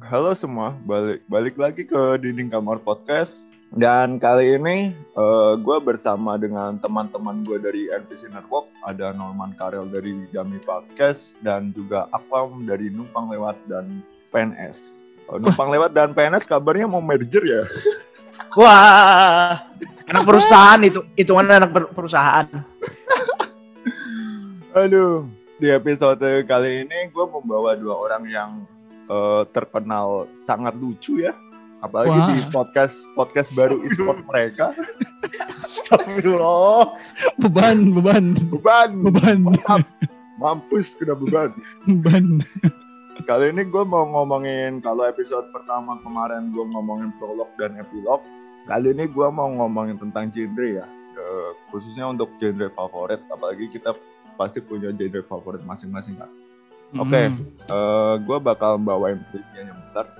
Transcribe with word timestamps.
halo 0.00 0.32
semua, 0.32 0.72
balik 0.88 1.20
balik 1.28 1.56
lagi 1.60 1.82
ke 1.84 2.00
dinding 2.20 2.48
kamar 2.48 2.80
podcast. 2.80 3.50
Dan 3.70 4.18
kali 4.18 4.58
ini 4.58 4.90
uh, 5.14 5.54
gue 5.54 5.78
bersama 5.78 6.34
dengan 6.34 6.74
teman-teman 6.82 7.46
gue 7.46 7.60
dari 7.62 7.86
NPC 7.86 8.32
Network, 8.34 8.66
ada 8.82 9.14
Norman 9.14 9.54
Karel 9.54 9.86
dari 9.86 10.26
Dami 10.34 10.58
Podcast 10.58 11.38
dan 11.38 11.70
juga 11.70 12.10
Aquam 12.10 12.66
dari 12.66 12.90
Numpang 12.90 13.30
Lewat 13.30 13.54
dan 13.70 14.02
PNS. 14.34 14.96
Uh, 15.30 15.38
Numpang 15.38 15.70
Lewat 15.74 15.94
dan 15.94 16.10
PNS 16.16 16.50
kabarnya 16.50 16.90
mau 16.90 17.04
merger 17.04 17.44
ya? 17.46 17.62
Wah, 18.58 19.62
anak 20.10 20.24
perusahaan 20.26 20.80
itu, 20.82 21.06
itu 21.14 21.30
mana 21.30 21.62
anak 21.62 21.94
perusahaan. 21.94 22.50
Aduh, 24.74 25.30
di 25.62 25.70
episode 25.70 26.42
kali 26.48 26.82
ini 26.82 27.06
gue 27.12 27.26
membawa 27.30 27.78
dua 27.78 27.94
orang 27.94 28.24
yang 28.26 28.50
uh, 29.10 29.42
terkenal 29.50 30.30
sangat 30.46 30.78
lucu 30.78 31.18
ya 31.18 31.34
apalagi 31.80 32.12
Wah. 32.12 32.28
di 32.32 32.38
podcast 32.52 33.08
podcast 33.16 33.48
baru 33.56 33.80
e-sport 33.84 34.20
mereka. 34.30 34.76
Astagfirullah. 35.64 36.96
Beban, 37.40 37.96
beban. 37.96 38.24
Beban. 38.52 38.90
Beban. 39.04 39.38
Maaf. 39.48 39.84
Mampus 40.40 40.96
kena 40.96 41.16
beban. 41.16 41.52
Beban. 41.88 42.44
Kali 43.28 43.52
ini 43.52 43.68
gue 43.68 43.84
mau 43.84 44.08
ngomongin 44.08 44.80
kalau 44.80 45.04
episode 45.04 45.44
pertama 45.52 46.00
kemarin 46.00 46.48
gue 46.52 46.64
ngomongin 46.64 47.12
prolog 47.20 47.48
dan 47.60 47.76
epilog. 47.76 48.24
Kali 48.64 48.96
ini 48.96 49.04
gue 49.08 49.28
mau 49.28 49.48
ngomongin 49.48 50.00
tentang 50.00 50.32
genre 50.32 50.68
ya. 50.68 50.86
Uh, 51.20 51.52
khususnya 51.68 52.08
untuk 52.08 52.32
genre 52.40 52.72
favorit. 52.72 53.20
Apalagi 53.28 53.68
kita 53.68 53.92
pasti 54.40 54.64
punya 54.64 54.92
genre 54.92 55.20
favorit 55.28 55.60
masing-masing 55.68 56.16
kan. 56.16 56.28
Oke, 56.90 57.06
okay, 57.06 57.26
uh, 57.70 58.18
gue 58.18 58.38
bakal 58.42 58.74
bawain 58.82 59.22
trivia 59.30 59.62
yang 59.62 59.78
bentar. 59.78 60.10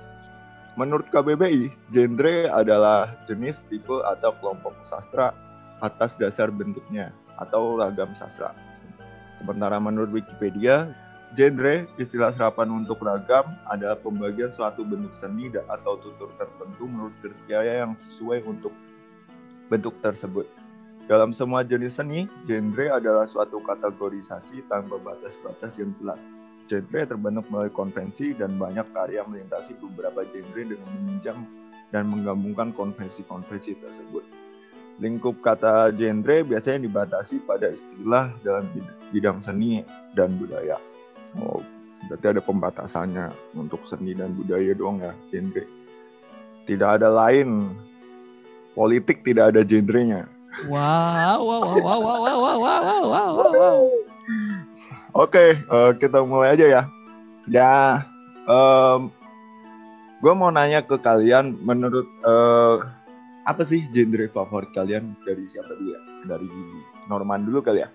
Menurut 0.79 1.03
KBBI, 1.11 1.67
genre 1.91 2.35
adalah 2.47 3.11
jenis, 3.27 3.67
tipe, 3.67 3.91
atau 4.07 4.31
kelompok 4.39 4.71
sastra 4.87 5.35
atas 5.83 6.15
dasar 6.15 6.47
bentuknya 6.47 7.11
atau 7.35 7.75
ragam 7.75 8.15
sastra. 8.15 8.55
Sementara 9.35 9.83
menurut 9.83 10.15
Wikipedia, 10.15 10.95
genre 11.35 11.91
istilah 11.99 12.31
serapan 12.31 12.71
untuk 12.71 13.03
ragam 13.03 13.51
adalah 13.67 13.99
pembagian 13.99 14.55
suatu 14.55 14.87
bentuk 14.87 15.11
seni 15.11 15.51
atau 15.51 15.99
tutur 15.99 16.31
tertentu 16.39 16.87
menurut 16.87 17.11
kriteria 17.19 17.83
yang 17.83 17.99
sesuai 17.99 18.47
untuk 18.47 18.71
bentuk 19.67 19.99
tersebut. 19.99 20.47
Dalam 21.03 21.35
semua 21.35 21.67
jenis 21.67 21.99
seni, 21.99 22.31
genre 22.47 22.95
adalah 22.95 23.27
suatu 23.27 23.59
kategorisasi 23.59 24.63
tanpa 24.71 24.95
batas-batas 25.03 25.75
yang 25.75 25.91
jelas 25.99 26.23
genre 26.71 27.03
terbentuk 27.03 27.45
melalui 27.51 27.73
konvensi 27.75 28.31
dan 28.31 28.55
banyak 28.55 28.87
karya 28.95 29.27
melintasi 29.27 29.75
beberapa 29.83 30.23
genre 30.23 30.63
dengan 30.63 30.87
meminjam 30.95 31.43
dan 31.91 32.07
menggabungkan 32.07 32.71
konvensi-konvensi 32.71 33.75
tersebut. 33.75 34.23
Lingkup 35.03 35.43
kata 35.43 35.91
genre 35.91 36.47
biasanya 36.47 36.87
dibatasi 36.87 37.43
pada 37.43 37.67
istilah 37.75 38.31
dalam 38.39 38.63
bidang 39.11 39.43
seni 39.43 39.83
dan 40.15 40.39
budaya. 40.39 40.79
Oh, 41.35 41.59
berarti 42.07 42.39
ada 42.39 42.41
pembatasannya 42.43 43.27
untuk 43.59 43.83
seni 43.91 44.15
dan 44.15 44.31
budaya 44.31 44.71
doang 44.71 45.03
ya 45.03 45.11
genre. 45.27 45.67
Tidak 46.63 46.89
ada 47.01 47.11
lain. 47.11 47.75
Politik 48.71 49.27
tidak 49.27 49.51
ada 49.51 49.67
genrenya. 49.67 50.31
Wow, 50.71 51.43
wow, 51.43 51.63
wow, 51.75 51.99
wow, 51.99 51.99
wow, 51.99 52.19
wow, 52.23 52.37
wow, 52.39 52.59
wow, 52.63 53.03
wow, 53.03 53.51
wow. 53.51 54.00
Oke, 55.11 55.35
okay, 55.35 55.49
uh, 55.67 55.91
eh, 55.91 55.99
kita 55.99 56.23
mulai 56.23 56.55
aja 56.55 56.65
ya. 56.71 56.81
Ya, 57.51 58.07
um, 58.47 59.11
gue 60.23 60.31
mau 60.31 60.47
nanya 60.47 60.79
ke 60.79 60.95
kalian, 60.95 61.59
menurut 61.59 62.07
uh, 62.23 62.79
apa 63.43 63.67
sih 63.67 63.91
genre 63.91 64.23
favorit 64.31 64.71
kalian 64.71 65.11
dari 65.27 65.43
siapa 65.51 65.67
dulu 65.75 65.91
ya? 65.91 66.01
Dari 66.31 66.47
Norman 67.11 67.43
dulu 67.43 67.59
kali 67.59 67.83
ya? 67.83 67.91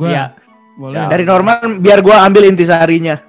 Gue 0.00 0.08
ya, 0.08 0.32
boleh. 0.80 0.96
Ya. 0.96 1.12
Dari 1.12 1.24
Norman, 1.28 1.76
biar 1.84 2.00
gue 2.00 2.16
ambil 2.16 2.48
intisarinya. 2.48 3.20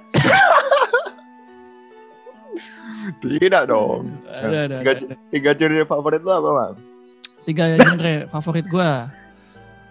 Tidak 3.20 3.62
dong. 3.68 4.08
Ada, 4.24 4.58
ada, 4.64 4.76
tiga, 4.80 4.92
ada. 4.96 5.14
tiga 5.28 5.50
genre 5.52 5.84
favorit 5.84 6.22
lo 6.24 6.32
apa, 6.32 6.48
Bang? 6.56 6.74
Tiga 7.44 7.64
genre 7.76 8.14
favorit 8.32 8.64
gue. 8.64 8.92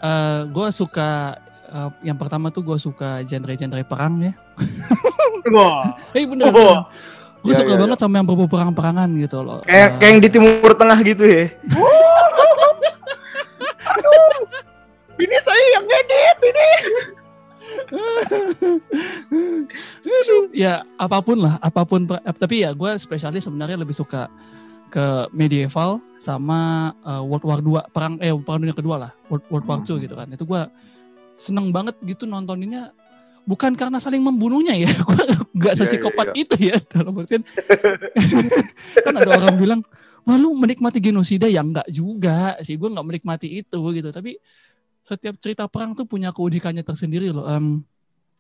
Uh, 0.02 0.48
gue 0.50 0.68
suka 0.74 1.38
uh, 1.70 1.90
yang 2.04 2.18
pertama 2.18 2.50
tuh 2.50 2.66
gue 2.66 2.78
suka 2.82 3.22
genre-genre 3.24 3.82
perang 3.86 4.20
ya. 4.20 4.34
Wah. 5.56 5.96
Eh 6.12 6.26
bener. 6.26 6.52
bener. 6.52 6.90
Gue 7.40 7.56
ya, 7.56 7.64
suka 7.64 7.74
ya, 7.74 7.80
banget 7.80 7.98
ya. 7.98 8.04
sama 8.04 8.20
yang 8.20 8.28
berbau 8.28 8.52
perang-perangan 8.52 9.10
gitu 9.16 9.38
loh. 9.40 9.64
Kayak, 9.64 9.88
uh, 9.88 9.98
kayak 10.02 10.12
yang 10.12 10.20
di 10.20 10.30
Timur 10.30 10.72
Tengah 10.76 11.00
gitu 11.08 11.24
ya. 11.24 11.46
Aduh, 13.96 14.44
ini 15.24 15.38
saya 15.40 15.66
yang 15.80 15.86
ngedit 15.88 16.38
ini. 16.44 16.70
ya 20.52 20.84
apa 21.00 21.24
pun 21.24 21.38
lah, 21.40 21.56
apa 21.64 21.82
pun. 21.88 22.04
Tapi 22.12 22.68
ya 22.68 22.76
gue 22.76 22.92
spesialis 23.00 23.48
sebenarnya 23.48 23.80
lebih 23.80 23.96
suka 23.96 24.28
ke 24.90 25.30
medieval 25.32 26.02
sama 26.20 26.92
uh, 27.06 27.24
World 27.24 27.46
War 27.46 27.60
2 27.62 27.94
perang 27.96 28.14
eh 28.20 28.34
perang 28.44 28.60
dunia 28.60 28.76
kedua 28.76 28.96
lah 28.98 29.12
World, 29.32 29.46
World 29.48 29.66
War 29.70 29.80
2 29.86 29.88
hmm. 29.88 30.02
gitu 30.04 30.16
kan 30.18 30.28
itu 30.28 30.44
gue 30.44 30.62
seneng 31.40 31.72
banget 31.72 31.96
gitu 32.04 32.28
nontoninnya. 32.28 32.92
Bukan 33.48 33.74
karena 33.74 33.98
saling 33.98 34.22
membunuhnya 34.22 34.78
ya 34.78 34.92
gue 35.10 35.24
nggak 35.58 35.74
iya, 35.74 35.80
sesikopat 35.82 36.28
yeah, 36.32 36.38
yeah, 36.38 36.44
itu 36.46 36.56
ya 36.60 36.78
dalam 36.94 37.18
artian. 37.18 37.42
Kan 39.08 39.14
ada 39.18 39.32
orang 39.42 39.58
bilang 39.58 39.82
wah 40.28 40.38
lu 40.38 40.54
menikmati 40.54 41.02
genosida? 41.02 41.50
Ya 41.50 41.66
enggak 41.66 41.90
juga 41.90 42.60
sih 42.62 42.78
gue 42.78 42.86
nggak 42.86 43.08
menikmati 43.08 43.66
itu 43.66 43.80
gitu. 43.96 44.10
Tapi 44.14 44.38
setiap 45.02 45.40
cerita 45.42 45.66
perang 45.66 45.98
tuh 45.98 46.06
punya 46.06 46.30
keunikannya 46.30 46.84
tersendiri 46.84 47.32
loh 47.32 47.48
um, 47.48 47.82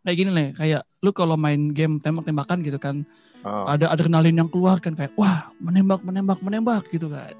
kayak 0.03 0.17
gini 0.19 0.29
nih 0.29 0.49
kayak 0.53 0.81
lu 1.01 1.09
kalau 1.15 1.39
main 1.39 1.71
game 1.71 1.97
tembak-tembakan 2.03 2.61
gitu 2.61 2.77
kan 2.77 3.07
oh. 3.41 3.65
ada 3.65 3.89
adrenalin 3.89 4.35
yang 4.35 4.49
keluar 4.51 4.77
kan 4.83 4.93
kayak 4.93 5.15
wah 5.15 5.49
menembak 5.57 6.03
menembak 6.03 6.39
menembak 6.43 6.83
gitu 6.91 7.09
kan. 7.09 7.33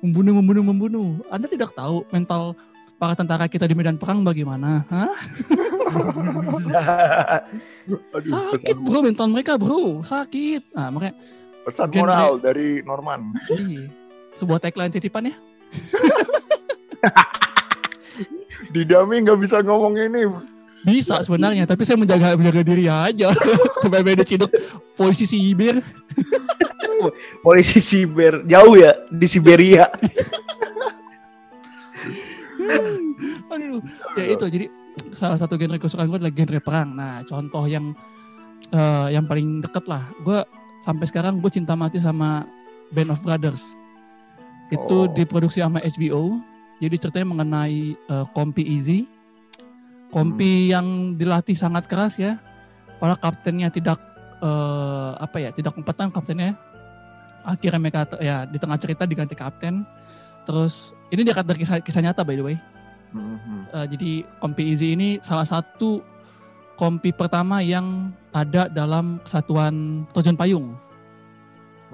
Membunuh 0.00 0.40
membunuh 0.40 0.64
membunuh. 0.64 1.08
Anda 1.28 1.44
tidak 1.44 1.76
tahu 1.76 2.08
mental 2.08 2.56
para 3.00 3.16
tentara 3.16 3.48
kita 3.48 3.64
di 3.64 3.72
medan 3.72 3.96
perang 3.96 4.20
bagaimana? 4.20 4.84
Hah? 4.92 5.08
Aduh, 7.88 8.28
sakit 8.28 8.76
pesan. 8.76 8.84
bro 8.84 9.00
mental 9.00 9.26
mereka 9.32 9.56
bro 9.56 10.04
sakit. 10.04 10.76
Nah 10.76 10.92
makanya 10.92 11.16
pesan 11.64 11.88
moral 11.96 12.36
dari 12.36 12.84
Norman. 12.84 13.32
Iya. 13.48 13.88
Sebuah 14.36 14.60
tagline 14.60 14.92
titipan 14.92 15.32
ya. 15.32 15.34
di 18.76 18.84
Dami 18.84 19.24
nggak 19.24 19.40
bisa 19.40 19.64
ngomong 19.64 19.96
ini. 19.96 20.28
Bisa 20.80 21.20
sebenarnya, 21.20 21.68
tapi 21.68 21.84
saya 21.84 22.00
menjaga 22.00 22.36
menjaga 22.36 22.62
diri 22.64 22.84
aja. 22.88 23.32
Sampai 23.82 24.04
beda 24.04 24.28
ciduk 24.28 24.52
polisi 24.92 25.24
Sibir. 25.24 25.80
polisi 27.40 27.80
Sibir 27.80 28.44
jauh 28.44 28.76
ya 28.76 28.92
di 29.08 29.24
Siberia. 29.24 29.88
Aduh, 33.52 33.82
ya 34.16 34.24
itu 34.30 34.44
jadi 34.46 34.66
salah 35.14 35.38
satu 35.38 35.56
genre 35.56 35.78
kesukaan 35.78 36.08
gue 36.10 36.18
adalah 36.20 36.34
genre 36.34 36.60
perang. 36.60 36.88
Nah, 36.94 37.22
contoh 37.26 37.64
yang 37.66 37.94
uh, 38.74 39.08
yang 39.08 39.24
paling 39.24 39.64
deket 39.64 39.84
lah, 39.86 40.06
gue 40.22 40.38
sampai 40.84 41.06
sekarang 41.08 41.38
gue 41.40 41.50
cinta 41.52 41.76
mati 41.76 42.00
sama 42.00 42.44
Band 42.92 43.14
of 43.14 43.22
Brothers. 43.22 43.76
Itu 44.70 45.06
oh. 45.06 45.10
diproduksi 45.10 45.62
sama 45.62 45.82
HBO. 45.82 46.38
Jadi 46.80 46.96
ceritanya 46.96 47.28
mengenai 47.36 47.94
uh, 48.08 48.24
Kompi 48.32 48.64
Easy. 48.64 49.04
Kompi 50.10 50.66
hmm. 50.66 50.70
yang 50.70 50.86
dilatih 51.14 51.54
sangat 51.54 51.86
keras 51.86 52.18
ya. 52.18 52.38
Para 52.98 53.16
kaptennya 53.16 53.68
tidak 53.72 53.98
uh, 54.42 55.16
apa 55.18 55.38
ya, 55.40 55.50
tidak 55.54 55.76
kompeten 55.76 56.10
kaptennya. 56.10 56.56
Akhirnya 57.40 57.80
mereka 57.80 58.04
ya 58.20 58.44
di 58.44 58.60
tengah 58.60 58.76
cerita 58.76 59.08
diganti 59.08 59.32
kapten. 59.32 59.86
Terus 60.50 60.98
ini 61.14 61.22
dia 61.22 61.38
dari 61.38 61.62
kisah, 61.62 61.78
kisah 61.78 62.02
nyata 62.02 62.26
by 62.26 62.34
the 62.34 62.42
way. 62.42 62.58
Mm-hmm. 63.14 63.60
Uh, 63.70 63.86
jadi 63.86 64.10
kompi 64.42 64.74
Easy 64.74 64.98
ini 64.98 65.22
salah 65.22 65.46
satu 65.46 66.02
kompi 66.74 67.14
pertama 67.14 67.62
yang 67.62 68.10
ada 68.34 68.66
dalam 68.66 69.22
kesatuan 69.22 70.06
terjun 70.10 70.34
payung 70.34 70.66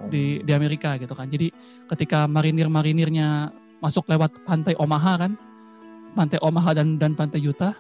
oh. 0.00 0.08
di 0.08 0.40
di 0.40 0.52
Amerika 0.56 0.96
gitu 0.96 1.12
kan. 1.12 1.28
Jadi 1.28 1.52
ketika 1.92 2.24
marinir-marinirnya 2.24 3.52
masuk 3.84 4.08
lewat 4.08 4.32
pantai 4.48 4.72
Omaha 4.80 5.28
kan, 5.28 5.32
pantai 6.16 6.40
Omaha 6.40 6.72
dan 6.72 6.96
dan 6.96 7.12
pantai 7.12 7.44
Utah, 7.44 7.76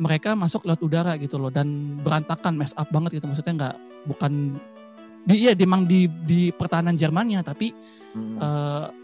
mereka 0.00 0.32
masuk 0.32 0.64
lewat 0.64 0.80
udara 0.80 1.12
gitu 1.20 1.36
loh 1.36 1.52
dan 1.52 2.00
berantakan 2.00 2.56
mess 2.56 2.72
up 2.72 2.88
banget 2.88 3.20
gitu. 3.20 3.28
Maksudnya 3.28 3.52
nggak 3.56 3.76
bukan 4.08 4.56
iya 5.28 5.52
memang 5.52 5.84
di 5.84 6.08
di 6.24 6.48
pertahanan 6.56 6.96
Jermannya 6.96 7.44
tapi 7.44 7.76
hmm. 8.16 8.36
uh, 8.40 8.99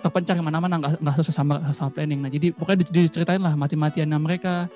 terpencar 0.00 0.34
mana-mana 0.40 0.80
nggak 0.80 0.92
nggak 1.04 1.14
sesuai 1.20 1.36
sama, 1.36 1.54
sama 1.76 1.90
planning. 1.92 2.20
Nah 2.24 2.30
jadi 2.32 2.50
pokoknya 2.56 2.88
diceritain 2.88 3.40
lah 3.40 3.54
mati-matiannya 3.54 4.18
mereka 4.18 4.66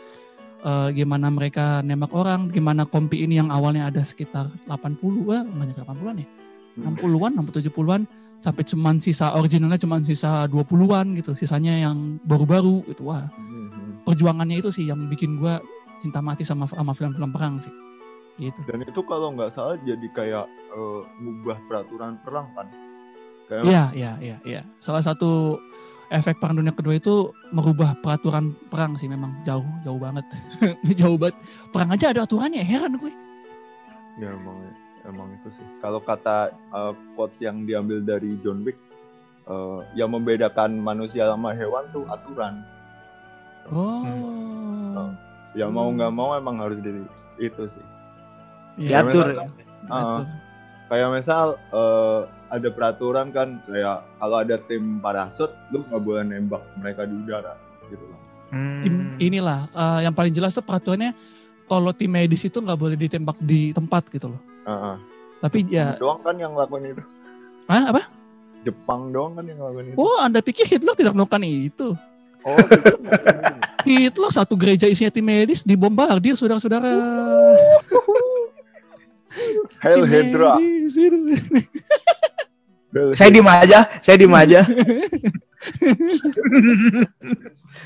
eh, 0.65 0.89
gimana 0.93 1.29
mereka 1.29 1.81
nembak 1.85 2.13
orang, 2.13 2.49
gimana 2.49 2.85
kompi 2.85 3.25
ini 3.25 3.41
yang 3.41 3.49
awalnya 3.53 3.89
ada 3.89 4.01
sekitar 4.05 4.49
80 4.65 5.33
eh 5.33 5.43
nyampe 5.45 5.77
80-an 5.77 6.17
ya. 6.21 6.29
60-an, 6.75 7.33
60 7.39 7.71
70-an 7.71 8.03
sampai 8.43 8.63
cuman 8.67 8.95
sisa 9.01 9.33
originalnya 9.39 9.79
cuman 9.81 10.05
sisa 10.05 10.45
20-an 10.51 11.17
gitu. 11.17 11.33
Sisanya 11.33 11.89
yang 11.89 12.21
baru-baru 12.27 12.85
gitu. 12.91 13.09
Wah, 13.09 13.31
Mhm. 13.39 14.05
perjuangannya 14.05 14.61
itu 14.61 14.69
sih 14.69 14.85
yang 14.85 15.07
bikin 15.09 15.39
gua 15.41 15.63
cinta 16.03 16.21
mati 16.21 16.45
sama 16.45 16.69
sama 16.69 16.93
film-film 16.93 17.31
perang 17.33 17.57
sih. 17.63 17.73
Gitu. 18.37 18.59
Dan 18.67 18.83
itu 18.83 19.01
kalau 19.07 19.31
nggak 19.33 19.55
salah 19.55 19.79
jadi 19.81 20.07
kayak 20.13 20.47
eh, 20.51 21.01
ngubah 21.23 21.59
peraturan 21.71 22.19
perang 22.27 22.51
kan. 22.59 22.67
Iya, 23.47 23.93
iya, 23.93 24.13
iya, 24.19 24.37
iya. 24.43 24.61
Salah 24.79 25.01
satu 25.01 25.61
efek 26.09 26.39
perang 26.39 26.57
dunia 26.57 26.71
kedua 26.71 26.95
itu 26.95 27.15
merubah 27.51 27.93
peraturan 27.97 28.57
perang 28.67 28.95
sih 28.95 29.07
memang 29.07 29.37
jauh, 29.43 29.65
jauh 29.81 29.99
banget. 29.99 30.25
jauh 31.01 31.17
banget. 31.17 31.37
Perang 31.69 31.91
aja 31.91 32.11
ada 32.11 32.23
aturannya, 32.23 32.63
heran 32.63 32.97
gue. 32.97 33.13
ya 34.15 34.31
emang 34.31 34.63
emang 35.05 35.29
itu 35.35 35.51
sih. 35.53 35.67
Kalau 35.79 35.99
kata 35.99 36.49
eh, 36.51 36.93
quotes 37.13 37.39
yang 37.39 37.65
diambil 37.65 37.99
dari 37.99 38.39
John 38.41 38.63
Wick 38.63 38.79
eh, 39.45 39.81
yang 39.95 40.09
membedakan 40.09 40.79
manusia 40.79 41.27
sama 41.27 41.51
hewan 41.51 41.83
tuh 41.91 42.07
aturan. 42.07 42.63
Oh. 43.69 45.11
Ya 45.55 45.67
mau 45.67 45.89
Hmm. 45.89 45.97
nggak 45.97 46.13
mau 46.13 46.35
emang 46.35 46.59
harus 46.59 46.79
di 46.79 47.03
itu 47.39 47.63
sih. 47.67 47.85
Iya, 48.81 49.03
Diatur. 49.03 49.27
Memang- 49.31 49.51
diatur. 49.85 50.27
Kayak 50.85 51.09
misal 51.13 51.47
eh, 51.73 52.21
ada 52.55 52.69
peraturan 52.71 53.29
kan 53.29 53.59
kayak 53.67 54.07
kalau 54.17 54.37
ada 54.39 54.57
tim 54.65 54.99
parasut 54.99 55.51
lu 55.69 55.83
nggak 55.83 56.01
boleh 56.01 56.23
nembak 56.23 56.63
mereka 56.79 57.03
di 57.05 57.15
udara 57.15 57.55
gitu. 57.89 58.05
Tim 58.55 58.95
Hmm. 58.95 59.19
inilah 59.19 59.67
eh, 59.69 59.99
yang 60.07 60.15
paling 60.15 60.31
jelas 60.31 60.55
tuh 60.55 60.63
peraturannya 60.63 61.11
kalau 61.67 61.91
tim 61.91 62.07
medis 62.09 62.45
itu 62.45 62.61
nggak 62.61 62.79
boleh 62.79 62.95
ditembak 62.95 63.35
di 63.41 63.75
tempat 63.75 64.07
gitu 64.09 64.31
loh. 64.31 64.41
Heeh. 64.65 64.97
Tapi 65.43 65.59
ya, 65.69 65.99
Doang 65.99 66.23
kan 66.23 66.39
yang 66.39 66.55
ngelakuin 66.55 66.95
itu. 66.95 67.03
ah 67.67 67.91
apa? 67.91 68.09
Jepang 68.65 69.13
doang 69.13 69.37
kan 69.37 69.45
yang 69.45 69.61
ngelakuin 69.61 69.93
itu. 69.93 69.97
Oh, 69.99 70.17
Anda 70.17 70.41
pikir 70.41 70.65
Hitler 70.65 70.97
tidak 70.97 71.13
melakukan 71.13 71.45
itu? 71.45 71.93
Oh, 72.45 72.57
gitu. 72.57 72.97
Hitler 73.85 74.31
satu 74.33 74.57
gereja 74.57 74.89
isinya 74.89 75.13
tim 75.13 75.25
medis 75.25 75.61
dibombardir 75.61 76.33
saudara-saudara. 76.33 76.89
Hail 79.83 80.03
Hydra. 80.07 80.57
Saya 83.19 83.31
diem 83.35 83.49
aja, 83.49 83.79
saya 84.01 84.17
diem 84.17 84.35
aja. 84.35 84.61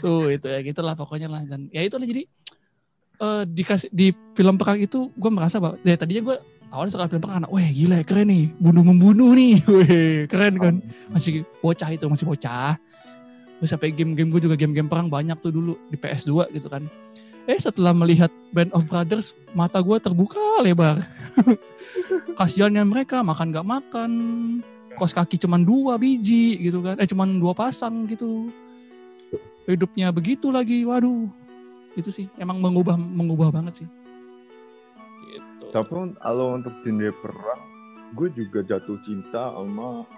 Tuh 0.05 0.29
itu 0.35 0.47
ya 0.47 0.61
gitulah 0.61 0.95
pokoknya 0.99 1.29
lah 1.33 1.43
dan 1.49 1.73
ya 1.73 1.81
itu 1.81 1.97
lah 1.97 2.07
jadi 2.07 2.23
eh 3.19 3.43
dikasih 3.49 3.89
di 3.91 4.15
film 4.37 4.55
perang 4.61 4.79
itu 4.79 5.11
gue 5.11 5.31
merasa 5.33 5.59
bahwa 5.59 5.81
dari 5.83 5.99
tadinya 5.99 6.23
gue 6.33 6.37
awalnya 6.69 6.93
suka 6.93 7.09
film 7.09 7.23
perang, 7.25 7.49
wah 7.49 7.69
gila 7.73 8.05
keren 8.05 8.29
nih, 8.29 8.53
bunuh 8.61 8.85
membunuh 8.85 9.33
nih, 9.33 9.65
weh 9.73 10.29
keren 10.29 10.55
kan, 10.61 10.75
masih 11.09 11.43
bocah 11.65 11.89
itu 11.89 12.05
masih 12.07 12.29
bocah. 12.29 12.77
Terus 13.59 13.71
sampai 13.75 13.91
game-game 13.91 14.31
gue 14.31 14.41
juga 14.45 14.55
game-game 14.55 14.87
perang 14.87 15.11
banyak 15.11 15.35
tuh 15.43 15.51
dulu 15.51 15.75
di 15.91 15.99
PS2 15.99 16.55
gitu 16.55 16.69
kan. 16.71 16.87
Eh 17.49 17.59
setelah 17.59 17.97
melihat 17.97 18.29
Band 18.53 18.71
of 18.77 18.85
Brothers, 18.87 19.33
mata 19.57 19.81
gue 19.81 19.97
terbuka 19.99 20.61
lebar. 20.63 21.03
Kasiannya 22.39 22.85
mereka 22.85 23.25
makan 23.25 23.51
gak 23.51 23.67
makan, 23.67 24.11
kos 24.99 25.13
kaki 25.13 25.39
cuman 25.39 25.63
dua 25.63 25.95
biji 25.95 26.59
gitu 26.61 26.83
kan, 26.83 26.99
eh 26.99 27.07
cuman 27.07 27.39
dua 27.39 27.53
pasang 27.53 28.05
gitu 28.05 28.51
hidupnya 29.65 30.09
begitu 30.09 30.49
lagi 30.49 30.83
waduh 30.83 31.29
itu 31.95 32.09
sih 32.09 32.27
emang 32.37 32.59
mengubah 32.59 32.95
mengubah 32.95 33.49
banget 33.51 33.85
sih 33.85 33.89
gitu 35.25 35.67
Tapi 35.71 35.95
kalau 36.17 36.57
untuk 36.57 36.73
genre 36.81 37.11
perang, 37.15 37.63
gue 38.13 38.29
juga 38.33 38.65
jatuh 38.65 38.97
cinta 39.03 39.53
sama 39.53 40.09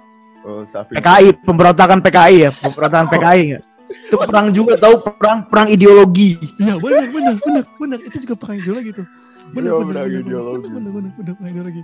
uh, 0.42 0.62
Savage. 0.66 0.94
PKI, 0.94 1.28
pemberontakan 1.42 1.98
PKI 1.98 2.36
ya, 2.38 2.50
pemberontakan 2.54 3.06
PKI 3.10 3.42
ya. 3.48 3.60
Itu 3.90 4.16
perang 4.16 4.54
juga 4.54 4.78
tahu 4.78 5.02
perang 5.02 5.42
perang 5.44 5.66
ideologi. 5.66 6.38
iya 6.56 6.78
benar 6.78 7.10
benar 7.10 7.34
benar 7.36 7.64
benar 7.74 7.98
itu 8.00 8.16
juga 8.22 8.34
perang 8.38 8.56
ideologi 8.56 8.90
tuh 8.94 9.06
benar 9.50 9.70
Iya, 9.72 9.82
benar 9.82 10.04
ideologi. 10.06 10.66
benar 10.70 10.90
benar 10.94 11.10
benar 11.10 11.32
perang 11.34 11.50
ideologi 11.50 11.82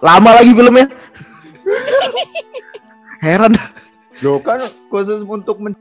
Lama 0.00 0.30
lagi 0.32 0.52
filmnya. 0.56 0.86
Heran. 3.24 3.54
Loh 4.24 4.40
kan 4.40 4.64
khusus 4.88 5.20
untuk 5.26 5.60
men 5.60 5.76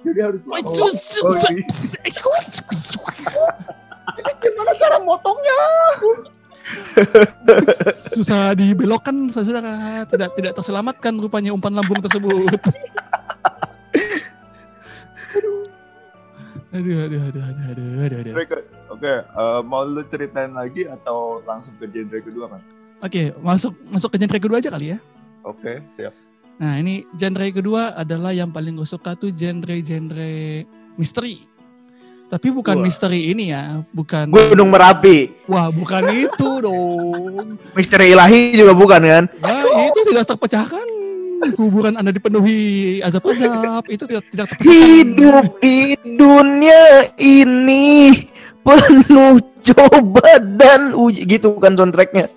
jadi 0.00 0.32
harus 0.32 0.48
lama. 0.48 0.64
Oh, 0.64 0.90
Gimana 4.40 4.72
cara 4.76 4.96
motongnya? 5.00 5.58
susah 8.14 8.54
dibelokkan 8.54 9.26
saudara 9.34 10.06
tidak 10.06 10.30
tidak 10.38 10.52
terselamatkan 10.54 11.18
rupanya 11.18 11.50
umpan 11.50 11.74
lambung 11.74 11.98
tersebut 11.98 12.46
aduh 16.70 16.94
aduh 17.02 17.20
aduh 17.26 17.42
aduh 17.42 17.42
aduh 17.42 17.86
aduh, 18.06 18.18
aduh. 18.22 18.34
Oke, 18.38 18.58
Oke, 18.90 19.12
eh, 19.26 19.60
mau 19.66 19.82
lu 19.82 20.06
ceritain 20.06 20.54
lagi 20.54 20.86
atau 20.86 21.42
langsung 21.42 21.74
ke 21.82 21.90
genre 21.90 22.18
kedua 22.22 22.46
kan? 22.46 22.62
Oke, 23.00 23.32
masuk 23.40 23.72
masuk 23.88 24.08
ke 24.12 24.16
genre 24.20 24.36
kedua 24.36 24.60
aja 24.60 24.68
kali 24.68 24.92
ya. 24.92 24.98
Oke, 25.40 25.80
siap. 25.96 26.12
Nah, 26.60 26.76
ini 26.76 27.08
genre 27.16 27.48
kedua 27.48 27.96
adalah 27.96 28.36
yang 28.36 28.52
paling 28.52 28.76
gue 28.76 28.84
suka 28.84 29.16
tuh 29.16 29.32
genre-genre 29.32 30.68
misteri. 31.00 31.48
Tapi 32.30 32.46
bukan 32.52 32.78
Wah. 32.78 32.84
misteri 32.84 33.32
ini 33.32 33.50
ya, 33.50 33.80
bukan 33.90 34.28
Gunung 34.30 34.70
Merapi. 34.70 35.48
Wah, 35.48 35.72
bukan 35.72 36.12
itu 36.28 36.48
dong. 36.60 37.56
Misteri 37.72 38.12
ilahi 38.12 38.54
juga 38.54 38.76
bukan 38.76 39.00
kan? 39.00 39.24
Nah, 39.40 39.88
itu 39.88 40.00
tidak 40.12 40.28
terpecahkan. 40.28 40.86
Kuburan 41.56 41.96
Anda 41.96 42.12
dipenuhi 42.12 43.00
azab-azab, 43.00 43.88
itu 43.88 44.04
tidak 44.04 44.28
tidak 44.28 44.46
terpecahkan. 44.52 44.76
Hidup 44.76 45.46
di 45.64 45.96
dunia 46.04 47.08
ini 47.16 48.12
penuh 48.60 49.40
coba 49.72 50.28
dan 50.60 50.92
uji 50.92 51.24
gitu 51.24 51.56
kan 51.56 51.72
soundtracknya. 51.72 52.28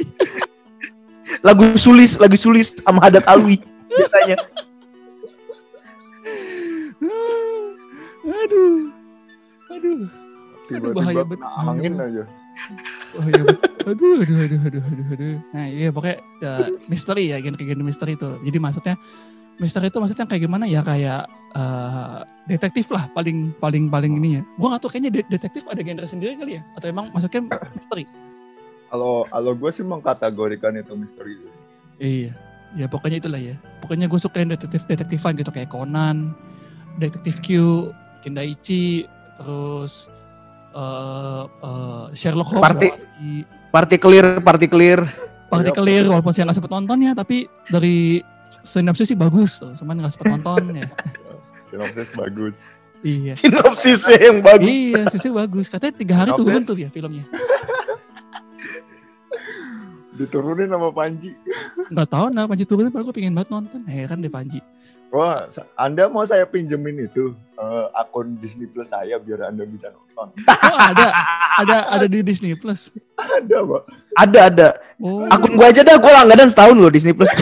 lagu 1.46 1.64
sulis, 1.78 2.18
lagu 2.20 2.36
sulis 2.36 2.76
sama 2.82 3.00
Hadat 3.00 3.24
Alwi 3.28 3.60
biasanya. 3.90 4.36
Aduh. 8.26 8.92
Aduh. 9.70 10.00
Tiba-tiba 10.70 10.94
bahaya 10.94 11.24
banget. 11.26 11.40
angin 11.66 11.94
aja. 11.98 12.24
Oh 13.16 13.24
iya, 13.24 13.42
aduh, 13.88 14.20
aduh, 14.20 14.36
aduh, 14.44 14.60
aduh, 14.68 14.82
aduh, 14.84 15.06
aduh. 15.16 15.36
Nah 15.56 15.66
iya 15.66 15.88
pokoknya 15.90 16.16
ya, 16.44 16.52
misteri 16.86 17.24
ya, 17.32 17.36
genre-genre 17.40 17.82
misteri 17.82 18.12
itu. 18.14 18.28
Jadi 18.44 18.58
maksudnya 18.60 18.94
misteri 19.56 19.88
itu 19.88 19.98
maksudnya 19.98 20.26
kayak 20.28 20.42
gimana 20.44 20.64
ya 20.68 20.84
kayak 20.84 21.26
eh, 21.56 22.18
detektif 22.46 22.92
lah 22.92 23.08
paling 23.16 23.56
paling 23.58 23.88
paling 23.88 24.12
ini 24.20 24.30
ya. 24.38 24.42
Gua 24.60 24.76
nggak 24.76 24.80
tahu 24.84 24.90
kayaknya 24.92 25.10
de- 25.10 25.30
detektif 25.32 25.64
ada 25.66 25.80
genre 25.80 26.06
sendiri 26.06 26.36
kali 26.36 26.52
ya 26.60 26.62
atau 26.76 26.86
emang 26.92 27.08
maksudnya 27.10 27.40
misteri. 27.74 28.04
Kalau 28.90 29.24
kalau 29.24 29.52
gue 29.54 29.70
sih 29.70 29.82
mengkategorikan 29.82 30.74
itu 30.74 30.92
misteri. 30.92 31.38
Iya. 31.96 32.34
Ya 32.72 32.86
pokoknya 32.86 33.18
itulah 33.18 33.38
ya. 33.38 33.54
Pokoknya 33.80 34.06
gue 34.06 34.18
suka 34.18 34.38
yang 34.38 34.50
detektif 34.50 34.82
detektifan 34.84 35.34
gitu 35.34 35.48
kayak 35.48 35.68
Conan, 35.68 36.34
detektif 36.96 37.38
Q, 37.40 37.46
Kindaichi, 38.20 39.06
terus 39.36 40.06
eh 40.70 41.42
eh, 41.44 42.04
Sherlock 42.12 42.46
Holmes, 42.48 42.62
Parti- 42.64 42.94
Party 43.70 43.96
clear, 43.96 44.38
party 44.40 44.66
clear. 44.66 45.00
Party 45.46 45.74
Clear 45.74 46.06
walaupun 46.06 46.30
saya 46.30 46.46
nggak 46.46 46.62
sempet 46.62 46.70
nonton 46.70 46.98
ya 47.00 47.10
tapi 47.10 47.42
dari 47.66 48.22
sinopsis 48.62 49.10
sih 49.10 49.18
bagus 49.18 49.58
tuh 49.58 49.74
cuman 49.74 49.98
nggak 49.98 50.14
sempet 50.14 50.30
nonton 50.30 50.78
ya 50.78 50.86
Sinopsis 51.68 52.14
bagus. 52.14 52.70
iya 53.02 53.34
Sinopsisnya 53.34 54.30
yang 54.30 54.38
bagus. 54.40 54.70
iya 54.70 55.02
sinopsisnya 55.02 55.32
bagus 55.34 55.66
katanya 55.66 55.94
tiga 55.98 56.14
hari 56.16 56.30
Sinopsis. 56.30 56.46
turun 56.46 56.62
tuh 56.62 56.76
ya 56.78 56.86
filmnya 56.88 57.26
Diturunin 60.20 60.68
sama 60.68 60.92
Panji. 60.92 61.32
nggak 61.88 62.08
tahu 62.12 62.28
nah 62.28 62.44
Panji 62.44 62.68
turun 62.68 62.92
padahal 62.92 63.08
gue 63.08 63.16
pengen 63.16 63.32
banget 63.32 63.48
nonton 63.48 63.80
heran 63.88 64.20
deh 64.20 64.28
Panji 64.28 64.60
Wah, 65.10 65.50
Anda 65.74 66.06
mau 66.06 66.22
saya 66.22 66.46
pinjemin 66.46 67.02
itu 67.02 67.34
eh, 67.58 67.86
akun 67.98 68.38
Disney 68.38 68.70
Plus 68.70 68.86
saya 68.86 69.18
biar 69.18 69.50
Anda 69.50 69.66
bisa 69.66 69.90
nonton. 69.90 70.30
oh 70.46 70.78
ada 70.78 71.06
ada 71.58 71.76
ada 71.90 72.06
di 72.06 72.22
Disney 72.22 72.54
Plus 72.54 72.94
Ada, 73.18 73.58
Pak. 73.58 73.82
Ada 74.14 74.38
ada. 74.46 74.68
oh 75.02 75.26
Akun 75.26 75.58
gua 75.58 75.74
aja 75.74 75.82
dah, 75.82 75.98
gua 75.98 76.14
langganan 76.14 76.46
setahun 76.46 76.78
loh 76.78 76.94
Disney 76.94 77.10
Plus. 77.10 77.26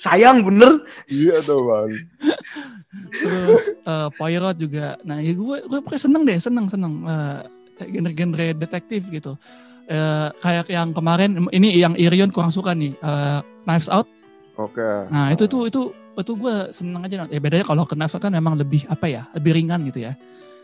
Sayang 0.00 0.42
bener. 0.42 0.80
Iya 1.06 1.38
tuh, 1.40 1.60
Bang. 1.62 1.92
terus 3.10 3.62
eh, 3.86 4.08
Poirot 4.16 4.56
juga 4.58 4.98
nah 5.02 5.18
ya 5.18 5.30
gue 5.30 5.56
gue 5.66 5.78
pokoknya 5.78 6.02
seneng 6.02 6.22
deh 6.26 6.38
seneng 6.38 6.66
seneng 6.66 6.92
eh, 7.06 7.38
kayak 7.42 7.59
genre-genre 7.82 8.46
detektif 8.54 9.04
gitu 9.08 9.34
Eh, 9.86 10.28
kayak 10.38 10.70
yang 10.70 10.90
kemarin 10.90 11.34
ini 11.50 11.74
yang 11.74 11.98
Irion 11.98 12.30
kurang 12.30 12.48
suka 12.48 12.70
nih 12.72 12.94
eh, 12.94 13.38
Knives 13.64 13.88
Out 13.88 14.06
Oke. 14.54 14.86
Nah 15.08 15.30
itu 15.30 15.44
tuh 15.44 15.66
itu 15.66 15.90
itu 16.12 16.32
gue 16.32 16.54
seneng 16.70 17.00
aja 17.00 17.26
ya 17.26 17.38
bedanya 17.38 17.64
kalau 17.64 17.82
ke 17.82 17.92
Netflix 17.92 18.20
kan 18.20 18.30
memang 18.30 18.54
lebih 18.54 18.86
apa 18.86 19.06
ya 19.06 19.26
lebih 19.32 19.50
ringan 19.52 19.82
gitu 19.84 20.04
ya 20.04 20.14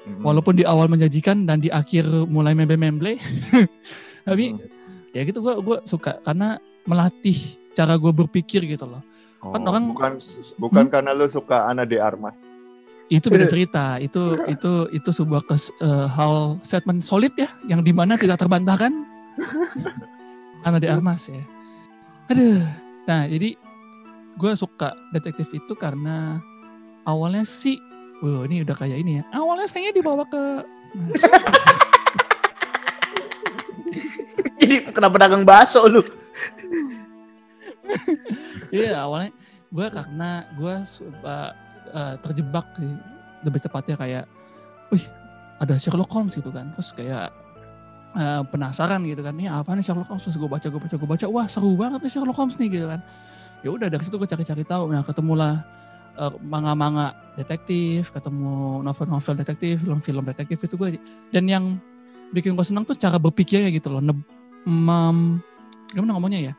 Mm-mm. 0.04 0.22
walaupun 0.22 0.54
di 0.54 0.62
awal 0.62 0.86
menjanjikan 0.86 1.42
dan 1.42 1.58
di 1.58 1.66
akhir 1.68 2.06
mulai 2.26 2.52
memble-memble 2.52 3.18
tapi 4.28 4.54
Mm. 4.54 4.62
ya 5.10 5.22
gitu 5.22 5.40
gue 5.40 5.54
gua 5.58 5.82
suka 5.82 6.20
karena 6.20 6.58
melatih 6.84 7.38
cara 7.72 7.96
gue 7.96 8.12
berpikir 8.12 8.62
gitu 8.64 8.86
loh 8.86 9.02
Oh, 9.38 9.50
kan 9.50 9.62
orang- 9.64 9.90
bukan 9.90 10.12
bukan 10.56 10.82
Hmm? 10.82 10.92
karena 10.92 11.10
lu 11.12 11.26
suka 11.26 11.66
Ana 11.66 11.82
de 11.82 11.98
Armas. 11.98 12.34
Itu 13.10 13.26
beda 13.30 13.46
cerita. 13.46 13.98
Itu 14.02 14.46
itu 14.50 14.90
itu 14.90 15.10
sebuah 15.14 15.46
kes, 15.46 15.70
eh, 15.78 16.06
hal 16.10 16.58
statement 16.66 17.06
solid 17.06 17.32
ya 17.38 17.50
yang 17.70 17.82
di 17.86 17.94
mana 17.94 18.18
tidak 18.18 18.42
terbantahkan. 18.42 18.92
Karena 20.64 20.78
di 20.82 20.88
Armas 20.90 21.30
ya. 21.30 21.44
Aduh. 22.32 22.62
Nah 23.06 23.30
jadi 23.30 23.54
gue 24.36 24.52
suka 24.58 24.92
detektif 25.14 25.48
itu 25.54 25.72
karena 25.78 26.42
awalnya 27.08 27.46
sih 27.46 27.78
Wah 28.24 28.48
ini 28.48 28.64
udah 28.64 28.72
kayak 28.72 28.96
ini 29.04 29.20
ya. 29.20 29.24
Awalnya 29.36 29.68
saya 29.68 29.92
dibawa 29.92 30.24
ke 30.24 30.64
Jadi 34.56 34.88
kenapa 34.88 35.20
dagang 35.20 35.44
bakso 35.44 35.84
lu? 35.84 36.00
Iya 38.72 39.04
awalnya 39.04 39.36
gue 39.68 39.86
karena 39.92 40.48
gue 40.56 40.74
terjebak 42.22 42.66
sih. 42.78 42.94
Lebih 43.44 43.60
tepatnya 43.62 43.94
kayak, 43.94 44.24
wih 44.90 45.04
ada 45.62 45.76
Sherlock 45.78 46.10
Holmes 46.10 46.34
gitu 46.34 46.50
kan, 46.50 46.72
terus 46.74 46.90
kayak 46.92 47.30
eh, 48.16 48.42
penasaran 48.48 49.04
gitu 49.06 49.22
kan, 49.22 49.36
ini 49.36 49.46
apa 49.46 49.72
nih 49.76 49.84
Sherlock 49.86 50.08
Holmes? 50.10 50.24
Terus 50.24 50.36
gue 50.40 50.50
baca 50.50 50.66
gue 50.66 50.80
baca 50.80 50.96
gue 50.96 51.08
baca, 51.08 51.26
wah 51.30 51.46
seru 51.46 51.76
banget 51.78 52.00
nih 52.02 52.12
Sherlock 52.12 52.36
Holmes 52.36 52.56
nih 52.58 52.68
gitu 52.72 52.86
kan. 52.88 53.00
Ya 53.64 53.70
udah 53.72 53.88
dari 53.88 54.02
situ 54.04 54.16
gue 54.18 54.28
cari-cari 54.28 54.64
tahu, 54.66 54.90
nah 54.92 55.06
ketemulah 55.06 55.64
eh, 56.18 56.32
manga-manga 56.42 57.14
detektif, 57.38 58.10
ketemu 58.10 58.82
novel-novel 58.82 59.34
detektif, 59.38 59.80
film-film 59.84 60.24
detektif 60.26 60.58
itu 60.64 60.74
gue 60.74 60.88
dan 61.30 61.44
yang 61.46 61.64
bikin 62.34 62.58
gue 62.58 62.66
senang 62.66 62.82
tuh 62.82 62.98
cara 62.98 63.20
berpikirnya 63.20 63.70
gitu 63.70 63.92
loh, 63.92 64.02
ne- 64.02 64.26
mem- 64.66 65.38
gimana 65.94 66.18
ngomongnya 66.18 66.50
ya? 66.50 66.54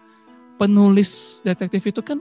penulis 0.58 1.40
detektif 1.46 1.86
itu 1.86 2.02
kan 2.02 2.18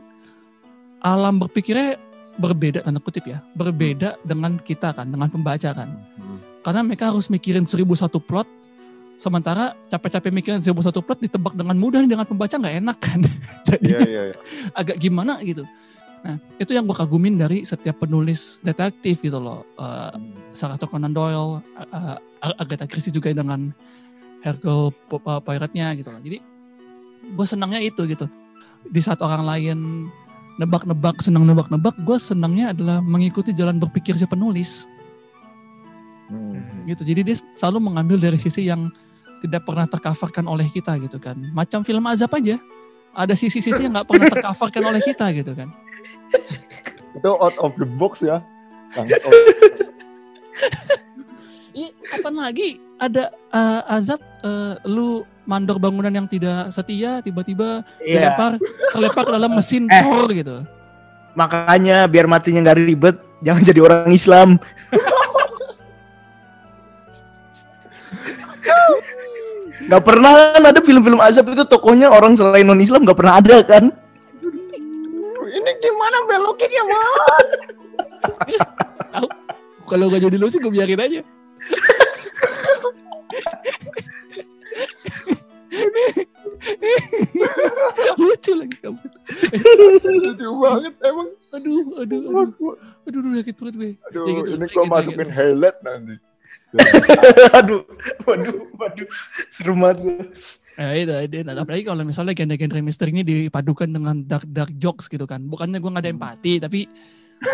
alam 1.01 1.41
berpikirnya 1.41 1.97
berbeda 2.37 2.85
tanda 2.85 3.01
kutip 3.01 3.25
ya 3.25 3.41
berbeda 3.53 4.21
dengan 4.23 4.57
kita 4.57 4.93
kan 4.93 5.09
dengan 5.09 5.29
pembaca 5.29 5.71
kan 5.73 5.89
Hmm. 6.17 6.39
karena 6.61 6.81
mereka 6.85 7.09
harus 7.13 7.29
mikirin 7.29 7.65
seribu 7.65 7.97
satu 7.97 8.19
plot 8.19 8.45
sementara 9.17 9.73
capek-capek 9.89 10.29
mikirin 10.29 10.61
seribu 10.61 10.85
satu 10.85 11.01
plot 11.01 11.25
ditebak 11.25 11.57
dengan 11.57 11.77
mudah 11.77 12.05
nih 12.05 12.13
dengan 12.13 12.27
pembaca 12.29 12.53
nggak 12.53 12.77
enak 12.85 12.99
kan 13.01 13.21
jadi 13.69 13.89
Iya 13.89 14.01
iya 14.05 14.23
iya. 14.33 14.37
agak 14.77 14.97
gimana 15.01 15.41
gitu 15.41 15.65
nah 16.21 16.37
itu 16.59 16.75
yang 16.75 16.85
gue 16.85 16.97
kagumin 16.97 17.39
dari 17.39 17.63
setiap 17.63 18.03
penulis 18.03 18.59
detektif 18.61 19.23
gitu 19.23 19.39
loh 19.39 19.63
Eh, 19.77 20.13
Sarah 20.53 20.81
Conan 20.81 21.13
Doyle 21.13 21.61
uh, 21.61 22.17
uh, 22.41 22.61
Agatha 22.61 22.89
Christie 22.89 23.13
juga 23.13 23.29
dengan 23.31 23.71
Hercule 24.41 24.91
uh, 25.13 25.41
Poirot-nya 25.43 25.93
gitu 25.95 26.09
loh. 26.09 26.21
Jadi 26.23 26.39
gue 27.29 27.47
senangnya 27.47 27.83
itu 27.83 28.07
gitu. 28.09 28.25
Di 28.87 29.01
saat 29.05 29.21
orang 29.21 29.45
lain 29.45 29.79
nebak-nebak, 30.57 31.21
senang 31.21 31.45
nebak-nebak, 31.45 31.95
gue 32.01 32.17
senangnya 32.17 32.73
adalah 32.73 32.99
mengikuti 33.05 33.53
jalan 33.53 33.77
berpikir 33.77 34.17
si 34.17 34.25
penulis 34.25 34.89
Hmm. 36.27 36.83
gitu. 36.91 37.07
Jadi 37.07 37.21
dia 37.23 37.37
selalu 37.59 37.79
mengambil 37.87 38.19
dari 38.19 38.35
sisi 38.35 38.67
yang 38.67 38.91
tidak 39.47 39.63
pernah 39.63 39.87
tercoverkan 39.87 40.51
oleh 40.51 40.67
kita 40.67 40.99
gitu 40.99 41.23
kan. 41.23 41.39
Macam 41.55 41.87
film 41.87 42.03
azab 42.11 42.35
aja. 42.35 42.59
Ada 43.17 43.33
sisi-sisi 43.33 43.81
yang 43.81 43.95
nggak 43.97 44.11
pernah 44.11 44.29
tercoverkan 44.29 44.83
oleh 44.93 45.01
kita 45.01 45.31
gitu 45.33 45.55
kan. 45.57 45.71
Itu 47.17 47.31
out 47.39 47.57
of 47.63 47.73
the 47.81 47.87
box 47.87 48.21
ya. 48.21 48.43
Iya, 51.77 51.93
kapan 52.09 52.35
lagi 52.41 52.81
ada 52.97 53.29
uh, 53.53 53.85
azab 53.93 54.17
uh, 54.41 54.81
lu 54.89 55.29
mandor 55.45 55.77
bangunan 55.77 56.09
yang 56.09 56.25
tidak 56.25 56.73
setia 56.73 57.21
tiba-tiba 57.21 57.85
Iya. 58.01 58.33
terlempar 58.33 58.53
terlempar 58.97 59.23
ke 59.29 59.33
dalam 59.37 59.51
mesin 59.53 59.85
Eh. 59.93 60.01
Thor 60.01 60.33
gitu. 60.33 60.65
Makanya 61.37 62.09
biar 62.09 62.25
matinya 62.25 62.65
nggak 62.65 62.81
ribet, 62.81 63.17
jangan 63.45 63.61
jadi 63.61 63.81
orang 63.85 64.09
Islam. 64.09 64.49
Gak 69.87 70.03
pernah 70.03 70.35
kan 70.51 70.67
ada 70.67 70.81
film-film 70.83 71.23
azab 71.23 71.47
itu 71.47 71.63
tokohnya 71.63 72.11
orang 72.11 72.35
selain 72.35 72.67
non 72.67 72.83
Islam 72.83 73.07
gak 73.07 73.23
pernah 73.23 73.39
ada 73.39 73.63
kan? 73.63 73.95
Ini 75.47 75.71
gimana 75.79 76.19
belokinnya, 76.27 76.83
Bang? 76.91 77.47
Kalau 79.87 80.11
gak 80.11 80.27
jadi 80.27 80.37
lu 80.43 80.51
sih 80.51 80.59
gue 80.59 80.75
biarin 80.75 80.99
aja. 80.99 81.21
Lucu 88.17 88.53
lagi 88.57 88.77
kamu. 88.81 88.99
Lucu 90.25 90.49
banget 90.61 90.95
emang. 91.05 91.29
Aduh, 91.57 91.85
aduh, 92.01 92.21
aduh, 92.29 92.53
aduh, 93.07 93.21
aduh, 93.23 93.33
sakit 93.41 93.55
perut 93.57 93.75
gue. 93.77 93.93
Aduh, 94.13 94.25
Ya 94.29 94.33
gitu, 94.41 94.49
ini 94.61 94.67
gua 94.73 94.85
gitu, 94.85 94.93
masukin 94.93 95.31
highlight 95.33 95.79
nanti. 95.81 96.17
aduh, 97.57 97.81
waduh, 98.29 98.55
waduh, 98.77 99.09
seru 99.49 99.73
banget 99.79 99.99
gue. 100.05 100.17
Nah, 100.77 100.93
itu, 100.93 101.15
itu. 101.25 101.37
Nah, 101.41 101.55
apalagi 101.65 101.85
kalau 101.89 102.05
misalnya 102.05 102.37
genre-genre 102.37 102.81
misteri 102.85 103.11
ini 103.17 103.23
dipadukan 103.25 103.89
dengan 103.89 104.21
dark 104.29 104.45
dark 104.53 104.73
jokes 104.77 105.09
gitu 105.09 105.25
kan. 105.25 105.41
Bukannya 105.49 105.81
gue 105.81 105.91
gak 105.97 106.05
ada 106.05 106.13
empati, 106.13 106.53
tapi 106.61 106.85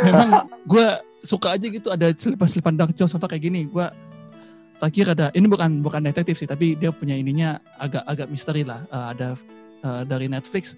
memang 0.03 0.51
gue 0.67 0.87
suka 1.23 1.55
aja 1.55 1.67
gitu 1.67 1.89
ada 1.91 2.11
selipan-selipan 2.13 2.75
dark 2.75 2.93
jokes 2.95 3.15
atau 3.15 3.27
kayak 3.31 3.43
gini. 3.47 3.67
Gue 3.67 3.87
terakhir 4.83 5.15
ada 5.15 5.27
ini 5.35 5.47
bukan 5.47 5.83
bukan 5.83 6.03
detektif 6.03 6.43
sih, 6.43 6.49
tapi 6.51 6.75
dia 6.75 6.91
punya 6.91 7.15
ininya 7.15 7.63
agak-agak 7.79 8.27
misteri 8.31 8.63
lah. 8.67 8.83
Eh, 8.91 9.07
ada 9.17 9.29
eh, 9.83 10.03
dari 10.07 10.27
Netflix 10.27 10.75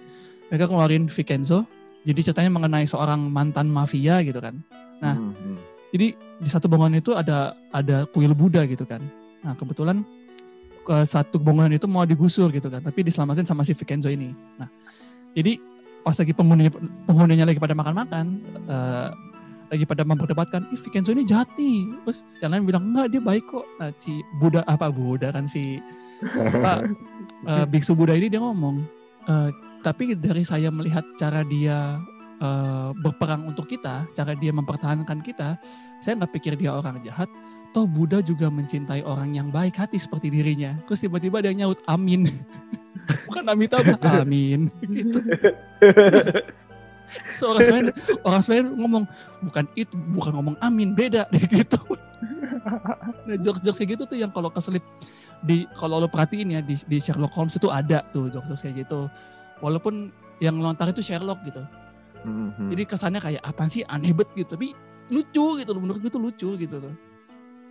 mereka 0.52 0.68
keluarin 0.68 1.08
Vincenzo. 1.08 1.64
Jadi 2.04 2.20
ceritanya 2.20 2.52
mengenai 2.52 2.84
seorang 2.84 3.32
mantan 3.32 3.72
mafia 3.72 4.20
gitu 4.20 4.36
kan. 4.36 4.60
Nah, 5.00 5.16
Hmm, 5.16 5.32
hmm. 5.32 5.58
Jadi 5.94 6.10
di 6.18 6.48
satu 6.50 6.66
bangunan 6.66 6.98
itu 6.98 7.14
ada 7.14 7.54
ada 7.70 8.02
kuil 8.10 8.34
Buddha 8.34 8.66
gitu 8.66 8.82
kan. 8.82 8.98
Nah 9.46 9.54
kebetulan 9.54 10.02
ke 10.82 10.96
satu 11.06 11.38
bangunan 11.38 11.70
itu 11.70 11.86
mau 11.86 12.02
digusur 12.02 12.50
gitu 12.50 12.66
kan, 12.66 12.82
tapi 12.82 13.06
diselamatin 13.06 13.46
sama 13.46 13.62
si 13.62 13.78
Vincenzo 13.78 14.10
ini. 14.10 14.34
Nah 14.58 14.66
jadi 15.38 15.54
pas 16.02 16.18
lagi 16.18 16.34
penghuni 16.34 16.66
penghuninya 17.06 17.46
lagi 17.46 17.62
pada 17.62 17.78
makan-makan, 17.78 18.26
eh, 18.66 19.08
lagi 19.70 19.84
pada 19.88 20.02
memperdebatkan, 20.04 20.68
ih 20.72 20.80
Vincenzo 20.80 21.12
ini 21.12 21.24
jahat 21.24 21.48
nih. 21.56 21.88
Terus 22.04 22.18
yang 22.40 22.50
lain 22.52 22.64
bilang 22.68 22.84
enggak 22.92 23.06
dia 23.12 23.22
baik 23.22 23.44
kok. 23.48 23.66
Nah 23.80 23.90
si 24.00 24.20
Buddha 24.40 24.60
apa 24.68 24.88
Buddha 24.92 25.32
kan 25.32 25.48
si 25.48 25.80
apa, 26.24 26.84
eh, 27.50 27.64
biksu 27.68 27.96
Buddha 27.96 28.16
ini 28.16 28.28
dia 28.32 28.40
ngomong, 28.40 28.84
"Eh, 29.28 29.50
tapi 29.84 30.16
dari 30.16 30.44
saya 30.44 30.72
melihat 30.72 31.04
cara 31.20 31.44
dia 31.44 32.00
eh, 32.42 32.90
berperang 32.98 33.48
untuk 33.48 33.70
kita, 33.70 34.04
cara 34.12 34.32
dia 34.36 34.52
mempertahankan 34.52 35.22
kita, 35.22 35.56
saya 36.04 36.20
nggak 36.20 36.32
pikir 36.36 36.52
dia 36.60 36.76
orang 36.76 37.00
jahat. 37.00 37.30
Toh 37.74 37.90
Buddha 37.90 38.22
juga 38.22 38.46
mencintai 38.52 39.02
orang 39.02 39.34
yang 39.34 39.48
baik 39.50 39.74
hati 39.74 39.98
seperti 39.98 40.30
dirinya. 40.30 40.78
Terus 40.86 41.02
tiba-tiba 41.02 41.42
dia 41.42 41.50
nyaut 41.50 41.82
amin. 41.90 42.30
Bukan 43.26 43.44
Amitabha, 43.50 43.98
amin. 44.22 44.70
Gitu. 44.78 45.18
So, 47.40 47.50
orang 47.54 47.62
Semen, 47.66 47.84
orang 48.22 48.42
Semen 48.42 48.66
ngomong 48.78 49.04
bukan 49.42 49.64
itu, 49.74 49.94
bukan 50.14 50.32
ngomong 50.34 50.56
amin, 50.62 50.94
beda 50.94 51.26
gitu. 51.54 51.78
Nah, 53.26 53.36
jokes-jokes 53.40 53.78
kayak 53.78 53.90
gitu 53.98 54.02
tuh 54.08 54.18
yang 54.18 54.30
kalau 54.32 54.48
keselip 54.50 54.82
di 55.44 55.68
kalau 55.76 56.00
lo 56.00 56.08
perhatiin 56.08 56.56
ya 56.56 56.60
di, 56.64 56.78
di 56.88 56.96
Sherlock 57.02 57.36
Holmes 57.36 57.54
itu 57.58 57.68
ada 57.68 58.06
tuh 58.14 58.30
jokes-jokes 58.32 58.62
kayak 58.64 58.86
gitu. 58.86 59.10
Walaupun 59.60 60.10
yang 60.42 60.58
lontar 60.58 60.90
itu 60.90 61.04
Sherlock 61.04 61.42
gitu. 61.46 61.62
Hmm, 62.24 62.56
hmm. 62.56 62.70
Jadi 62.72 62.82
kesannya 62.88 63.20
kayak 63.20 63.42
apa 63.44 63.68
sih 63.68 63.84
aneh 63.84 64.16
bet 64.16 64.30
gitu, 64.32 64.56
tapi 64.56 64.72
lucu 65.12 65.60
gitu 65.60 65.70
loh 65.76 65.80
menurut 65.84 66.00
gue 66.00 66.12
tuh 66.12 66.22
lucu 66.22 66.48
gitu 66.56 66.80
loh. 66.80 66.94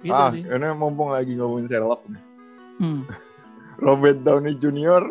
Gitu 0.04 0.14
ah, 0.14 0.30
sih. 0.36 0.44
ini 0.44 0.68
mumpung 0.76 1.16
lagi 1.16 1.34
ngomongin 1.40 1.68
Sherlock 1.72 2.06
nih. 2.12 2.24
Hmm. 2.78 3.02
Robert 3.84 4.22
Downey 4.22 4.54
Jr. 4.62 5.02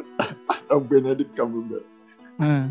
atau 0.46 0.78
Benedict 0.78 1.34
Cumberbatch. 1.34 1.88
Nah. 2.38 2.70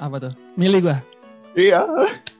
Apa 0.00 0.16
tuh? 0.18 0.32
Milih 0.54 0.80
gua. 0.82 0.98
Iya. 1.52 1.84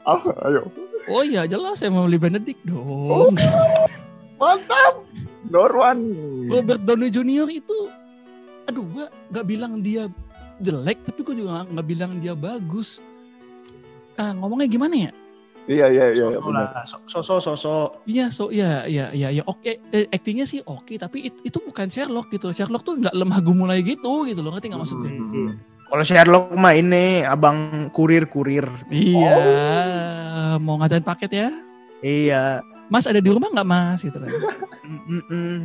Ah, 0.02 0.16
ayo. 0.48 0.64
Oh 1.06 1.20
iya 1.20 1.44
jelas 1.44 1.76
saya 1.76 1.90
mau 1.90 2.04
beli 2.04 2.16
Benedict 2.16 2.60
Oh. 2.66 3.28
dong. 3.28 3.36
Mantap. 4.36 5.04
Norwan. 5.44 5.98
Robert 6.46 6.80
Downey 6.80 7.10
Jr. 7.10 7.48
itu 7.50 7.76
aduh 8.64 8.86
gua 8.86 9.04
nggak 9.28 9.44
bilang 9.44 9.72
dia 9.80 10.06
jelek 10.58 11.02
tapi 11.02 11.20
gua 11.20 11.34
juga 11.34 11.52
nggak 11.66 11.86
bilang 11.86 12.12
dia 12.16 12.32
bagus. 12.32 13.02
Ah, 14.14 14.32
ngomongnya 14.32 14.68
gimana 14.68 14.96
ya? 15.00 15.12
Iya, 15.66 15.86
iya, 15.86 16.04
iya, 16.10 16.26
iya, 16.26 16.26
Sosok 16.32 16.46
benar. 16.46 16.66
lah, 16.66 16.84
sosok 17.06 17.38
sosok. 17.38 17.88
Iya, 18.02 18.26
so 18.28 18.44
ya, 18.50 18.84
ya, 18.84 19.12
ya, 19.12 19.28
ya, 19.30 19.42
oke, 19.44 19.62
eh, 19.86 20.08
actingnya 20.08 20.42
sih 20.42 20.58
oke, 20.60 20.98
tapi 20.98 21.30
it- 21.30 21.42
itu 21.42 21.60
bukan 21.60 21.86
Sherlock 21.86 22.26
gitu. 22.28 22.50
Sherlock 22.50 22.82
tuh 22.82 22.98
nggak 22.98 23.12
lemah 23.12 23.38
gumulai 23.38 23.78
gitu, 23.80 24.24
gitu 24.24 24.40
loh, 24.40 24.50
ngerti 24.50 24.66
nggak 24.66 24.82
maksud 24.82 24.98
gue? 24.98 25.10
Hmm, 25.10 25.30
hmm, 25.30 25.50
Kalau 25.90 26.06
Sherlock 26.06 26.54
mah 26.54 26.70
ini 26.78 27.26
abang 27.26 27.90
kurir-kurir. 27.90 28.62
Iya, 28.94 30.54
mau 30.62 30.78
ngajarin 30.78 31.02
paket 31.02 31.30
ya. 31.34 31.50
Iya. 31.98 32.62
Mas 32.86 33.10
ada 33.10 33.18
di 33.18 33.26
rumah 33.26 33.50
nggak 33.50 33.66
mas 33.66 33.98
gitu 33.98 34.14
kan? 34.14 34.30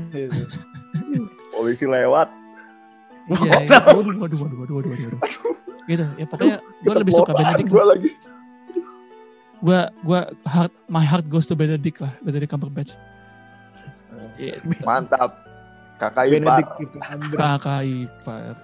Gitu. 0.09 0.41
Polisi 1.53 1.85
lewat. 1.85 2.33
Iya, 3.29 3.69
iya. 3.69 3.79
Waduh, 3.85 4.17
waduh, 4.17 4.37
waduh, 4.41 4.57
waduh, 4.65 4.75
waduh, 4.81 4.89
waduh. 4.89 5.21
Gitu. 5.85 6.05
Ya 6.17 6.25
pokoknya 6.25 6.57
gue 6.61 6.93
lebih 7.05 7.13
suka 7.13 7.33
Benedict. 7.37 7.69
Gue 7.69 7.83
lagi. 7.85 8.11
Gue, 9.61 9.79
gue 10.05 10.21
heart, 10.49 10.73
my 10.89 11.05
heart 11.05 11.25
goes 11.29 11.45
to 11.45 11.53
Benedict 11.53 12.01
lah, 12.01 12.13
Benedict 12.25 12.49
Cumberbatch. 12.49 12.97
Mantap. 14.81 15.45
Kakak 16.01 16.33
Benedict 16.33 16.69
Ipar. 16.81 17.17
Kakak 17.37 17.81
ipar. 17.85 18.57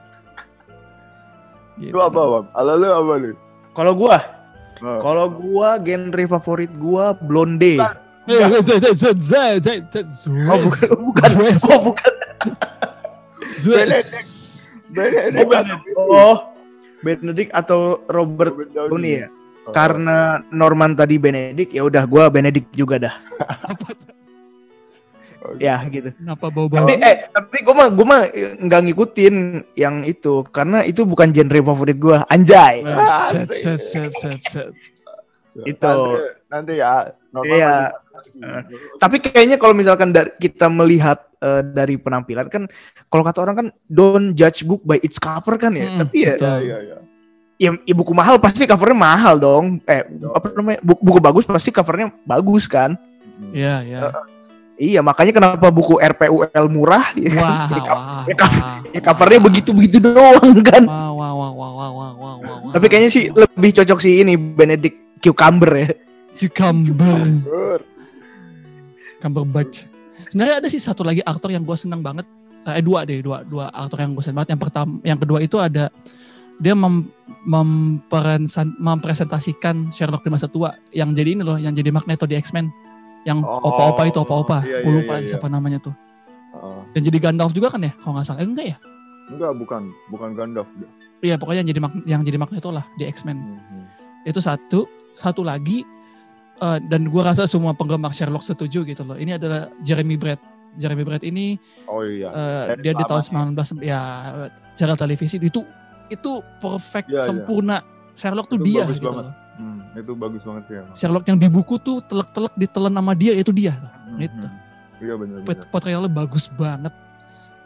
Gitu. 1.81 1.91
Lu 1.91 1.99
apa 1.99 2.21
bang? 2.21 2.45
Ala 2.53 2.73
lu 2.77 2.87
apa 2.87 3.13
lu? 3.17 3.33
Kalau 3.73 3.93
gua, 3.97 4.17
Oh. 4.81 4.97
kalau 5.01 5.25
gua 5.29 5.77
genre 5.81 6.25
favorit 6.29 6.71
gua 6.77 7.13
blonde. 7.13 7.77
Z- 8.29 8.63
z- 8.65 8.93
z- 8.97 9.17
z- 9.89 10.09
z- 10.13 10.29
Oh 10.45 10.57
bukan, 10.61 10.89
bukan. 11.01 11.29
Zwes. 11.33 11.61
Oh 11.65 11.79
bukan. 11.89 12.13
Benedict. 13.61 14.27
Oh, 15.97 16.35
Benedict. 17.01 17.49
Oh, 17.53 17.57
atau 17.57 17.79
Robert 18.09 18.53
Robert 18.53 18.69
Downey 18.73 19.25
ya? 19.25 19.27
Oh. 19.65 19.73
Karena 19.73 20.41
Norman 20.49 20.97
tadi 20.97 21.21
Benedict, 21.21 21.71
ya 21.71 21.85
udah 21.85 22.03
gua 22.05 22.29
Benedict 22.29 22.73
juga 22.73 22.97
dah. 22.97 23.15
Oh, 25.41 25.57
Ya 25.57 25.81
gitu. 25.89 26.13
Kenapa 26.13 26.53
bau-bau? 26.53 26.85
Tapi 26.85 27.01
eh 27.01 27.25
tapi 27.33 27.65
gua 27.65 27.73
mah 27.73 27.87
gua 27.89 28.05
mah 28.05 28.21
nggak 28.61 28.81
ngikutin 28.85 29.35
yang 29.73 30.05
itu 30.05 30.45
karena 30.53 30.85
itu 30.85 31.01
bukan 31.01 31.33
genre 31.33 31.59
favorit 31.65 31.97
gua. 31.97 32.21
Anjay. 32.29 32.85
Ah, 32.85 33.33
set, 33.33 33.49
set, 33.49 33.81
set, 33.81 34.11
set, 34.21 34.39
set. 34.45 34.69
Itu. 35.65 35.81
Nanti, 35.81 36.21
nanti 36.47 36.73
ya. 36.77 37.09
Normal 37.31 37.57
Iya. 37.57 37.75
Eh, 38.21 38.61
Tapi 39.01 39.17
kayaknya 39.23 39.57
kalau 39.57 39.73
misalkan 39.73 40.13
dari, 40.13 40.29
kita 40.37 40.69
melihat 40.69 41.25
eh, 41.41 41.63
dari 41.65 41.97
penampilan 41.97 42.47
kan 42.51 42.63
kalau 43.09 43.23
kata 43.25 43.39
orang 43.41 43.55
kan 43.57 43.67
don't 43.89 44.37
judge 44.37 44.61
book 44.67 44.83
by 44.85 45.01
its 45.01 45.17
cover 45.17 45.57
kan 45.57 45.73
ya. 45.73 45.87
Mm, 45.89 45.99
Tapi 46.05 46.17
ya, 46.21 46.35
betul. 46.37 46.57
Iya, 46.61 46.77
iya. 46.85 46.97
ya, 47.57 47.69
ya 47.81 47.93
buku 47.97 48.13
mahal 48.13 48.37
pasti 48.37 48.69
covernya 48.69 48.99
mahal 48.99 49.35
dong. 49.41 49.65
Eh 49.89 50.05
apa 50.37 50.45
namanya? 50.53 50.79
Buku, 50.85 51.01
buku 51.01 51.19
bagus 51.23 51.43
pasti 51.49 51.73
covernya 51.73 52.13
bagus 52.27 52.69
kan. 52.69 52.93
Hmm. 53.41 53.51
Iya, 53.57 53.75
iya. 53.81 53.99
Iya, 54.81 55.05
makanya 55.05 55.29
kenapa 55.29 55.69
buku 55.69 56.01
RPUL 56.01 56.65
murah? 56.73 57.13
Ya 57.13 57.29
kan? 57.29 57.37
Wah, 57.37 57.61
wow, 57.69 57.85
wah, 57.85 58.25
ya, 58.25 58.33
wah, 58.33 59.01
covernya 59.13 59.37
wah, 59.37 59.45
begitu-begitu 59.45 59.97
doang 60.01 60.57
kan. 60.65 60.83
Wow, 60.89 61.13
wow, 61.21 61.33
wow, 61.37 61.53
wow, 61.53 61.53
wow, 61.53 61.91
wow, 61.93 62.13
wow, 62.17 62.37
wow, 62.41 62.71
Tapi 62.73 62.85
kayaknya 62.89 63.13
sih 63.13 63.29
wow. 63.29 63.45
lebih 63.45 63.77
cocok 63.77 63.99
sih 64.01 64.25
ini 64.25 64.33
Benedict 64.33 65.21
Cucumber 65.21 65.71
ya. 65.77 65.93
Cucumber. 66.33 67.21
Cucumber. 67.21 67.79
Cucumber 69.21 69.43
batch. 69.45 69.85
Sebenarnya 70.33 70.55
ada 70.65 70.67
sih 70.73 70.81
satu 70.81 71.05
lagi 71.05 71.21
aktor 71.21 71.53
yang 71.53 71.61
gue 71.61 71.77
senang 71.77 72.01
banget. 72.01 72.25
Eh 72.65 72.81
dua 72.81 73.05
deh, 73.05 73.21
dua 73.21 73.45
dua 73.45 73.69
aktor 73.69 74.01
yang 74.01 74.17
gue 74.17 74.25
senang 74.25 74.41
banget. 74.41 74.57
Yang 74.57 74.61
pertama, 74.65 74.97
yang 75.05 75.19
kedua 75.21 75.45
itu 75.45 75.61
ada 75.61 75.93
dia 76.57 76.73
mem, 76.73 77.05
mempresentasikan 78.81 79.93
Sherlock 79.93 80.25
di 80.25 80.33
masa 80.33 80.49
tua 80.49 80.73
yang 80.89 81.13
jadi 81.13 81.37
ini 81.37 81.45
loh, 81.45 81.61
yang 81.61 81.77
jadi 81.77 81.93
Magneto 81.93 82.25
di 82.25 82.33
X-Men. 82.33 82.69
Yang 83.21 83.39
Oh, 83.41 83.61
opa-opa 83.63 84.01
itu 84.03 84.17
opa-opa. 84.17 84.57
iya, 84.61 84.81
Gue 84.81 84.91
iya, 84.91 84.97
lupa 84.97 85.13
iya, 85.17 85.27
siapa 85.27 85.47
namanya 85.47 85.77
tuh. 85.77 85.93
Oh. 86.51 86.81
Dan 86.91 87.01
jadi 87.01 87.17
Gandalf 87.19 87.51
juga 87.51 87.69
kan 87.69 87.79
ya? 87.79 87.93
Kalau 87.95 88.13
nggak 88.13 88.25
salah. 88.25 88.39
Eh, 88.39 88.47
enggak 88.47 88.65
ya? 88.67 88.77
Enggak, 89.27 89.51
bukan. 89.55 89.81
Bukan 90.09 90.29
Gandalf. 90.33 90.67
Iya, 91.19 91.37
pokoknya 91.37 91.61
yang 91.61 91.69
jadi 91.69 91.79
yang 92.05 92.21
jadi 92.23 92.37
Magneto 92.37 92.69
lah 92.69 92.85
di 92.95 93.05
X-Men. 93.05 93.37
Mhm. 93.37 93.83
itu 94.21 94.37
satu 94.37 94.85
satu 95.11 95.41
lagi 95.41 95.81
eh, 96.57 96.77
dan 96.85 97.09
gua 97.09 97.29
rasa 97.29 97.45
semua 97.45 97.73
penggemar 97.73 98.09
Sherlock 98.11 98.41
setuju 98.41 98.81
gitu 98.83 99.01
loh 99.01 99.17
ini 99.17 99.33
adalah 99.33 99.73
Jeremy 99.81 100.13
Brett 100.13 100.37
Jeremy 100.75 101.01
Brett 101.01 101.21
ini 101.21 101.57
Oh 101.85 102.01
iya. 102.01 102.29
Dari 102.69 102.85
dia 102.85 102.93
di 102.93 103.01
tahun 103.01 103.25
lama 103.27 103.65
19 103.65 103.81
ya 103.81 103.99
serial 104.71 104.93
televisi 104.95 105.35
itu 105.35 105.65
itu 106.07 106.31
perfect 106.57 107.09
Iya, 107.09 107.17
iya. 107.17 107.25
sempurna 107.25 107.77
Sherlock 108.13 108.45
tuh 108.45 108.61
Itu 108.61 108.65
dia 108.67 108.85
gitu 108.87 109.09
banget. 109.09 109.25
loh 109.25 109.33
Hmm, 109.33 109.40
itu 109.93 110.11
bagus 110.13 110.41
banget 110.41 110.63
sih 110.65 110.73
emang. 110.77 110.95
Sherlock 110.95 111.23
yang 111.25 111.35
di 111.35 111.47
buku 111.47 111.75
tuh 111.77 111.99
telek-telek 112.01 112.53
ditelan 112.55 112.91
sama 112.91 113.11
dia 113.11 113.31
itu 113.33 113.49
dia 113.49 113.75
Mhm. 114.07 114.17
gitu. 114.19 114.47
Iya 115.01 115.13
benar. 115.17 115.35
Portrayalnya 115.67 116.07
bagus 116.07 116.45
banget 116.51 116.93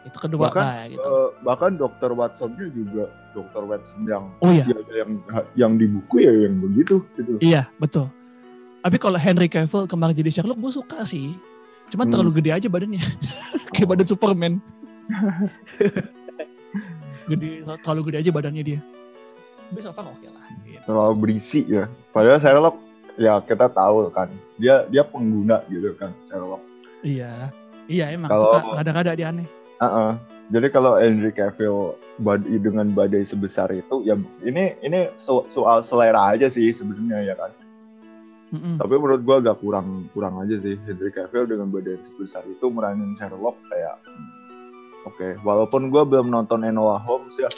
itu 0.02 0.16
kedua 0.16 0.48
Bahkan, 0.48 0.62
lah 0.62 0.82
gitu 0.86 1.02
Eh, 1.02 1.28
bahkan 1.42 1.70
dokter 1.74 2.10
Watson-nya 2.10 2.66
juga 2.70 3.10
dokter 3.30 3.60
Watson 3.60 3.98
yang 4.06 4.30
oh 4.38 4.48
iya 4.48 4.62
ya, 4.62 4.78
yang 4.96 5.10
yang 5.58 5.72
di 5.74 5.86
buku 5.90 6.22
ya 6.22 6.30
yang 6.46 6.62
begitu 6.62 7.02
gitu. 7.18 7.36
iya 7.42 7.66
betul 7.76 8.06
tapi 8.80 8.96
kalau 8.96 9.18
Henry 9.18 9.50
Cavill 9.50 9.84
kemarin 9.84 10.14
jadi 10.14 10.30
Sherlock 10.30 10.56
gue 10.56 10.72
suka 10.72 11.02
sih 11.02 11.34
Cuma 11.86 12.02
Hmm. 12.02 12.10
terlalu 12.10 12.42
gede 12.42 12.50
aja 12.50 12.66
badannya. 12.66 12.98
Kayak 13.70 13.94
badan 13.94 14.06
Superman. 14.06 14.52
gede 17.26 17.50
terlalu 17.82 18.00
gede 18.10 18.18
aja 18.26 18.30
badannya 18.34 18.62
dia. 18.64 18.80
Tapi 19.66 19.80
so 19.80 19.90
far 19.90 20.06
oke 20.06 20.26
lah. 20.26 20.44
gitu. 20.62 20.80
Terlalu 20.82 21.14
berisi 21.18 21.60
ya. 21.66 21.84
Padahal 22.10 22.38
Sherlock 22.38 22.76
ya 23.16 23.40
kita 23.40 23.66
tahu 23.66 24.06
kan 24.10 24.28
dia 24.56 24.84
dia 24.86 25.02
pengguna 25.02 25.64
gitu 25.66 25.92
kan 25.94 26.14
Sherlock. 26.26 26.62
Iya. 27.02 27.50
Iya 27.86 28.04
emang 28.12 28.30
Kalau- 28.30 28.58
suka 28.58 28.76
rada-rada 28.76 29.12
dia 29.12 29.28
aneh. 29.30 29.46
Heeh. 29.76 30.10
Jadi 30.46 30.66
kalau 30.70 30.94
Henry 30.94 31.30
Cavill 31.30 31.92
bad- 32.16 32.46
dengan 32.46 32.86
badai 32.88 33.26
sebesar 33.26 33.66
itu 33.70 34.02
ya 34.02 34.14
ini 34.40 34.78
ini 34.80 35.10
so- 35.16 35.46
soal 35.50 35.82
selera 35.82 36.32
aja 36.32 36.46
sih 36.46 36.70
sebenarnya 36.70 37.22
ya 37.24 37.34
kan. 37.34 37.50
Mm-mm. 38.46 38.78
Tapi 38.78 38.94
menurut 38.94 39.26
gua 39.26 39.42
agak 39.42 39.58
kurang 39.58 40.06
kurang 40.10 40.38
aja 40.38 40.54
sih 40.56 40.78
Henry 40.80 41.10
Cavill 41.10 41.50
dengan 41.50 41.66
badan 41.66 41.98
sebesar 42.06 42.46
itu 42.46 42.62
meranin 42.70 43.18
Sherlock 43.18 43.58
kayak 43.66 43.98
hmm, 44.06 44.28
oke 45.04 45.28
walaupun 45.42 45.90
gua 45.90 46.06
belum 46.06 46.30
nonton 46.30 46.62
Enola 46.62 46.94
Holmes 46.96 47.34
ya 47.34 47.50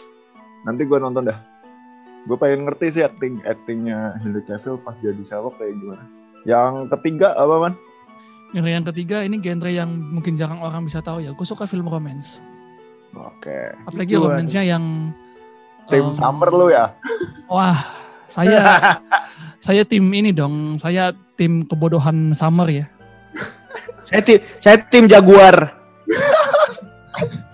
nanti 0.64 0.88
gua 0.88 0.96
nonton 0.98 1.28
dah. 1.28 1.38
Gue 2.28 2.36
pengen 2.36 2.68
ngerti 2.68 3.00
sih 3.00 3.02
acting 3.02 3.40
actingnya 3.48 4.20
Henry 4.20 4.44
Cavill 4.44 4.76
pas 4.84 4.92
jadi 5.00 5.22
Sherlock 5.24 5.56
kayak 5.56 5.72
gimana. 5.80 6.04
Yang 6.44 6.92
ketiga 6.92 7.32
apa 7.32 7.56
man? 7.56 7.74
Genre 8.52 8.68
yang 8.68 8.84
ketiga 8.84 9.24
ini 9.24 9.40
genre 9.40 9.70
yang 9.72 9.88
mungkin 9.88 10.36
jarang 10.36 10.60
orang 10.60 10.84
bisa 10.84 11.00
tahu 11.00 11.24
ya. 11.24 11.32
Gue 11.32 11.48
suka 11.48 11.64
film 11.64 11.88
romance. 11.88 12.44
Oke. 13.16 13.72
Apalagi 13.88 14.12
Itu, 14.12 14.28
romance-nya 14.28 14.62
yang 14.68 14.84
Tim 15.88 16.12
em, 16.12 16.12
Summer 16.12 16.52
lu 16.52 16.68
ya? 16.68 16.92
Wah, 17.48 17.80
saya 18.28 18.60
saya 19.64 19.82
tim 19.88 20.04
ini 20.12 20.36
dong. 20.36 20.76
Saya 20.76 21.16
tim 21.40 21.64
kebodohan 21.64 22.36
summer 22.36 22.68
ya. 22.68 22.84
Saya 24.04 24.20
tim, 24.20 24.38
saya 24.60 24.76
tim 24.92 25.08
Jaguar. 25.08 25.72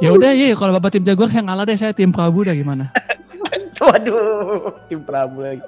Ya 0.00 0.10
udah 0.12 0.30
ya 0.36 0.52
kalau 0.52 0.76
Bapak 0.76 0.92
tim 0.92 1.04
Jaguar 1.04 1.32
saya 1.32 1.44
ngalah 1.44 1.64
deh. 1.64 1.76
Saya 1.78 1.92
tim 1.96 2.12
Prabu 2.12 2.44
dah 2.44 2.52
gimana? 2.52 2.92
Waduh, 3.80 4.72
tim 4.88 5.00
Prabu 5.04 5.44
lagi. 5.44 5.64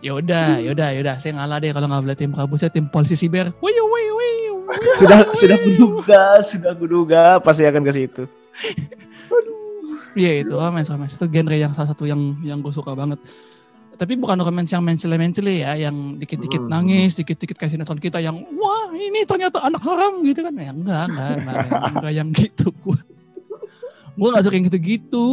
Ya 0.00 0.16
udah, 0.16 0.62
ya 0.62 0.70
udah, 0.72 0.88
ya 0.94 1.00
udah. 1.02 1.16
Saya 1.18 1.36
ngalah 1.38 1.58
deh 1.58 1.70
kalau 1.74 1.86
nggak 1.90 2.02
boleh 2.06 2.18
tim 2.18 2.30
Prabu. 2.30 2.54
Saya 2.58 2.70
tim 2.70 2.86
polisi 2.86 3.18
siber. 3.18 3.50
Wiu, 3.58 3.84
wiu, 3.90 4.14
wiu. 4.14 4.56
Sudah 4.98 5.26
sudah 5.34 5.58
kuduga, 5.58 6.22
sudah 6.46 6.72
kuduga 6.78 7.22
pasti 7.42 7.66
akan 7.66 7.82
ke 7.82 7.92
situ. 7.92 8.22
Iya 10.18 10.42
itu 10.42 10.54
romance 10.58 10.90
romance 10.90 11.14
itu 11.14 11.26
genre 11.30 11.54
yang 11.54 11.70
salah 11.70 11.94
satu 11.94 12.02
yang 12.02 12.38
yang 12.42 12.58
gue 12.58 12.74
suka 12.74 12.94
banget. 12.98 13.18
Tapi 14.00 14.16
bukan 14.16 14.40
romance 14.40 14.72
yang 14.72 14.80
mencele-mencele 14.80 15.60
ya, 15.60 15.76
yang 15.76 16.16
dikit-dikit 16.16 16.64
Hmm. 16.64 16.72
nangis, 16.72 17.12
dikit-dikit 17.12 17.52
kasih 17.52 17.76
sinetron 17.76 18.00
kita 18.00 18.16
yang 18.16 18.40
wah 18.56 18.88
ini 18.90 19.28
ternyata 19.28 19.60
anak 19.60 19.84
haram 19.84 20.24
gitu 20.24 20.40
kan? 20.40 20.56
Ya 20.56 20.72
enggak, 20.72 21.04
enggak, 21.04 21.28
enggak, 21.36 21.56
enggak 21.92 22.12
yang 22.18 22.28
gitu 22.32 22.72
gue. 22.72 22.98
Gue 24.16 24.28
nggak 24.32 24.42
suka 24.42 24.56
yang 24.56 24.66
gitu-gitu. 24.66 25.26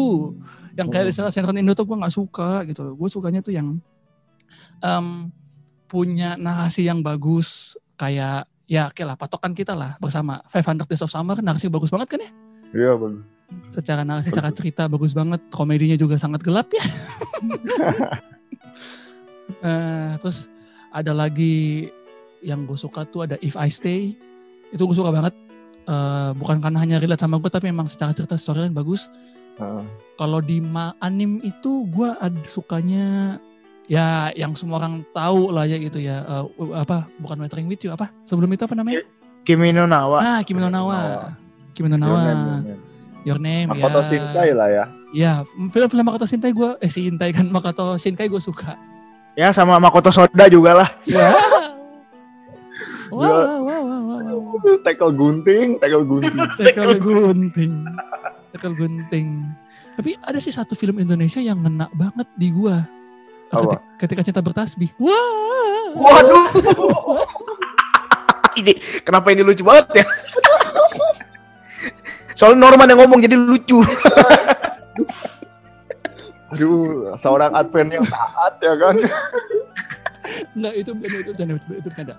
Yang 0.76 0.88
kayak 0.92 1.06
Hmm. 1.16 1.32
sinetron 1.32 1.56
Indo 1.56 1.72
tuh 1.72 1.88
gue 1.88 1.96
nggak 1.96 2.12
suka 2.12 2.68
gitu 2.68 2.84
loh. 2.84 2.94
Gue 2.94 3.08
sukanya 3.08 3.40
tuh 3.40 3.56
yang 3.56 3.80
em, 4.84 5.32
punya 5.88 6.36
narasi 6.36 6.84
yang 6.84 7.00
bagus 7.00 7.74
kayak 7.96 8.46
ya 8.68 8.92
oke 8.92 9.00
lah 9.00 9.16
patokan 9.16 9.56
kita 9.56 9.72
lah 9.72 9.96
bersama 9.98 10.44
500 10.52 10.84
Days 10.86 11.02
of 11.02 11.10
Summer 11.10 11.40
narasi 11.40 11.66
bagus 11.66 11.88
banget 11.88 12.12
kan 12.12 12.20
ya 12.20 12.32
Iya 12.76 12.92
bagus. 12.94 13.24
secara 13.72 14.04
narasi, 14.04 14.28
secara 14.28 14.52
cerita 14.52 14.86
bagus 14.86 15.16
banget, 15.16 15.40
komedinya 15.48 15.96
juga 15.96 16.20
sangat 16.20 16.44
gelap 16.44 16.68
ya. 16.70 16.84
Eh, 19.58 20.12
terus 20.20 20.52
ada 20.90 21.12
lagi 21.12 21.88
yang 22.40 22.64
gue 22.64 22.76
suka 22.76 23.04
tuh 23.04 23.24
ada 23.24 23.36
If 23.40 23.56
I 23.56 23.68
Stay, 23.68 24.14
itu 24.70 24.82
gue 24.82 24.94
suka 24.94 25.10
banget. 25.10 25.34
Eh, 25.84 26.30
bukan 26.36 26.60
karena 26.60 26.78
hanya 26.78 26.98
relate 26.98 27.20
sama 27.20 27.38
gue, 27.38 27.48
tapi 27.48 27.72
memang 27.72 27.88
secara 27.88 28.12
cerita 28.12 28.36
storyline 28.36 28.76
bagus. 28.76 29.08
Heeh. 29.56 29.84
Kalau 30.16 30.38
di 30.38 30.60
ma- 30.60 30.94
anim 31.00 31.40
itu 31.42 31.88
gue 31.88 32.10
ada 32.12 32.38
sukanya 32.48 33.38
ya 33.88 34.30
yang 34.36 34.52
semua 34.52 34.78
orang 34.78 35.02
tahu 35.10 35.48
lah 35.50 35.64
ya 35.64 35.80
gitu 35.80 35.98
ya 35.98 36.20
Eh, 36.22 36.44
apa 36.76 37.08
bukan 37.18 37.40
Weathering 37.40 37.66
with 37.66 37.80
You 37.82 37.96
apa 37.96 38.12
sebelum 38.28 38.52
itu 38.52 38.62
apa 38.62 38.76
namanya 38.76 39.00
Kimi 39.42 39.72
no 39.72 39.88
Nawa. 39.88 40.20
ah 40.20 40.40
Kimi 40.44 40.60
no 40.60 40.68
Nawa 40.68 41.32
Kimi 41.72 41.88
no 41.88 41.96
Your 41.96 42.04
Nawa 42.04 42.20
Name, 42.20 42.36
Your 42.36 42.60
Name. 42.60 42.82
Your 43.24 43.40
Name 43.40 43.68
Makoto 43.72 44.00
ya. 44.00 44.06
Shinkai 44.06 44.52
lah 44.52 44.68
ya. 44.68 44.86
Ya, 45.16 45.48
film-film 45.72 46.04
Makoto 46.04 46.28
Shinkai 46.28 46.52
gue, 46.52 46.76
eh 46.84 46.92
Shinkai 46.92 47.32
kan 47.32 47.48
Makoto 47.56 47.96
Shinkai 47.96 48.28
gue 48.28 48.42
suka. 48.44 48.76
Ya 49.38 49.54
sama 49.54 49.78
Makoto 49.78 50.10
Soda 50.12 50.46
juga 50.50 50.84
lah. 50.84 50.90
Wow. 53.08 53.24
Wow, 53.24 53.64
wow, 53.64 53.82
wow, 53.88 54.02
wow, 54.04 54.20
wow. 54.36 54.78
Tackle 54.84 55.16
gunting, 55.16 55.80
tackle 55.80 56.04
gunting. 56.04 56.36
Tekel 56.60 57.00
gunting. 57.00 57.74
Tekel 58.52 58.74
gunting. 58.76 59.28
Tapi 59.96 60.20
ada 60.20 60.36
sih 60.44 60.52
satu 60.52 60.76
film 60.76 61.00
Indonesia 61.00 61.40
yang 61.40 61.64
ngena 61.64 61.88
banget 61.96 62.28
di 62.36 62.52
gua. 62.52 62.84
Apa? 63.48 63.80
Ketika, 63.80 63.80
ketika 64.04 64.22
cinta 64.28 64.42
bertasbih. 64.44 64.92
Wah. 65.00 65.96
Waduh. 65.96 66.52
ini 68.60 68.76
kenapa 69.08 69.32
ini 69.32 69.40
lucu 69.40 69.64
banget 69.64 70.04
ya? 70.04 70.06
Soalnya 72.36 72.60
Norman 72.60 72.92
yang 72.92 73.00
ngomong 73.08 73.24
jadi 73.24 73.40
lucu. 73.40 73.82
Aduh, 76.56 77.12
seorang 77.20 77.52
Advent 77.52 77.92
yang 77.92 78.06
taat 78.08 78.56
ya 78.64 78.74
kan. 78.80 78.96
Enggak 80.56 80.74
itu 80.82 80.92
itu 80.96 81.16
itu 81.20 81.30
bercanda 81.36 81.54
itu, 81.60 81.74
itu 81.76 81.88
bercanda. 81.92 82.16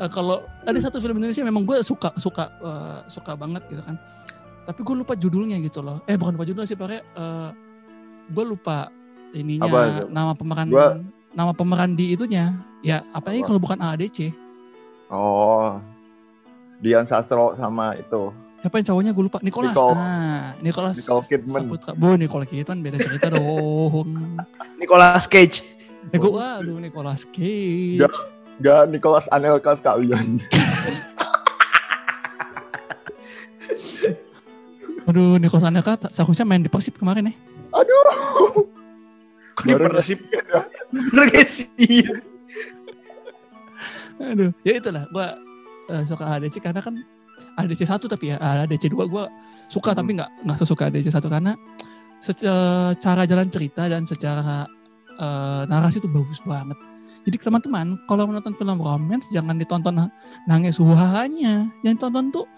Eh, 0.00 0.10
kalau 0.10 0.36
ada 0.66 0.78
satu 0.80 0.98
film 0.98 1.22
Indonesia 1.22 1.44
memang 1.46 1.62
gue 1.62 1.78
suka 1.86 2.10
suka 2.18 2.50
eh, 2.58 2.98
suka 3.06 3.38
banget 3.38 3.62
gitu 3.70 3.82
kan. 3.86 3.94
Tapi 4.66 4.80
gue 4.82 4.94
lupa 4.98 5.14
judulnya 5.14 5.58
gitu 5.62 5.82
loh. 5.82 6.02
Eh 6.10 6.18
bukan 6.18 6.34
lupa 6.34 6.46
judulnya 6.46 6.66
sih 6.66 6.78
pakai 6.78 6.98
eh 6.98 7.48
gue 8.30 8.44
lupa 8.46 8.90
ininya 9.30 9.66
Apa 9.66 9.80
nama 10.10 10.32
pemeran 10.34 10.66
Gua- 10.70 10.98
nama 11.30 11.52
pemeran 11.54 11.94
di 11.94 12.18
itunya. 12.18 12.50
Ya 12.82 13.06
apa 13.14 13.30
ini 13.30 13.46
kalau 13.46 13.62
bukan 13.62 13.78
AADC? 13.78 14.34
Oh. 15.12 15.78
Dian 16.80 17.04
Sastro 17.04 17.54
sama 17.54 17.94
itu. 17.94 18.32
Siapa 18.60 18.76
yang 18.76 18.86
cowoknya 18.86 19.12
gue 19.12 19.24
lupa. 19.24 19.38
Nicholas. 19.40 19.72
Nicole- 19.72 19.96
Nah, 19.96 20.52
Nicholas. 20.60 20.94
Nicole 20.96 21.24
Kidman. 21.24 21.62
Saputra. 21.64 21.92
Bu, 21.94 22.08
Nicole 22.14 22.44
Kidman 22.44 22.78
beda 22.80 22.98
cerita 22.98 23.26
dong. 23.30 24.08
Nicolas 24.80 25.24
Cage. 25.24 25.64
Nego, 26.10 26.32
waduh 26.32 26.76
Nicholas 26.76 27.24
Cage. 27.26 27.96
Nggak. 27.98 28.12
Gak 28.60 28.82
Nicholas 28.88 29.24
Anelka 29.28 29.72
sekalian. 29.72 30.36
Aduh, 35.06 35.40
Nicholas 35.40 35.64
Anelka 35.64 35.96
tak- 35.98 36.12
seharusnya 36.12 36.44
main 36.44 36.60
di 36.60 36.70
Persib 36.70 36.94
kemarin 36.94 37.32
ya. 37.32 37.34
Aduh. 37.74 38.68
Di 39.60 39.72
Baru 39.72 39.90
Persib. 39.90 40.20
Bener 40.92 41.26
gak 41.28 41.48
sih? 41.48 41.66
Aduh, 44.20 44.52
ya 44.62 44.76
itulah 44.76 45.08
gua 45.08 45.34
eh, 45.88 46.04
suka 46.04 46.28
ADC 46.28 46.60
karena 46.60 46.78
kan 46.78 47.00
ADC 47.58 47.86
1 47.88 47.98
tapi 48.06 48.30
ya 48.30 48.36
ADC 48.38 48.92
2 48.92 49.06
gua 49.10 49.26
suka 49.66 49.94
tapi 49.94 50.18
nggak 50.18 50.46
nggak 50.46 50.58
sesuka 50.58 50.90
ADC 50.90 51.10
1 51.10 51.22
karena 51.26 51.52
secara 52.20 53.24
jalan 53.24 53.48
cerita 53.48 53.88
dan 53.88 54.04
secara 54.04 54.68
eh, 55.16 55.62
narasi 55.66 55.98
itu 56.00 56.08
bagus 56.08 56.40
banget. 56.44 56.76
Jadi 57.20 57.36
teman-teman 57.36 58.00
kalau 58.08 58.24
menonton 58.24 58.56
film 58.56 58.80
romance 58.80 59.28
jangan 59.28 59.60
ditonton 59.60 59.92
na- 59.92 60.12
nangis 60.48 60.80
huhahanya, 60.80 61.68
yang 61.84 61.94
ditonton 61.96 62.32
tuh 62.32 62.48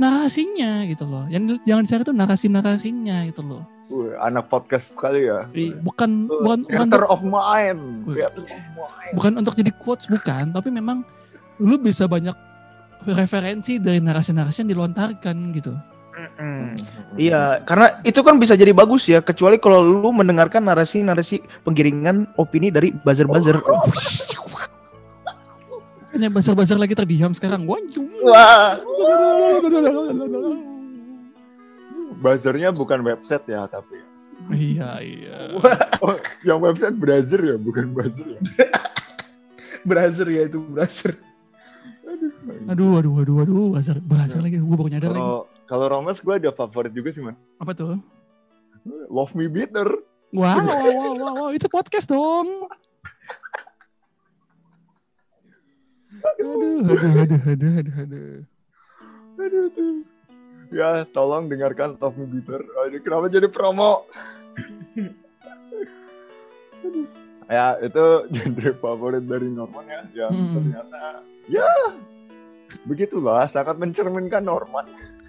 narasinya 0.00 0.84
gitu 0.88 1.04
loh. 1.04 1.28
Yang 1.28 1.60
jangan 1.68 1.82
dicari 1.84 2.02
tuh 2.04 2.16
narasi-narasinya 2.16 3.28
gitu 3.28 3.44
loh. 3.44 3.62
Wih, 3.88 4.12
anak 4.20 4.48
podcast 4.48 4.92
sekali 4.92 5.28
ya. 5.28 5.48
Bukan 5.80 6.28
bukan 6.28 6.64
bukan 6.68 6.88
Theater 6.88 7.04
of 7.08 7.20
mind. 7.24 7.80
Wih. 8.04 8.16
Theater 8.20 8.44
of 8.44 8.64
mind. 8.76 9.12
bukan 9.16 9.32
untuk 9.40 9.54
jadi 9.56 9.72
quotes 9.72 10.04
bukan 10.08 10.52
tapi 10.52 10.68
memang 10.68 11.00
lu 11.56 11.80
bisa 11.80 12.04
banyak 12.04 12.36
referensi 13.12 13.78
dari 13.78 14.00
narasi-narasi 14.00 14.64
yang 14.66 14.70
dilontarkan 14.76 15.36
gitu 15.54 15.72
Mm-mm. 16.18 16.74
Iya, 17.14 17.62
karena 17.62 18.02
itu 18.02 18.18
kan 18.26 18.42
bisa 18.42 18.58
jadi 18.58 18.74
bagus 18.74 19.06
ya, 19.06 19.22
kecuali 19.22 19.54
kalau 19.62 19.86
lu 19.86 20.10
mendengarkan 20.10 20.66
narasi-narasi 20.66 21.38
penggiringan 21.62 22.26
opini 22.34 22.74
dari 22.74 22.90
buzzer-buzzer. 22.90 23.62
hanya 26.10 26.26
bazar-bazar 26.26 26.74
lagi 26.74 26.98
terdiam 26.98 27.30
sekarang. 27.38 27.62
Wah, 27.70 27.78
Buzzernya 32.18 32.74
bukan 32.74 32.98
website 33.06 33.46
ya 33.46 33.70
tapi. 33.70 34.02
iya 34.54 34.98
iya 34.98 35.38
Oh, 36.02 36.18
yang 36.42 36.58
website 36.58 36.98
browser 36.98 37.38
ya, 37.42 37.56
bukan 37.58 37.94
buzzer 37.94 38.26
ya. 38.26 38.40
buzzer 39.86 40.26
ya 40.26 40.42
itu 40.50 40.58
buzzer. 40.66 41.14
Aduh 42.66 42.96
aduh 42.96 43.14
aduh 43.18 43.36
aduh 43.42 43.66
bazar 43.70 43.96
bazar 44.00 44.40
lagi 44.40 44.56
gue 44.56 44.66
baru 44.70 44.88
nyadar 44.88 45.10
lagi 45.10 45.20
Kalau 45.20 45.38
kalau 45.64 45.84
romance 45.90 46.18
gue 46.18 46.32
ada 46.32 46.50
favorit 46.50 46.90
juga 46.90 47.08
sih 47.10 47.20
man. 47.20 47.34
apa 47.58 47.70
tuh 47.72 47.96
Love 49.08 49.32
Me 49.34 49.46
Bitter. 49.46 49.86
wow 50.30 50.56
wow 50.56 50.80
wow 50.80 51.12
wow, 51.14 51.32
wow. 51.34 51.48
itu 51.50 51.66
podcast 51.66 52.06
dong 52.06 52.66
aduh 56.18 56.82
aduh 56.84 57.10
aduh 57.14 57.40
aduh 57.46 57.72
aduh 57.78 57.96
aduh 58.02 58.42
Aduh, 59.38 59.70
aduh. 59.70 60.02
Ya, 60.68 61.06
tolong 61.08 61.46
dengarkan 61.46 61.94
Love 61.96 62.18
Me 62.18 62.26
Bitter. 62.28 62.58
Ini 62.58 62.98
kenapa 62.98 63.30
jadi 63.30 63.46
promo? 63.46 64.02
ya, 67.48 67.78
itu 67.78 68.04
genre 68.34 68.70
favorit 68.76 69.22
dari 69.24 69.46
Norman 69.46 69.86
ya. 69.86 70.02
Yang 70.12 70.32
Hmm. 70.34 70.52
ternyata, 70.58 71.22
ya, 71.46 71.70
begitulah. 72.88 73.44
Sangat 73.46 73.76
mencerminkan 73.76 74.40
Norman. 74.40 74.88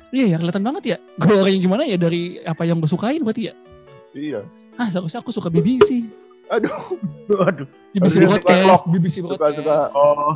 iya 0.09 0.25
ya 0.25 0.37
kelihatan 0.37 0.63
banget 0.63 0.83
ya 0.87 0.97
gue 1.15 1.35
orangnya 1.35 1.61
gimana 1.61 1.83
ya 1.83 1.93
dari 1.93 2.41
apa 2.41 2.65
yang 2.65 2.81
gue 2.81 2.87
sukain 2.87 3.21
berarti 3.21 3.45
ya 3.45 3.53
Iya. 4.09 4.41
ah 4.73 4.89
seharusnya 4.89 5.21
aku 5.21 5.29
suka 5.29 5.47
BBC 5.47 6.01
Aduh, 6.49 6.73
Waduh. 7.29 7.69
BBC 7.93 8.17
Harusnya 8.17 8.33
suka 8.33 8.49
Broadcast. 8.49 8.83
BBC 8.89 9.15
Broadcast 9.21 9.55
suka-suka. 9.61 9.93
Oh, 9.93 10.33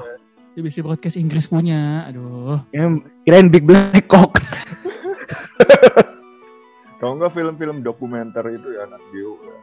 BBC 0.54 0.76
Broadcast 0.80 1.18
Inggris 1.18 1.50
punya 1.50 2.06
aduh 2.06 2.62
yang 2.70 3.02
kirain 3.26 3.50
Big 3.50 3.66
Black 3.66 4.06
Cock. 4.06 4.38
Kalau 7.00 7.18
nggak 7.18 7.34
film-film 7.34 7.82
dokumenter 7.82 8.46
itu 8.48 8.68
ya, 8.72 8.86
Nat 8.86 9.02
Geo. 9.10 9.34
Ya. 9.42 9.58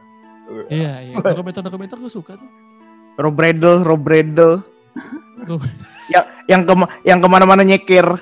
iya 0.67 0.93
iya 1.01 1.15
dokumenter 1.15 1.63
dokumenter 1.63 1.95
gue 1.97 2.11
suka 2.11 2.35
tuh 2.35 2.49
Rob 3.15 3.31
Bradle, 3.31 3.81
Rob 3.81 4.01
Bradle. 4.01 4.59
Gua- 5.41 5.73
yang 6.11 6.25
yang 6.45 6.61
ke 6.67 6.73
yang 7.07 7.17
ke 7.23 7.27
mana-mana 7.31 7.63
nyekir. 7.63 8.05
wow 8.05 8.19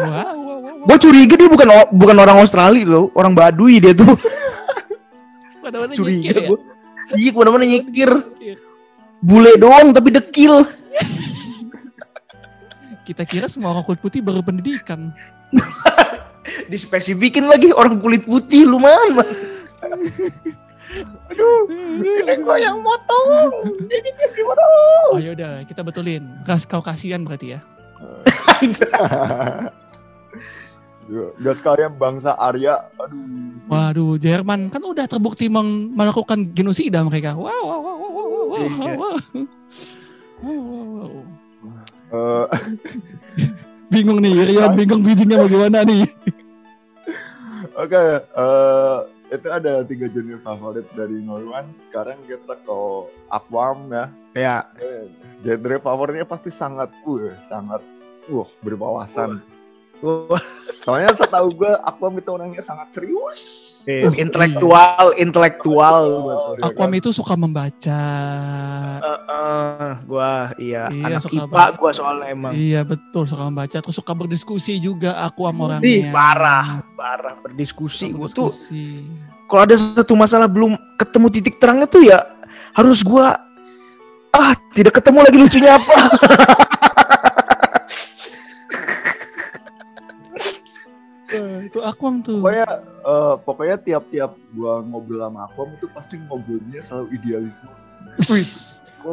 wow 0.00 0.34
wow, 0.34 0.58
wow. 0.64 0.86
Gue 0.88 0.96
curiga 0.98 1.34
dia 1.36 1.48
bukan 1.48 1.68
bukan 1.94 2.16
orang 2.18 2.40
Australia 2.40 2.88
loh, 2.88 3.12
orang 3.14 3.36
Baduy 3.36 3.78
dia 3.78 3.92
tuh. 3.94 4.16
Mana-mana 5.62 5.92
curiga 5.92 6.32
nyekir 6.32 6.36
ya? 6.40 6.48
gue. 6.48 6.58
Iya, 7.16 7.30
ke 7.32 7.38
mana-mana 7.38 7.64
nyekir. 7.68 8.10
Nyekir. 8.10 8.58
Bule 9.20 9.52
doang 9.60 9.92
tapi 9.92 10.08
dekil. 10.14 10.64
kita 13.08 13.24
kira 13.24 13.48
semua 13.48 13.72
orang 13.72 13.88
kulit 13.88 14.04
putih 14.04 14.20
baru 14.20 14.44
pendidikan 14.44 15.16
Dispesifikin 16.72 17.48
lagi 17.48 17.72
orang 17.72 18.04
kulit 18.04 18.28
putih 18.28 18.68
lu 18.68 18.76
mana? 18.76 19.24
Ini 21.28 22.34
gue 22.36 22.56
yang 22.58 22.78
motong. 22.78 23.50
Ini 23.82 24.08
jadi 24.14 24.40
motong. 24.40 25.10
oh 25.10 25.20
yaudah 25.20 25.64
kita 25.64 25.80
betulin 25.80 26.24
ras 26.42 26.64
kaukasian 26.64 27.22
berarti 27.22 27.54
ya 27.54 27.60
Gak 31.38 31.56
sekalian 31.56 31.92
bangsa 31.94 32.36
Arya. 32.36 32.84
Aduh. 32.94 33.56
waduh 33.64 34.16
Jerman 34.16 34.68
kan 34.68 34.80
udah 34.80 35.04
terbukti 35.04 35.44
meng- 35.46 35.92
melakukan 35.92 36.52
genosida 36.52 37.00
mereka 37.02 37.32
wow 37.32 37.48
wow 37.52 37.80
wow 37.80 37.96
wow 37.96 38.08
wow 38.08 38.28
wow 38.28 38.56
Iya. 38.58 38.68
wow 38.68 38.80
wow 38.80 39.16
wow 40.40 40.56
wow 40.56 40.96
wow 40.96 41.12
Eh, 42.08 42.46
bingung 43.92 44.16
nih 44.18 44.32
Rian 44.42 44.72
bingung 44.72 45.00
bijinya 45.02 45.36
bagaimana 45.38 45.84
nih 45.84 46.08
Oke, 47.74 48.00
eh, 48.24 48.96
itu 49.28 49.48
ada 49.52 49.84
tiga 49.84 50.06
genre 50.08 50.40
favorit 50.40 50.86
dari 50.96 51.20
Norwan. 51.20 51.68
Sekarang 51.88 52.16
kita 52.24 52.56
ke 52.64 52.78
Aquam 53.28 53.92
ya. 53.92 54.06
Ya, 54.32 54.56
genre 55.44 55.76
favoritnya 55.80 56.24
pasti 56.24 56.48
sangat, 56.48 56.88
uh, 57.04 57.34
sangat, 57.48 57.82
uh, 58.32 58.48
berwawasan. 58.64 59.44
Wah, 59.98 60.42
Soalnya 60.86 61.10
setahu 61.10 61.52
gue 61.58 61.72
Aquam 61.82 62.14
itu 62.16 62.30
orangnya 62.30 62.62
sangat 62.62 62.94
serius. 62.94 63.77
Eh, 63.88 64.04
intelektual, 64.14 65.16
intelektual. 65.16 65.98
Oh, 66.04 66.52
iya 66.54 66.68
Aquam 66.68 66.92
itu 66.92 67.08
suka 67.10 67.32
membaca 67.34 68.00
Heeh, 68.98 69.90
gua 70.04 70.52
iya, 70.56 70.86
Iya, 70.86 71.04
anak 71.08 71.20
suka 71.22 71.42
IPA 71.42 71.64
gua 71.74 71.90
soalnya 71.90 72.26
emang. 72.28 72.52
iya 72.52 72.80
betul 72.82 73.24
suka 73.24 73.42
membaca 73.42 73.72
terus 73.74 73.94
suka 73.94 74.12
berdiskusi 74.12 74.76
juga 74.76 75.16
Aquam 75.18 75.56
orangnya 75.58 75.88
Ih, 75.88 76.02
parah, 76.08 76.84
parah 76.92 77.34
berdiskusi. 77.38 78.10
Gua 78.10 78.26
tuh 78.26 78.46
Berdiskusi. 78.46 79.08
kalau 79.46 79.62
ada 79.64 79.74
satu 79.74 80.12
masalah 80.12 80.46
belum 80.46 80.76
ketemu 80.96 81.26
titik 81.30 81.54
terangnya 81.56 81.86
tuh 81.86 82.02
ya 82.02 82.20
harus 82.72 83.00
gua 83.00 83.40
ah 84.30 84.52
tidak 84.70 84.92
ketemu 84.94 85.24
lagi 85.24 85.38
lucunya 85.38 85.70
apa 85.74 85.96
Eh, 91.88 91.92
Aquam 91.96 92.14
tuh. 92.20 92.44
Pokoknya 92.44 92.68
eh, 92.84 93.34
pokoknya 93.40 93.76
tiap-tiap 93.80 94.32
gua 94.52 94.84
ngobrol 94.84 95.24
sama 95.24 95.48
Aquam 95.48 95.68
itu 95.72 95.86
pasti 95.96 96.20
ngobrolnya 96.28 96.80
selalu 96.84 97.16
idealisme. 97.16 97.72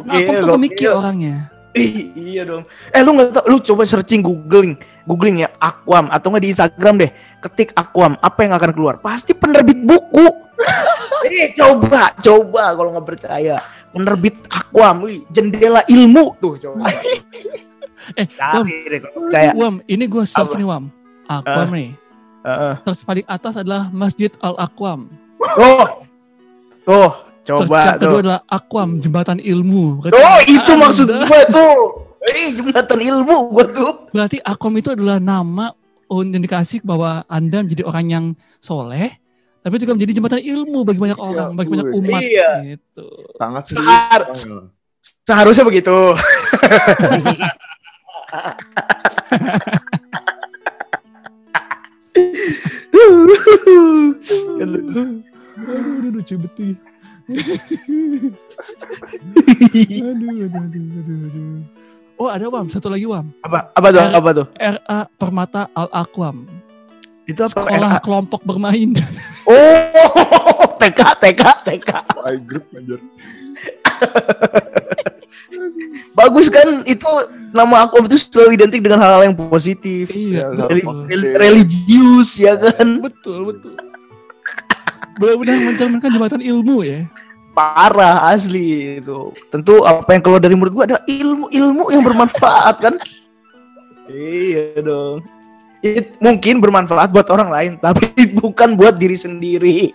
Nah, 0.04 0.20
Aquam 0.20 0.34
tuh 0.44 0.50
pemikir 0.60 0.92
orangnya. 0.92 1.56
Ih, 1.76 2.08
iya 2.16 2.48
dong. 2.48 2.64
Eh 2.96 3.04
lu 3.04 3.20
nggak 3.20 3.36
tau, 3.36 3.44
lu 3.52 3.60
coba 3.60 3.84
searching 3.84 4.24
googling, 4.24 4.80
googling 5.04 5.44
ya 5.44 5.52
Aquam 5.60 6.08
atau 6.08 6.32
nggak 6.32 6.44
di 6.48 6.50
Instagram 6.56 6.96
deh, 7.04 7.12
ketik 7.44 7.76
Aquam, 7.76 8.16
apa 8.24 8.48
yang 8.48 8.56
akan 8.56 8.72
keluar? 8.72 8.96
Pasti 9.04 9.36
penerbit 9.36 9.84
buku. 9.84 10.24
eh 11.28 11.52
coba, 11.52 12.16
coba 12.24 12.80
kalau 12.80 12.96
nggak 12.96 13.08
percaya, 13.12 13.60
penerbit 13.92 14.40
Aquam, 14.48 15.04
wih, 15.04 15.28
jendela 15.36 15.84
ilmu 15.92 16.36
tuh 16.40 16.56
coba. 16.60 16.88
Eh, 18.14 18.30
Wam. 18.38 18.70
percaya. 19.34 19.50
Ini 19.90 20.06
gue 20.06 20.24
search 20.30 20.54
Apa? 20.54 20.62
nih 20.62 20.68
Wam. 20.70 20.94
Aquam 21.26 21.74
nih. 21.74 21.98
Heeh. 22.46 22.74
Search 22.86 23.02
paling 23.04 23.26
atas 23.26 23.54
adalah 23.58 23.90
Masjid 23.90 24.30
Al 24.40 24.56
Aquam. 24.56 25.10
Tuh, 25.42 25.86
tuh, 26.86 27.10
coba 27.44 27.76
yang 27.82 27.98
kedua 27.98 28.12
tuh. 28.12 28.20
adalah 28.22 28.40
Aquam, 28.48 28.90
jembatan 29.00 29.40
ilmu. 29.42 30.00
Berarti 30.00 30.16
Oh 30.16 30.40
itu 30.46 30.72
Anda- 30.72 30.82
maksud 30.86 31.08
gue 31.10 31.42
tuh. 31.50 31.74
Eh 32.26 32.48
jembatan 32.54 33.00
ilmu 33.02 33.36
gue 33.52 33.66
tuh. 33.70 33.92
Berarti 34.10 34.38
Aquam 34.42 34.74
itu 34.76 34.90
adalah 34.90 35.18
nama 35.18 35.74
indikasi 36.08 36.80
bahwa 36.80 37.26
Anda 37.26 37.66
menjadi 37.66 37.84
orang 37.84 38.06
yang 38.08 38.26
soleh, 38.62 39.18
tapi 39.60 39.76
juga 39.78 39.94
menjadi 39.94 40.14
jembatan 40.16 40.40
ilmu 40.40 40.86
bagi 40.86 41.00
banyak 41.02 41.18
orang, 41.18 41.50
bagi 41.54 41.70
banyak 41.74 41.86
wih. 41.92 41.98
umat. 42.00 42.22
Iya. 42.22 42.52
Gitu. 42.78 43.06
Sangat 43.36 43.64
Sehar- 43.68 44.30
serius. 44.32 44.72
Seharusnya 45.26 45.66
begitu. 45.66 45.92
Aduh, 54.56 54.64
aduh, 54.64 56.12
lucu 56.16 56.36
betul. 56.40 56.72
Aduh, 57.26 58.30
aduh, 60.12 60.46
aduh, 60.46 60.46
aduh, 60.46 61.18
aduh. 61.28 61.60
Oh 62.16 62.32
ada 62.32 62.48
Wam, 62.48 62.72
satu 62.72 62.88
lagi 62.88 63.04
Wam. 63.04 63.36
apa 63.44 63.76
apa 63.76 63.88
tuh 63.92 64.00
apa 64.00 64.32
tuh? 64.32 64.48
RA 64.56 65.12
Permata 65.20 65.68
Al 65.76 65.92
Aquam. 65.92 66.48
Itu 67.28 67.44
apa? 67.44 67.68
Sekolah 67.68 68.00
RA? 68.00 68.02
kelompok 68.04 68.40
bermain. 68.48 68.96
Oh 69.46 70.66
TK 70.82 71.02
TK 71.22 71.44
TK. 71.68 71.92
I 72.26 72.40
group 72.40 72.66
anjir. 72.74 72.98
Bagus 76.12 76.48
kan 76.50 76.84
itu 76.84 77.06
nama 77.52 77.86
aku 77.86 78.04
itu 78.06 78.18
selalu 78.18 78.58
identik 78.58 78.82
dengan 78.82 79.00
hal-hal 79.00 79.30
yang 79.30 79.38
positif. 79.38 80.10
iya, 80.12 80.52
Ya, 80.52 80.66
Reli- 80.68 80.84
betul. 80.84 81.06
reli- 81.08 81.36
religius 81.38 82.36
ya 82.36 82.56
kan. 82.56 83.00
betul, 83.00 83.52
betul. 83.52 83.74
Benar-benar 85.16 85.56
mencerminkan 85.64 86.10
jembatan 86.12 86.42
ilmu 86.44 86.84
ya. 86.84 87.08
Parah 87.56 88.36
asli 88.36 89.00
itu. 89.00 89.32
Tentu 89.48 89.80
apa 89.88 90.12
yang 90.12 90.20
keluar 90.20 90.44
dari 90.44 90.60
mulut 90.60 90.76
gua 90.76 90.84
adalah 90.84 91.04
ilmu-ilmu 91.08 91.88
yang 91.88 92.04
bermanfaat 92.04 92.76
kan. 92.84 92.96
iya 94.12 94.76
dong. 94.84 95.24
It, 95.86 96.18
mungkin 96.18 96.66
bermanfaat 96.66 97.14
buat 97.14 97.30
orang 97.30 97.54
lain, 97.54 97.72
tapi 97.78 98.10
bukan 98.42 98.74
buat 98.74 98.98
diri 98.98 99.14
sendiri. 99.14 99.94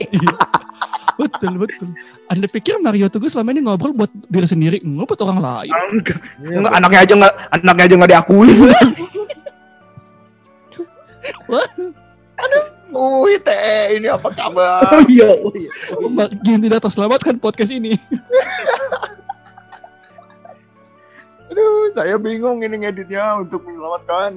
Betul, 1.19 1.59
betul. 1.59 1.91
Anda 2.31 2.47
pikir 2.47 2.79
Mario 2.79 3.11
Teguh 3.11 3.27
selama 3.27 3.51
ini 3.51 3.67
ngobrol 3.67 3.91
buat 3.91 4.11
diri 4.31 4.47
sendiri, 4.47 4.79
enggak 4.87 5.11
buat 5.11 5.21
orang 5.27 5.43
lain. 5.43 5.75
Enggak, 5.91 6.23
Iya, 6.39 6.63
enggak, 6.63 6.73
anaknya 6.79 7.01
aja 7.03 7.15
nggak, 7.19 7.35
anaknya 7.59 7.85
aja 7.85 7.95
nggak 7.99 8.11
diakui. 8.15 8.51
Wih 12.91 13.39
teh, 13.39 14.03
ini 14.03 14.11
apa 14.11 14.35
kabar? 14.35 14.83
oh 14.91 15.07
iya, 15.07 15.31
oh 15.31 15.55
iya. 15.55 15.71
oh 15.95 16.11
iya. 16.11 16.27
Makin 16.27 16.59
tidak 16.59 16.83
terselamatkan 16.83 17.39
podcast 17.39 17.71
ini. 17.71 17.95
Aduh, 21.51 21.91
saya 21.95 22.19
bingung 22.19 22.63
ini 22.63 22.83
ngeditnya 22.87 23.39
untuk 23.43 23.63
menyelamatkan. 23.67 24.35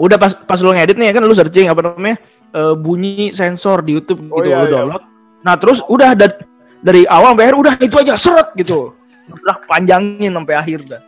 Udah 0.00 0.16
pas 0.16 0.32
pas 0.32 0.56
lu 0.56 0.72
ngedit 0.72 0.96
nih 0.96 1.12
kan 1.12 1.20
lu 1.20 1.36
searching 1.36 1.68
apa 1.68 1.84
namanya 1.84 2.16
eh, 2.50 2.72
bunyi 2.72 3.30
sensor 3.30 3.84
di 3.84 3.92
YouTube 3.92 4.24
Oh, 4.32 4.40
gitu 4.40 4.48
iya, 4.48 4.58
lu 4.58 4.66
iya. 4.66 4.74
download. 4.80 5.02
Nah 5.40 5.54
terus 5.54 5.84
udah 5.86 6.16
da- 6.16 6.40
dari 6.80 7.04
awal 7.04 7.36
sampai 7.36 7.44
akhir 7.46 7.56
udah 7.60 7.74
itu 7.78 7.96
aja 8.00 8.14
seret 8.16 8.48
gitu. 8.56 8.96
Udah 9.28 9.60
panjangin 9.68 10.32
sampai 10.32 10.54
akhir 10.56 10.88
dah. 10.88 11.02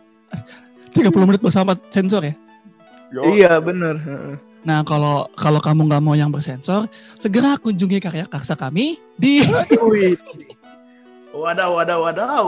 30 0.93 1.09
menit 1.25 1.41
bersama 1.41 1.73
sensor 1.89 2.21
ya. 2.23 2.35
Yo, 3.09 3.33
Iya 3.33 3.57
bener. 3.59 3.97
Heeh. 3.97 4.37
Nah, 4.63 4.87
kalau 4.87 5.27
kalau 5.35 5.59
kamu 5.59 5.91
nggak 5.91 6.03
mau 6.05 6.15
yang 6.15 6.31
bersensor, 6.31 6.87
segera 7.19 7.59
kunjungi 7.59 7.99
karya 7.99 8.31
karsa 8.31 8.55
kami 8.55 8.95
di. 9.19 9.43
Wadaw, 11.35 11.71
wadaw, 11.81 11.99
wadaw. 12.07 12.47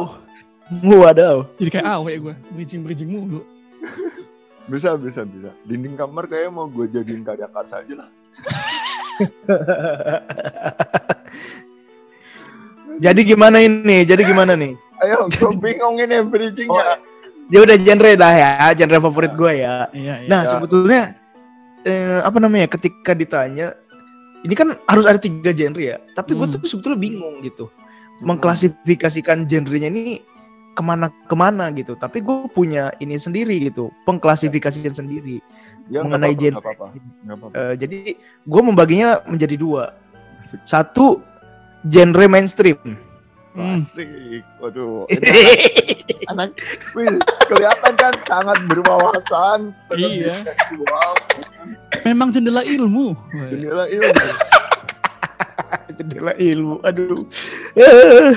Wadaw. 0.80 1.36
jadi 1.60 1.70
kayak 1.74 1.88
awe 1.90 2.12
gue, 2.14 2.34
bridging 2.54 2.80
bridging 2.86 3.10
mulu. 3.12 3.40
Bisa, 4.64 4.96
bisa, 4.96 5.22
bisa. 5.22 5.50
Dinding 5.62 5.94
kamar 5.94 6.24
kayaknya 6.24 6.50
mau 6.50 6.66
gue 6.66 6.88
jadiin 6.88 7.20
karya 7.20 7.48
karsa 7.48 7.84
aja 7.84 7.94
lah. 8.00 8.08
Jadi 12.96 13.20
gimana 13.26 13.58
ini? 13.58 14.04
Jadi 14.04 14.22
gimana 14.22 14.54
nih? 14.54 14.72
Ayo, 15.02 15.26
gue 15.28 15.50
bingung 15.58 15.98
ini 15.98 16.22
bridgingnya. 16.22 16.96
Ya 17.52 17.58
udah 17.60 17.76
genre 17.76 18.12
lah 18.16 18.32
ya, 18.32 18.50
genre 18.72 18.98
favorit 19.02 19.32
gue 19.34 19.52
ya. 19.60 19.90
Iya, 19.92 20.14
iya. 20.24 20.28
Nah 20.30 20.40
Ya. 20.46 20.48
sebetulnya 20.48 21.00
eh, 21.84 22.20
apa 22.24 22.38
namanya? 22.40 22.70
Ketika 22.70 23.12
ditanya, 23.12 23.76
ini 24.40 24.54
kan 24.56 24.72
harus 24.88 25.04
ada 25.04 25.20
tiga 25.20 25.52
genre 25.52 25.82
ya. 25.82 26.00
Tapi 26.14 26.32
gue 26.32 26.46
Hmm. 26.48 26.54
tuh 26.56 26.64
sebetulnya 26.64 26.96
bingung 26.96 27.44
gitu, 27.44 27.68
mengklasifikasikan 28.24 29.44
genrenya 29.44 29.92
ini 29.92 30.24
ke 30.74 30.82
mana 30.82 31.06
ke 31.08 31.34
mana 31.34 31.70
gitu. 31.70 31.94
Tapi 31.94 32.18
gue 32.20 32.50
punya 32.50 32.90
ini 32.98 33.14
sendiri 33.16 33.56
gitu, 33.62 33.94
pengklasifikasian 34.04 34.92
sendiri. 34.92 35.38
Ya, 35.86 36.00
mengenai 36.02 36.34
genre. 36.34 36.60
Nggak 37.24 37.36
apa-apa. 37.38 37.54
Eh, 37.54 37.74
jadi 37.78 37.98
gue 38.42 38.62
membaginya 38.64 39.22
menjadi 39.24 39.54
dua. 39.54 39.94
Satu 40.64 41.20
genre 41.84 42.26
mainstream. 42.26 42.76
Hmm. 43.54 43.78
Asik. 43.78 44.42
Waduh. 44.58 45.06
Ini 45.14 46.26
anak, 46.26 46.58
wih, 46.98 47.06
kelihatan 47.46 47.94
kan 47.94 48.10
sangat 48.26 48.58
berwawasan, 48.66 49.70
sangat 49.86 50.10
Iya. 50.10 50.42
intelektual, 50.42 51.12
Memang 52.02 52.34
jendela 52.34 52.66
ilmu. 52.66 53.14
jendela 53.30 53.86
ilmu. 53.86 54.10
jendela 55.98 56.32
ilmu 56.34 56.76
aduh 56.82 57.22
Eh, 57.78 58.34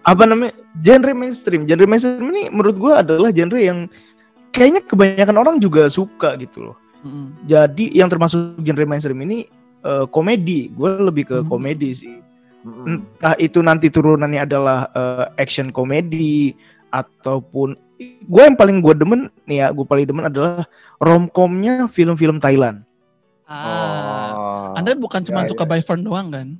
apa 0.00 0.22
namanya 0.24 0.52
genre 0.80 1.12
mainstream 1.12 1.64
genre 1.64 1.84
mainstream 1.84 2.24
ini 2.28 2.48
menurut 2.48 2.76
gua 2.76 2.92
adalah 3.00 3.28
genre 3.28 3.56
yang 3.56 3.84
kayaknya 4.50 4.80
kebanyakan 4.82 5.36
orang 5.36 5.56
juga 5.56 5.86
suka 5.86 6.34
gitu 6.36 6.72
loh 6.72 6.76
Mm-mm. 7.00 7.36
jadi 7.44 7.84
yang 7.94 8.08
termasuk 8.08 8.58
genre 8.58 8.84
mainstream 8.84 9.20
ini 9.22 9.44
eh, 9.80 10.06
komedi 10.08 10.68
gue 10.70 10.90
lebih 11.00 11.24
ke 11.26 11.36
Hmm. 11.40 11.48
komedi 11.48 11.88
sih 11.92 12.16
Mm-mm. 12.60 12.84
entah 13.16 13.36
itu 13.36 13.60
nanti 13.60 13.88
turunannya 13.88 14.40
adalah 14.42 14.88
eh, 14.90 15.26
action 15.38 15.68
komedi 15.68 16.52
ataupun 16.90 17.76
gue 18.00 18.42
yang 18.42 18.56
paling 18.56 18.80
gue 18.80 18.94
demen 18.94 19.28
nih 19.44 19.60
ya 19.60 19.66
gue 19.70 19.84
paling 19.84 20.04
demen 20.04 20.26
adalah 20.26 20.64
romcomnya 20.98 21.84
film-film 21.86 22.36
Thailand 22.36 22.84
Ah, 23.44 24.30
Oh. 24.30 24.78
Anda 24.78 24.94
bukan 24.94 25.26
cuma 25.26 25.42
Ya, 25.42 25.50
suka 25.50 25.66
by 25.66 25.82
Fern 25.82 26.06
doang 26.06 26.30
kan? 26.30 26.54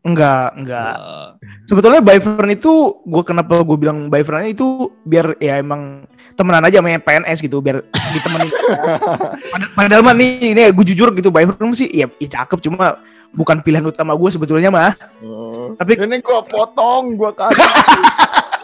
Enggak 0.00 0.56
enggak 0.56 0.94
Eh, 0.96 1.28
Sebetulnya 1.68 2.00
by 2.00 2.18
Fern 2.18 2.50
itu 2.50 2.72
gue 3.00 3.22
kenapa 3.22 3.60
gue 3.60 3.76
bilang 3.76 4.08
by 4.08 4.20
Fern 4.20 4.48
itu 4.48 4.88
biar 5.04 5.36
ya 5.36 5.56
emang 5.56 6.02
temenan 6.34 6.64
aja 6.64 6.80
sama 6.80 6.90
yang 6.90 7.00
PNS 7.00 7.38
gitu 7.40 7.60
biar 7.60 7.84
ditemenin. 7.84 8.48
Padahal, 8.48 9.70
padahal 9.76 10.02
mah 10.02 10.14
nih 10.14 10.50
ini 10.50 10.62
gue 10.66 10.84
jujur 10.86 11.12
gitu 11.12 11.28
by 11.28 11.44
Fern 11.44 11.70
sih 11.72 11.86
ya, 11.86 12.08
ya 12.16 12.28
cakep 12.32 12.58
cuma 12.60 12.96
bukan 13.30 13.60
pilihan 13.60 13.84
utama 13.84 14.12
gue 14.12 14.28
sebetulnya 14.28 14.68
mah. 14.68 14.92
Oh. 15.20 15.76
Tapi- 15.76 15.94
ini 15.96 16.18
gua 16.18 16.42
potong, 16.42 17.14
gua 17.14 17.30
kasih. 17.38 17.62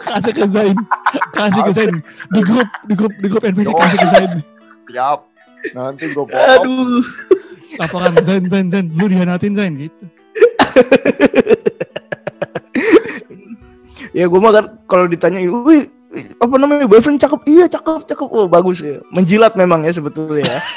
kasih 0.03 0.33
ke 0.33 0.47
Zain. 0.49 0.77
Kasih 1.31 1.63
ke 1.63 1.73
Zain. 1.73 1.95
Di 2.33 2.41
grup, 2.41 2.69
di 2.83 2.95
grup, 2.95 3.13
di 3.15 3.27
grup 3.29 3.43
NPC 3.45 3.71
kasih 3.71 3.99
ke 3.99 4.09
Zain. 4.09 4.33
Siap. 4.89 5.21
Nanti 5.71 6.05
gua 6.11 6.25
potong. 6.25 6.51
Aduh. 6.59 7.03
Laporan 7.77 8.13
Zain, 8.21 8.45
Zain, 8.47 8.67
Zain. 8.69 8.87
Lu 8.91 9.07
dihianatin 9.07 9.55
Zain 9.55 9.73
gitu. 9.77 10.03
Ya 14.17 14.25
gue 14.33 14.41
mah 14.41 14.49
kan 14.49 14.81
kalau 14.89 15.05
ditanya, 15.05 15.45
wih 15.45 15.93
apa 16.41 16.55
namanya 16.57 16.89
Fern 17.05 17.21
cakep, 17.21 17.45
iya 17.45 17.69
cakep 17.69 18.09
cakep, 18.09 18.29
oh 18.33 18.49
bagus 18.49 18.81
ya, 18.81 19.05
menjilat 19.13 19.53
memang 19.61 19.85
ya 19.85 19.93
sebetulnya 19.93 20.41
ya. 20.47 20.61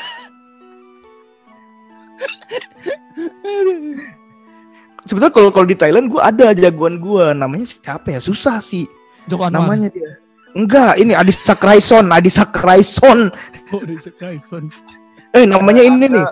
Sebetulnya 5.07 5.33
kalau 5.33 5.49
kalau 5.49 5.65
di 5.65 5.73
Thailand 5.73 6.11
gue 6.11 6.21
ada 6.21 6.51
jagoan 6.53 6.99
gue, 7.01 7.33
namanya 7.33 7.65
siapa 7.65 8.13
ya? 8.13 8.19
Susah 8.19 8.59
sih. 8.61 8.85
Joko 9.29 9.45
Anwar. 9.45 9.69
namanya 9.69 9.87
dia 9.93 10.17
enggak 10.57 10.97
ini 10.97 11.13
Adisa 11.13 11.53
Kraison 11.53 12.09
Adisa 12.09 12.43
Kraison 12.49 13.29
Oh, 13.69 13.81
dari 13.85 14.01
Tyson. 14.01 14.73
Eh 15.37 15.45
namanya 15.45 15.85
ini 15.85 16.09
nih. 16.09 16.25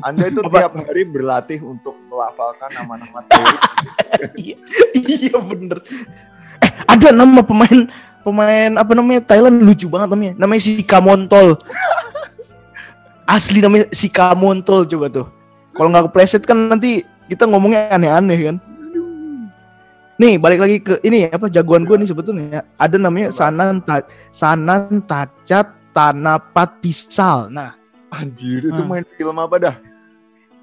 Anda- 0.00 0.32
itu 0.32 0.40
Apa? 0.40 0.56
tiap 0.64 0.72
hari 0.88 1.04
berlatih 1.04 1.60
untuk 1.60 1.92
melafalkan 2.08 2.72
nama-nama 2.72 3.20
Thailand. 3.28 3.60
iya 4.96 5.36
bener. 5.36 5.78
Eh 6.64 6.72
ada 6.88 7.12
nama 7.12 7.44
pemain 7.44 7.90
pemain 8.24 8.70
apa 8.80 8.92
namanya 8.96 9.20
Thailand 9.20 9.60
lucu 9.60 9.92
banget 9.92 10.08
namanya. 10.16 10.34
Namanya 10.40 10.62
Sika 10.64 10.98
Montol. 11.04 11.60
Asli 13.28 13.60
namanya 13.60 13.92
Sika 13.92 14.32
Montol 14.32 14.88
coba 14.88 15.06
tuh. 15.12 15.26
Kalau 15.76 15.88
nggak 15.92 16.08
kepleset 16.08 16.48
kan 16.48 16.72
nanti 16.72 17.04
kita 17.28 17.44
ngomongnya 17.44 17.92
aneh-aneh 17.92 18.38
kan. 18.48 18.56
Nih 20.16 20.38
balik 20.40 20.60
lagi 20.62 20.76
ke 20.80 21.00
ini 21.04 21.28
apa 21.28 21.52
jagoan 21.52 21.84
gue 21.84 21.96
nih 22.00 22.08
sebetulnya 22.08 22.64
ada 22.80 22.96
namanya? 22.96 23.28
Sanan 23.28 23.84
Ta 23.84 24.06
Sanan 24.32 25.04
Tacat 25.04 25.68
Tanapat 25.92 26.80
Pisal. 26.80 27.52
Nah 27.52 27.81
Anjir, 28.12 28.60
itu 28.68 28.76
Ah. 28.76 28.84
main 28.86 29.04
film 29.16 29.36
apa 29.40 29.56
dah? 29.56 29.76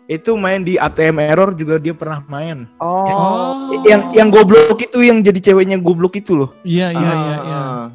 itu 0.10 0.34
main 0.34 0.66
di 0.66 0.74
ATM 0.74 1.22
Error 1.22 1.54
juga 1.54 1.78
dia 1.78 1.94
pernah 1.94 2.26
main. 2.26 2.66
Oh. 2.82 3.78
Yang 3.86 4.10
yang 4.18 4.34
goblok 4.34 4.82
itu 4.82 5.06
yang 5.06 5.22
jadi 5.22 5.38
ceweknya 5.38 5.78
goblok 5.78 6.18
itu 6.18 6.34
loh. 6.34 6.50
Iya 6.66 6.90
iya 6.90 7.12
iya 7.14 7.38
iya. 7.46 7.60
Ah. 7.62 7.86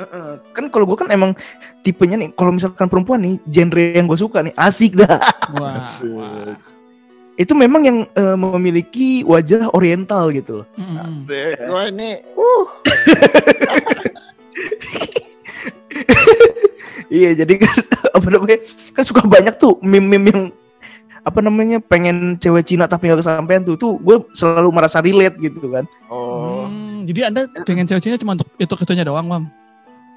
Heeh. 0.00 0.30
Kan 0.56 0.72
kalau 0.72 0.88
gue 0.88 0.96
kan 0.96 1.12
emang 1.12 1.36
tipenya 1.84 2.16
nih, 2.16 2.32
kalau 2.32 2.56
misalkan 2.56 2.88
perempuan 2.88 3.20
nih, 3.20 3.36
genre 3.44 3.84
yang 3.92 4.08
gue 4.08 4.16
suka 4.16 4.40
nih, 4.40 4.56
asik 4.56 4.96
dah. 4.96 5.20
Wah. 5.60 5.84
Asik. 5.84 6.08
wah. 6.16 6.56
Itu 7.36 7.52
memang 7.52 7.82
yang 7.84 7.98
eh, 8.08 8.36
memiliki 8.40 9.20
wajah 9.28 9.68
oriental 9.76 10.32
gitu 10.32 10.64
loh. 10.64 10.66
Mm-mm. 10.80 11.12
Asik. 11.12 11.60
Wah 11.68 11.92
ini, 11.92 12.24
uh, 12.40 12.64
Iya, 17.14 17.30
jadi 17.38 17.54
kan 17.62 17.78
apa 18.18 18.26
namanya? 18.28 18.58
Kan 18.90 19.04
suka 19.06 19.22
banyak 19.22 19.54
tuh 19.54 19.78
meme-meme 19.80 20.26
yang 20.28 20.42
apa 21.24 21.40
namanya 21.40 21.80
pengen 21.80 22.36
cewek 22.36 22.66
Cina 22.66 22.84
tapi 22.84 23.06
gak 23.06 23.22
kesampaian 23.22 23.62
tuh. 23.62 23.78
Tuh 23.78 23.96
gue 23.96 24.26
selalu 24.34 24.68
merasa 24.68 24.98
relate 24.98 25.38
gitu 25.38 25.70
kan. 25.70 25.86
Oh, 26.10 26.66
Hmm, 26.66 27.04
jadi 27.04 27.28
anda 27.28 27.46
pengen 27.62 27.84
cewek 27.84 28.02
Cina 28.02 28.16
cuma 28.16 28.34
untuk 28.34 28.48
itu 28.56 28.74
itunya 28.74 29.04
doang, 29.04 29.24
Mam? 29.24 29.44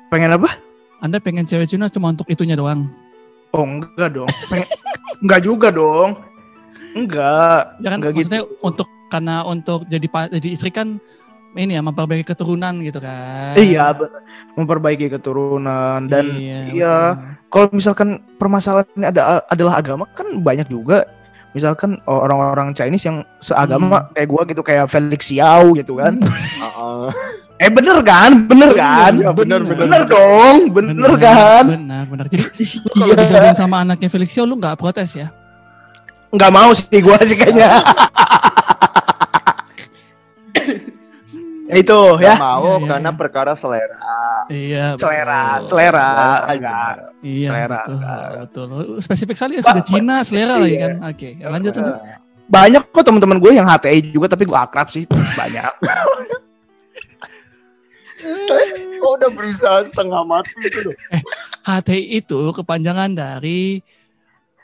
pengen 0.07 0.31
apa? 0.31 0.55
Anda 0.97 1.19
pengen 1.19 1.43
cewek 1.43 1.67
Cina 1.67 1.86
cuma 1.88 2.10
untuk 2.10 2.25
itunya 2.27 2.55
doang? 2.55 2.89
oh 3.49 3.63
enggak 3.63 4.12
dong. 4.12 4.27
Pengen 4.47 4.67
enggak 5.23 5.41
juga 5.43 5.67
dong. 5.69 6.17
Enggak. 6.93 7.77
Ya 7.79 7.88
kan 7.91 7.97
enggak 7.99 8.13
gitu. 8.15 8.27
maksudnya 8.27 8.43
untuk 8.60 8.88
karena 9.07 9.36
untuk 9.43 9.88
jadi 9.88 10.07
jadi 10.33 10.47
istri 10.49 10.67
kan 10.67 10.99
ini 11.58 11.76
ya 11.76 11.82
memperbaiki 11.82 12.24
keturunan 12.24 12.74
gitu 12.86 13.02
kan. 13.02 13.58
iya 13.58 13.91
memperbaiki 14.54 15.10
keturunan 15.10 16.06
dan 16.06 16.26
iya, 16.38 16.60
iya. 16.70 16.96
kalau 17.50 17.74
misalkan 17.74 18.22
permasalahannya 18.38 19.08
ada 19.10 19.41
adalah 19.50 19.82
agama 19.82 20.06
kan 20.13 20.30
banyak 20.41 20.70
juga 20.70 21.10
misalkan 21.58 21.98
orang-orang 22.06 22.70
Chinese 22.78 23.10
yang 23.10 23.26
seagama 23.41 24.13
kayak 24.13 24.30
gua 24.30 24.41
gitu 24.46 24.62
kayak 24.62 24.86
Felix 24.93 25.26
Xiao 25.26 25.74
gitu 25.74 25.98
kan 25.98 26.22
ah, 26.62 27.10
ah. 27.10 27.10
eh 27.58 27.72
bener 27.74 27.98
kan 28.06 28.46
bener 28.46 28.78
kan 28.78 29.17
Iya, 29.17 29.34
bener, 29.34 29.65
bener. 29.65 29.89
bener 29.89 30.02
dong 30.06 30.70
bener, 30.70 31.12
kan 31.17 31.65
Benar, 31.65 32.04
benar. 32.06 32.26
Jadi 32.30 32.46
lu 32.86 32.89
kalau 32.93 33.13
iya 33.17 33.26
dijodohin 33.26 33.58
sama 33.58 33.82
anaknya 33.82 34.10
Felix 34.13 34.30
Xiao 34.30 34.46
lu 34.46 34.54
nggak 34.62 34.78
protes 34.78 35.17
ya? 35.17 35.34
nggak 36.28 36.52
mau 36.52 36.76
sih 36.76 37.00
gua 37.00 37.17
sih 37.24 37.39
kayaknya 37.39 37.72
ya 41.67 41.75
itu 41.75 41.99
ya 42.17 42.34
mau 42.36 42.63
Iya, 42.63 42.73
iya, 42.73 42.88
karena 42.88 43.10
iya. 43.10 43.19
perkara 43.19 43.51
selera. 43.53 43.99
Iya. 44.47 44.86
selera 44.95 45.43
betul. 45.56 45.65
selera 45.67 46.08
Selera 46.08 46.10
enggak 46.47 46.93
Iya, 47.19 47.47
selera. 47.51 47.82
betul, 47.84 47.99
betul. 48.39 48.67
Spesifik 49.01 49.36
sekali 49.36 49.53
ya 49.56 49.62
sudah 49.62 49.84
Cina 49.84 50.15
selera 50.23 50.53
lagi 50.56 50.73
Iya. 50.73 50.82
kan. 50.82 50.93
Oke, 51.06 51.30
ya, 51.36 51.47
lanjut 51.47 51.73
lanjut. 51.73 51.95
banyak 52.47 52.84
kok 52.88 53.03
teman-teman 53.03 53.38
gue 53.38 53.51
yang 53.51 53.67
HTI 53.67 53.99
juga 54.08 54.32
tapi 54.32 54.47
gue 54.47 54.56
akrab 54.56 54.88
sih 54.88 55.03
banyak 55.10 55.67
Kok 58.97 59.12
udah 59.13 59.30
berusaha 59.30 59.86
setengah 59.86 60.25
mati 60.25 60.51
itu 60.58 60.80
loh. 60.82 60.95
HTI 61.63 62.17
itu 62.17 62.39
kepanjangan 62.51 63.13
dari 63.13 63.77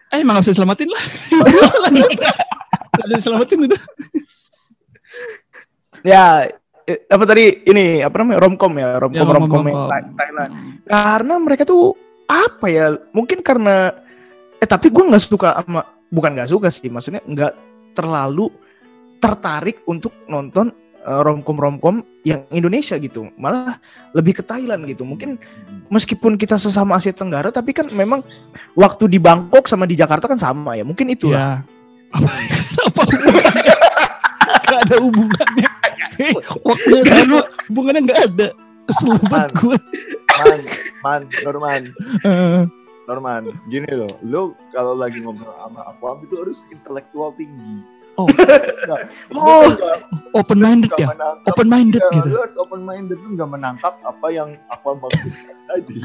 eh 0.10 0.20
emang 0.20 0.42
bisa 0.42 0.52
diselamatin 0.52 0.90
lah. 0.90 1.04
lanjut. 1.86 2.10
Udah 2.98 3.14
diselamatin 3.14 3.60
udah. 3.68 3.82
ya 6.04 6.50
eh, 6.50 6.56
apa 6.88 7.24
tadi? 7.24 7.64
Ini 7.64 8.04
apa 8.04 8.16
namanya? 8.22 8.40
Romcom 8.44 8.74
ya 8.76 8.88
romcom 9.00 9.28
Ya, 9.28 9.34
romcom 9.36 9.64
Thailand. 9.66 10.52
Karena 10.84 11.34
mereka 11.40 11.64
tuh 11.64 11.96
apa 12.28 12.66
ya 12.72 12.96
mungkin 13.12 13.44
karena 13.44 13.92
eh 14.58 14.68
tapi 14.68 14.88
gue 14.88 15.04
nggak 15.04 15.24
suka 15.24 15.60
sama 15.60 15.84
bukan 16.08 16.40
nggak 16.40 16.50
suka 16.50 16.72
sih 16.72 16.88
maksudnya 16.88 17.20
nggak 17.28 17.54
terlalu 17.92 18.48
tertarik 19.20 19.84
untuk 19.88 20.16
nonton 20.28 20.72
eh, 21.04 21.22
romcom 21.24 21.56
romcom 21.60 21.96
yang 22.28 22.48
Indonesia 22.52 22.96
gitu. 23.00 23.32
Malah 23.40 23.80
lebih 24.16 24.40
ke 24.40 24.44
Thailand 24.44 24.88
gitu. 24.88 25.04
Mungkin 25.08 25.40
meskipun 25.92 26.36
kita 26.40 26.60
sesama 26.60 27.00
Asia 27.00 27.16
Tenggara 27.16 27.52
tapi 27.52 27.76
kan 27.76 27.88
memang 27.92 28.24
waktu 28.76 29.08
di 29.08 29.20
Bangkok 29.20 29.68
sama 29.68 29.88
di 29.88 29.96
Jakarta 29.96 30.28
kan 30.28 30.40
sama 30.40 30.76
ya. 30.76 30.84
Mungkin 30.84 31.12
itu 31.12 31.32
Iya. 31.32 31.64
Apa, 32.14 32.30
apa? 33.02 33.02
Gak 34.70 34.80
ada 34.86 34.96
hubungannya. 35.02 35.63
Waktunya 36.64 37.04
sama, 37.06 37.40
hubungannya 37.68 38.02
gak 38.06 38.22
ada. 38.26 38.48
Kesel 38.84 39.16
banget 39.22 39.32
Man. 39.32 39.50
gue. 39.56 39.78
Man, 40.34 40.60
man, 41.00 41.22
Norman, 41.44 41.82
Norman, 43.04 43.42
gini 43.68 43.88
loh, 43.90 44.12
lu 44.22 44.42
kalau 44.72 44.92
lagi 44.94 45.20
ngobrol 45.20 45.52
sama 45.54 45.84
aku 45.86 46.24
itu 46.24 46.36
harus 46.38 46.58
intelektual 46.68 47.32
tinggi. 47.34 47.84
Oh. 48.14 48.28
Nggak, 48.28 49.00
lu 49.28 49.38
Oh. 49.38 49.66
nggak- 49.68 50.02
open 50.34 50.60
minded 50.60 50.90
nggak 50.90 51.00
ya. 51.00 51.08
menangkap- 51.10 51.50
Open 51.50 51.68
minded 51.68 52.02
Iya, 52.02 52.14
gitu. 52.14 52.28
Lu 52.28 52.38
harus 52.40 52.56
open 52.56 52.82
minded 52.82 53.18
tuh 53.18 53.30
nggak 53.32 53.50
menangkap 53.50 53.94
apa 54.00 54.28
yang 54.30 54.50
aku 54.68 54.86
maksudkan 54.96 55.56
tadi. 55.66 56.02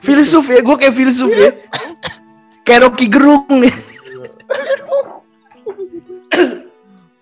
filsuf 0.00 0.44
ya 0.44 0.60
gue 0.60 0.76
kayak 0.76 0.94
filsuf 0.94 1.30
ya 1.30 1.50
kayak 2.62 2.80
Rocky 2.82 3.06
Gerung 3.06 3.46
nih 3.48 3.70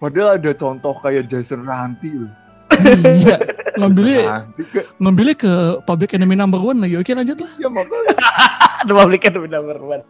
Padahal 0.00 0.40
ada 0.40 0.50
contoh 0.56 0.96
kayak 1.04 1.28
Jason 1.28 1.68
Ranti 1.68 2.10
loh. 2.16 2.32
Iya. 3.04 3.36
Ngambilnya 3.76 4.48
ngambilnya 4.96 5.36
ke 5.36 5.52
public 5.84 6.16
enemy 6.16 6.34
number 6.34 6.58
one 6.58 6.80
lagi. 6.80 6.96
Oke 6.96 7.12
lanjut 7.12 7.38
lah. 7.38 7.52
ya 7.60 7.68
makanya. 7.68 8.16
ada 8.84 8.92
publikan 8.96 9.32
udah 9.36 9.60
berbuat 9.60 10.02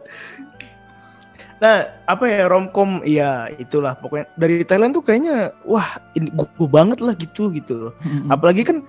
nah 1.61 1.85
apa 2.09 2.25
ya 2.25 2.49
romcom 2.49 3.05
ya 3.05 3.45
itulah 3.61 3.93
pokoknya 3.93 4.25
dari 4.33 4.65
Thailand 4.65 4.97
tuh 4.97 5.05
kayaknya 5.05 5.53
wah 5.61 6.01
ini 6.17 6.33
gue 6.33 6.65
banget 6.65 6.97
lah 7.05 7.13
gitu 7.13 7.53
gitu 7.53 7.93
apalagi 8.33 8.65
kan 8.65 8.81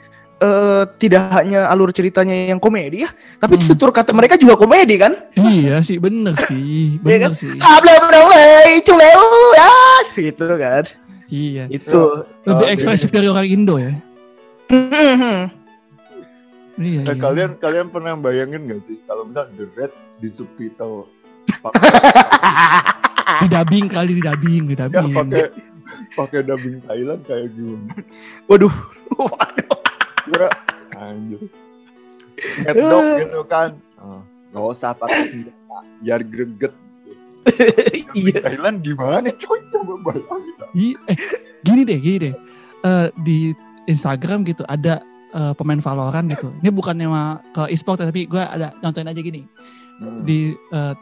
eh, 0.43 0.83
tidak 0.99 1.23
hanya 1.33 1.71
alur 1.71 1.95
ceritanya 1.95 2.51
yang 2.51 2.59
komedi 2.59 3.07
ya 3.07 3.11
tapi 3.39 3.55
Hmm. 3.55 3.71
tutur 3.71 3.95
kata 3.95 4.11
mereka 4.11 4.35
juga 4.35 4.59
komedi 4.59 4.99
kan 4.99 5.15
Iya 5.33 5.79
sih 5.81 5.97
bener 5.97 6.35
sih. 6.45 6.99
Iya 7.07 7.17
kan? 7.23 7.31
Bener 7.31 7.39
sih. 7.39 7.55
Able 7.55 7.93
able 7.95 8.45
culeu 8.83 9.25
ya 9.55 9.71
gitu 10.13 10.47
kan 10.59 10.85
Iya. 11.31 11.65
itu 11.71 12.01
Lebih 12.45 12.67
Oh, 12.67 12.73
ekspresif 12.75 13.09
dari 13.09 13.25
orang 13.25 13.47
Indo 13.47 13.79
ya. 13.79 13.97
Iya. 14.69 15.49
Nah, 16.73 16.85
iya. 17.07 17.15
kalian 17.15 17.51
kalian 17.57 17.89
pernah 17.89 18.17
bayangin 18.17 18.65
gak 18.67 18.83
sih 18.85 18.97
kalau 19.05 19.25
misal 19.25 19.47
The 19.55 19.65
Red 19.73 19.93
di 20.19 20.29
subtitle 20.29 21.07
di 23.39 23.47
dubbing 23.49 23.87
kali 23.89 24.13
di 24.15 24.23
dubbing, 24.23 24.63
di 24.69 24.75
ya 24.75 24.89
dubbing. 24.89 25.15
pakai 25.15 25.45
pakai 26.15 26.41
dubbing 26.43 26.81
Thailand 26.83 27.21
kayak 27.25 27.49
gimana? 27.53 27.93
waduh 28.47 28.73
Kira 30.33 30.49
anjir. 30.97 31.41
Mad 32.65 32.77
Dog 32.81 33.07
gitu 33.21 33.41
kan. 33.45 33.71
Oh, 34.01 34.25
Gak 34.53 34.65
usah 34.77 34.91
pakai 34.97 35.29
senjata, 35.29 35.79
biar 36.01 36.21
greget. 36.25 36.75
iya 38.19 38.39
Thailand 38.39 38.87
gimana 38.87 39.29
coy 39.35 39.61
coba 39.75 39.95
bayangin. 40.09 40.55
Iya, 40.73 40.97
eh 41.11 41.19
gini 41.67 41.83
deh, 41.83 41.99
gini 41.99 42.19
deh. 42.29 42.35
Eh, 42.83 43.07
di 43.23 43.39
Instagram 43.89 44.47
gitu 44.47 44.63
ada 44.69 45.03
eh, 45.33 45.53
pemain 45.57 45.81
Valorant 45.81 46.27
gitu. 46.29 46.53
Ini 46.61 46.71
bukannya 46.71 47.09
ke 47.53 47.63
e-sport 47.73 48.05
tapi 48.05 48.29
gue 48.29 48.41
ada 48.41 48.77
nonton 48.85 49.09
aja 49.09 49.21
gini. 49.21 49.45
Hmm. 49.99 50.23
Di 50.25 50.55
eh, 50.55 50.95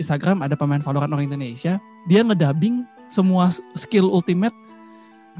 Instagram 0.00 0.44
ada 0.44 0.54
pemain 0.54 0.82
Valorant 0.84 1.12
orang 1.12 1.26
Indonesia. 1.28 1.80
Dia 2.06 2.20
ngedubbing 2.22 2.86
semua 3.10 3.50
skill 3.74 4.10
ultimate 4.10 4.54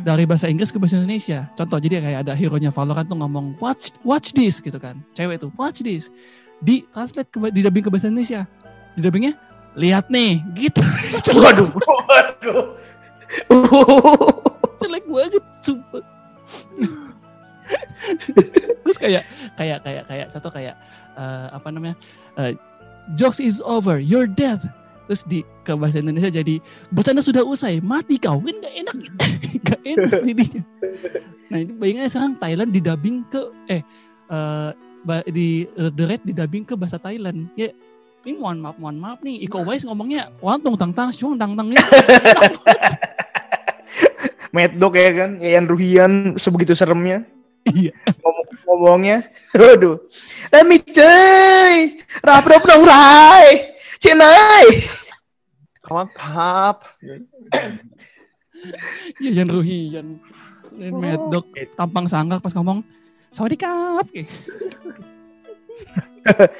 dari 0.02 0.28
bahasa 0.28 0.50
Inggris 0.50 0.72
ke 0.72 0.78
bahasa 0.80 1.00
Indonesia. 1.00 1.48
Contoh 1.56 1.78
jadi 1.80 2.02
kayak 2.02 2.20
ada 2.26 2.32
hero-nya 2.36 2.74
Valorant 2.74 3.08
tuh 3.08 3.16
ngomong 3.16 3.56
watch 3.62 3.92
watch 4.04 4.36
this 4.36 4.60
gitu 4.60 4.76
kan. 4.76 5.00
Cewek 5.16 5.40
tuh 5.40 5.52
watch 5.56 5.80
this. 5.80 6.12
Di 6.60 6.84
translate 6.92 7.28
ke 7.32 7.38
di 7.52 7.60
dubbing 7.64 7.84
ke 7.84 7.90
bahasa 7.92 8.08
Indonesia. 8.08 8.44
Di 8.96 9.00
dubbingnya 9.00 9.36
lihat 9.76 10.08
nih 10.08 10.40
gitu. 10.56 10.80
waduh 11.36 11.68
waduh 12.08 12.64
jelek 14.80 15.04
banget 15.08 15.44
sumpah 15.60 16.04
terus 18.86 18.98
kayak 19.02 19.26
kayak 19.58 19.82
kayak 19.82 20.04
kayak 20.06 20.26
satu 20.30 20.48
kayak 20.48 20.78
eh, 21.18 21.46
apa 21.50 21.68
namanya 21.74 21.98
eh, 22.38 22.54
jokes 23.14 23.38
is 23.38 23.62
over, 23.62 24.02
you're 24.02 24.26
dead. 24.26 24.58
Terus 25.06 25.22
di 25.22 25.46
ke 25.62 25.70
bahasa 25.78 26.02
Indonesia 26.02 26.34
jadi 26.34 26.58
bercanda 26.90 27.22
sudah 27.22 27.46
usai, 27.46 27.78
mati 27.78 28.18
kau 28.18 28.42
kan 28.42 28.58
gak 28.58 28.74
enak, 28.74 28.96
gak 29.14 29.35
jadinya. 30.24 30.62
Nah 31.50 31.58
ini 31.62 31.72
bayangannya 31.74 32.10
sekarang 32.10 32.34
Thailand 32.38 32.70
didubbing 32.74 33.16
ke 33.30 33.40
eh 33.70 33.82
eh, 34.30 34.70
ba- 35.02 35.26
di 35.26 35.66
The 35.74 36.04
Red 36.06 36.22
didubbing 36.26 36.64
ke 36.66 36.74
bahasa 36.78 36.98
Thailand. 36.98 37.50
Ya 37.58 37.70
ini 38.26 38.42
mohon 38.42 38.58
maaf 38.58 38.76
mohon 38.82 38.98
maaf 38.98 39.22
nih 39.22 39.46
Iko 39.46 39.62
Uwais 39.62 39.86
ngomongnya 39.86 40.34
wantung 40.42 40.74
tang 40.74 40.90
tang 40.90 41.14
syung 41.14 41.38
tang 41.38 41.54
tang 41.54 41.70
ini 41.70 41.78
Mad 44.54 44.72
Dog 44.80 44.96
ya 44.96 45.12
kan, 45.12 45.36
Yayan 45.36 45.68
Ruhian 45.68 46.12
sebegitu 46.40 46.72
seremnya. 46.72 47.28
Iya. 47.68 47.92
Ngomong 48.24 48.46
ngomongnya, 48.64 49.28
aduh. 49.52 50.00
Let 50.48 50.64
me 50.64 50.80
say, 50.80 52.00
rap 52.24 52.46
rap 52.48 52.64
dong 52.64 52.88
rai, 52.88 53.76
cenai. 54.00 54.80
Kawan 55.84 56.08
kap. 56.16 56.88
Ya 59.22 59.30
Yan 59.42 59.48
Ruhian 59.50 60.06
dan 60.76 60.92
Mad 60.98 61.22
Dog 61.32 61.46
tampang 61.78 62.06
sanggak 62.10 62.42
pas 62.42 62.52
ngomong 62.52 62.82
Sawadikap 63.32 64.06
kayak 64.12 64.28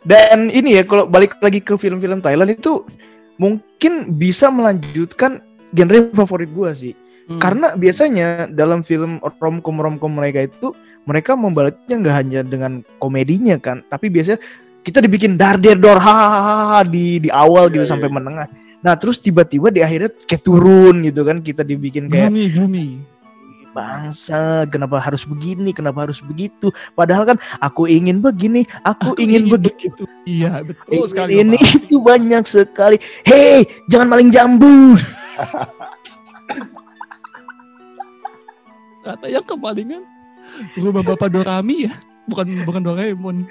Dan 0.00 0.48
ini 0.48 0.80
ya 0.80 0.82
kalau 0.88 1.04
balik 1.04 1.36
lagi 1.44 1.60
ke 1.60 1.76
film-film 1.76 2.24
Thailand 2.24 2.56
itu 2.56 2.88
mungkin 3.36 4.16
bisa 4.16 4.48
melanjutkan 4.48 5.44
genre 5.76 6.08
favorit 6.16 6.48
gua 6.56 6.72
sih. 6.72 6.96
Hmm. 7.28 7.36
Karena 7.36 7.76
biasanya 7.76 8.48
dalam 8.48 8.80
film 8.80 9.20
romcom 9.20 9.76
romcom 9.76 10.12
mereka 10.12 10.48
itu 10.48 10.72
mereka 11.04 11.36
membalasnya 11.36 12.00
nggak 12.00 12.16
hanya 12.16 12.40
dengan 12.44 12.80
komedinya 13.00 13.60
kan, 13.60 13.84
tapi 13.92 14.08
biasanya 14.08 14.40
kita 14.80 15.04
dibikin 15.04 15.36
dar 15.36 15.60
der 15.60 15.76
dor 15.76 16.00
hahaha 16.00 16.80
di 16.88 17.20
di 17.20 17.28
awal 17.28 17.68
Iya, 17.68 17.80
gitu 17.80 17.84
iya, 17.84 17.92
sampai 17.92 18.08
iya. 18.08 18.16
menengah. 18.16 18.48
Nah 18.80 18.96
terus 18.96 19.20
tiba-tiba 19.20 19.68
di 19.68 19.84
akhirnya 19.84 20.08
kayak 20.24 20.40
turun 20.40 21.04
gitu 21.04 21.20
kan 21.22 21.40
kita 21.40 21.60
dibikin 21.60 22.08
kayak 22.08 22.32
gloomy 22.32 22.48
gloomy. 22.48 22.88
Bangsa 23.70 24.66
kenapa 24.66 24.98
harus 24.98 25.22
begini 25.22 25.70
kenapa 25.70 26.02
harus 26.02 26.18
begitu? 26.20 26.72
Padahal 26.92 27.22
kan 27.22 27.38
aku 27.60 27.86
ingin 27.86 28.18
begini 28.18 28.66
aku, 28.82 29.14
Aku 29.14 29.20
ingin, 29.22 29.46
ingin 29.46 29.54
begitu. 29.54 30.02
iya 30.26 30.58
betul 30.60 30.90
Ingin 30.90 31.06
sekali 31.06 31.32
ini 31.38 31.54
Bapak. 31.54 31.76
itu 31.78 31.96
banyak 32.02 32.44
sekali. 32.44 32.96
Hei 33.22 33.62
jangan 33.86 34.10
maling 34.10 34.32
jambu. 34.32 34.98
Kata 39.00 39.26
yang 39.28 39.44
kemalingan 39.44 40.02
rumah 40.76 41.00
bapak 41.00 41.30
Dorami 41.30 41.88
ya? 41.88 41.94
Bukan 42.28 42.46
bukan 42.62 42.82
Doraemon 42.84 43.36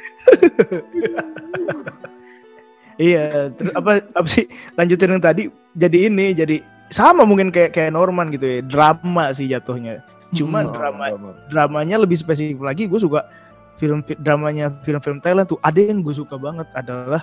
iya 3.00 3.48
terus 3.50 3.72
apa 3.74 4.04
apa 4.12 4.28
sih 4.28 4.46
lanjutin 4.76 5.16
yang 5.16 5.24
tadi 5.24 5.48
jadi 5.74 6.12
ini 6.12 6.36
jadi 6.36 6.60
sama 6.92 7.24
mungkin 7.24 7.50
kayak 7.50 7.72
kayak 7.72 7.96
Norman 7.96 8.28
gitu 8.30 8.44
ya 8.44 8.60
drama 8.66 9.30
sih 9.32 9.46
jatuhnya. 9.46 10.02
Cuma 10.30 10.62
Hmm. 10.62 10.74
drama- 10.74 11.38
dramanya 11.48 12.02
lebih 12.02 12.18
spesifik 12.18 12.60
lagi 12.60 12.86
gue 12.86 12.98
suka 12.98 13.26
film 13.78 14.02
fi- 14.02 14.18
dramanya 14.18 14.74
film-film 14.84 15.22
Thailand 15.22 15.48
tuh 15.48 15.62
ada 15.62 15.78
yang 15.78 16.02
gue 16.02 16.12
suka 16.12 16.34
banget 16.36 16.66
adalah 16.74 17.22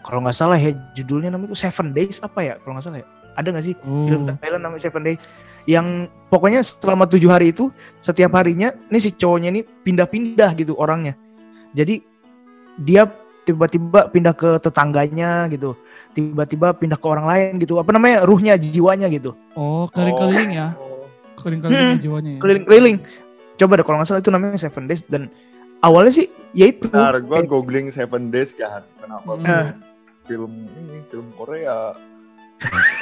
kalau 0.00 0.22
nggak 0.22 0.34
salah 0.34 0.54
ya 0.54 0.70
judulnya 0.94 1.34
namanya 1.34 1.52
itu 1.52 1.58
Seven 1.58 1.90
Days 1.90 2.22
apa 2.22 2.38
ya 2.40 2.54
kalau 2.62 2.78
nggak 2.78 2.86
salah 2.86 2.98
ya. 3.02 3.06
Ada 3.36 3.48
nggak 3.52 3.66
sih 3.66 3.74
film 3.82 4.22
oh 4.24 4.38
Thailand 4.38 4.62
namanya 4.62 4.82
Seven 4.82 5.02
Days? 5.02 5.20
Yang 5.66 5.86
pokoknya 6.30 6.60
selama 6.62 7.04
tujuh 7.04 7.26
hari 7.26 7.50
itu 7.50 7.74
setiap 7.98 8.38
harinya 8.38 8.70
ini 8.86 8.98
si 9.02 9.10
cowoknya 9.10 9.50
ini 9.50 9.60
pindah-pindah 9.66 10.54
gitu 10.54 10.78
orangnya. 10.78 11.18
Jadi 11.74 12.00
dia 12.78 13.10
tiba-tiba 13.46 14.10
pindah 14.10 14.34
ke 14.34 14.58
tetangganya 14.58 15.46
gitu. 15.48 15.78
Tiba-tiba 16.12 16.72
pindah 16.72 16.98
ke 16.98 17.06
orang 17.06 17.24
lain 17.24 17.52
gitu. 17.56 17.78
Apa 17.78 17.94
namanya? 17.94 18.26
Ruhnya 18.26 18.58
jiwanya 18.58 19.06
gitu. 19.06 19.38
Oh 19.54 19.86
keliling-keliling 19.88 20.50
ya? 20.52 20.74
Keliling-keliling 21.36 21.94
Hmm. 21.94 22.02
jiwanya 22.02 22.30
ya? 22.34 22.38
Keliling-keliling. 22.42 22.96
Coba 23.56 23.72
deh 23.78 23.84
kalau 23.86 23.96
nggak 23.96 24.08
salah 24.10 24.20
itu 24.20 24.28
namanya 24.28 24.58
Seven 24.58 24.84
Days. 24.84 25.06
Dan 25.06 25.30
awalnya 25.78 26.12
sih 26.12 26.26
ya 26.50 26.66
itu. 26.66 26.90
Bentar, 26.90 27.16
gue 27.16 27.38
googling 27.44 27.88
Seven 27.88 28.28
Days 28.28 28.50
kan. 28.52 28.82
Kenapa 28.98 29.30
Hmm. 29.30 29.44
film- 29.44 29.78
film 30.26 30.52
ini 30.74 30.98
film 31.06 31.28
Korea? 31.32 31.94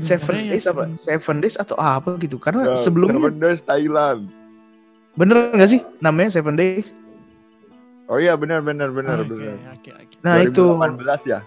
Seven 0.00 0.26
Korea, 0.26 0.50
Days 0.50 0.66
apa? 0.66 0.82
Seven 0.92 1.36
Days 1.40 1.56
atau 1.56 1.76
apa 1.76 2.16
gitu? 2.18 2.36
Karena 2.36 2.72
Ya, 2.72 2.76
sebelumnya 2.76 3.16
Seven 3.16 3.36
Days 3.38 3.60
Thailand. 3.60 4.20
bener 5.14 5.36
nggak 5.50 5.70
sih? 5.70 5.80
Namanya 5.98 6.30
Seven 6.30 6.54
Days 6.54 6.88
Oh 8.06 8.18
iya 8.22 8.38
benar 8.38 8.62
benar 8.62 8.94
benar 8.94 9.26
Oke, 9.26 9.34
benar. 9.34 9.58
oke, 9.74 9.90
oke. 9.90 10.14
nah 10.22 10.38
itu 10.38 10.62
2018 10.78 11.26
ya. 11.32 11.38